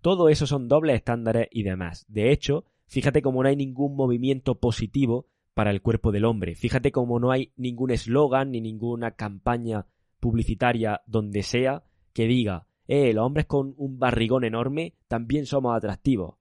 Todo 0.00 0.28
eso 0.28 0.48
son 0.48 0.66
dobles 0.66 0.96
estándares 0.96 1.46
y 1.52 1.62
demás. 1.62 2.06
De 2.08 2.32
hecho, 2.32 2.64
fíjate 2.86 3.22
cómo 3.22 3.40
no 3.40 3.48
hay 3.48 3.54
ningún 3.54 3.94
movimiento 3.94 4.58
positivo 4.58 5.28
para 5.54 5.70
el 5.70 5.82
cuerpo 5.82 6.12
del 6.12 6.24
hombre. 6.24 6.54
Fíjate 6.54 6.92
cómo 6.92 7.18
no 7.18 7.30
hay 7.30 7.52
ningún 7.56 7.90
eslogan 7.90 8.50
ni 8.50 8.60
ninguna 8.60 9.12
campaña 9.12 9.86
publicitaria 10.20 11.02
donde 11.06 11.42
sea 11.42 11.82
que 12.12 12.26
diga, 12.26 12.66
eh, 12.86 13.12
los 13.12 13.24
hombres 13.24 13.46
con 13.46 13.74
un 13.76 13.98
barrigón 13.98 14.44
enorme 14.44 14.94
también 15.08 15.46
somos 15.46 15.76
atractivos. 15.76 16.36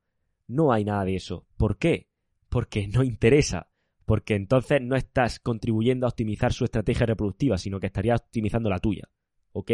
No 0.48 0.72
hay 0.72 0.84
nada 0.84 1.06
de 1.06 1.16
eso. 1.16 1.46
¿Por 1.58 1.78
qué? 1.78 2.08
Porque 2.50 2.88
no 2.88 3.04
interesa. 3.04 3.68
Porque 4.06 4.34
entonces 4.34 4.82
no 4.82 4.96
estás 4.96 5.40
contribuyendo 5.40 6.08
a 6.08 6.10
optimizar 6.10 6.52
su 6.52 6.66
estrategia 6.66 7.06
reproductiva, 7.06 7.60
sino 7.60 7.80
que 7.80 7.86
estarías 7.86 8.22
optimizando 8.22 8.68
la 8.70 8.80
tuya. 8.80 9.08
¿Ok? 9.52 9.72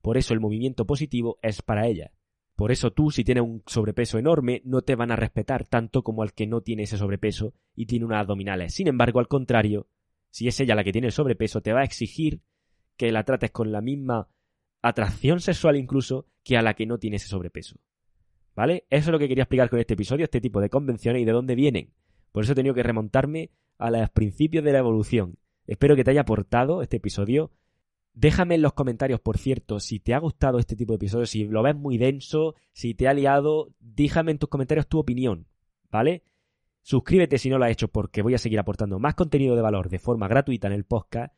Por 0.00 0.16
eso 0.16 0.32
el 0.32 0.40
movimiento 0.40 0.86
positivo 0.86 1.38
es 1.42 1.60
para 1.60 1.86
ella. 1.86 2.10
Por 2.56 2.70
eso 2.70 2.92
tú, 2.92 3.10
si 3.10 3.24
tienes 3.24 3.42
un 3.42 3.62
sobrepeso 3.66 4.18
enorme, 4.18 4.62
no 4.64 4.82
te 4.82 4.94
van 4.94 5.10
a 5.10 5.16
respetar 5.16 5.66
tanto 5.66 6.02
como 6.02 6.22
al 6.22 6.32
que 6.32 6.46
no 6.46 6.60
tiene 6.60 6.84
ese 6.84 6.96
sobrepeso 6.96 7.52
y 7.74 7.86
tiene 7.86 8.04
unas 8.04 8.20
abdominales. 8.20 8.74
Sin 8.74 8.86
embargo, 8.86 9.18
al 9.18 9.26
contrario, 9.26 9.88
si 10.30 10.46
es 10.46 10.58
ella 10.60 10.76
la 10.76 10.84
que 10.84 10.92
tiene 10.92 11.08
el 11.08 11.12
sobrepeso, 11.12 11.62
te 11.62 11.72
va 11.72 11.80
a 11.80 11.84
exigir 11.84 12.42
que 12.96 13.10
la 13.10 13.24
trates 13.24 13.50
con 13.50 13.72
la 13.72 13.80
misma 13.80 14.28
atracción 14.82 15.40
sexual 15.40 15.76
incluso 15.76 16.28
que 16.44 16.56
a 16.56 16.62
la 16.62 16.74
que 16.74 16.86
no 16.86 16.98
tiene 16.98 17.16
ese 17.16 17.28
sobrepeso. 17.28 17.76
¿Vale? 18.54 18.86
Eso 18.88 19.10
es 19.10 19.12
lo 19.12 19.18
que 19.18 19.26
quería 19.26 19.44
explicar 19.44 19.68
con 19.68 19.80
este 19.80 19.94
episodio, 19.94 20.24
este 20.24 20.40
tipo 20.40 20.60
de 20.60 20.70
convenciones 20.70 21.22
y 21.22 21.24
de 21.24 21.32
dónde 21.32 21.56
vienen. 21.56 21.92
Por 22.30 22.44
eso 22.44 22.52
he 22.52 22.56
tenido 22.56 22.74
que 22.74 22.84
remontarme 22.84 23.50
a 23.78 23.90
los 23.90 24.10
principios 24.10 24.62
de 24.62 24.72
la 24.72 24.78
evolución. 24.78 25.38
Espero 25.66 25.96
que 25.96 26.04
te 26.04 26.12
haya 26.12 26.20
aportado 26.20 26.82
este 26.82 26.98
episodio 26.98 27.50
Déjame 28.14 28.54
en 28.54 28.62
los 28.62 28.74
comentarios, 28.74 29.20
por 29.20 29.38
cierto, 29.38 29.80
si 29.80 29.98
te 29.98 30.14
ha 30.14 30.18
gustado 30.18 30.60
este 30.60 30.76
tipo 30.76 30.92
de 30.92 30.96
episodios, 30.96 31.30
si 31.30 31.44
lo 31.44 31.62
ves 31.62 31.74
muy 31.74 31.98
denso, 31.98 32.54
si 32.72 32.94
te 32.94 33.08
ha 33.08 33.12
liado, 33.12 33.74
déjame 33.80 34.30
en 34.30 34.38
tus 34.38 34.48
comentarios 34.48 34.86
tu 34.86 35.00
opinión, 35.00 35.48
¿vale? 35.90 36.22
Suscríbete 36.82 37.38
si 37.38 37.50
no 37.50 37.58
lo 37.58 37.64
has 37.64 37.72
hecho 37.72 37.88
porque 37.88 38.22
voy 38.22 38.34
a 38.34 38.38
seguir 38.38 38.60
aportando 38.60 39.00
más 39.00 39.14
contenido 39.14 39.56
de 39.56 39.62
valor 39.62 39.88
de 39.88 39.98
forma 39.98 40.28
gratuita 40.28 40.68
en 40.68 40.74
el 40.74 40.84
podcast 40.84 41.34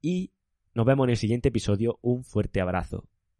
y 0.00 0.32
nos 0.72 0.86
vemos 0.86 1.04
en 1.04 1.10
el 1.10 1.16
siguiente 1.16 1.48
episodio. 1.50 1.98
Un 2.00 2.24
fuerte 2.24 2.60
abrazo. 2.60 3.04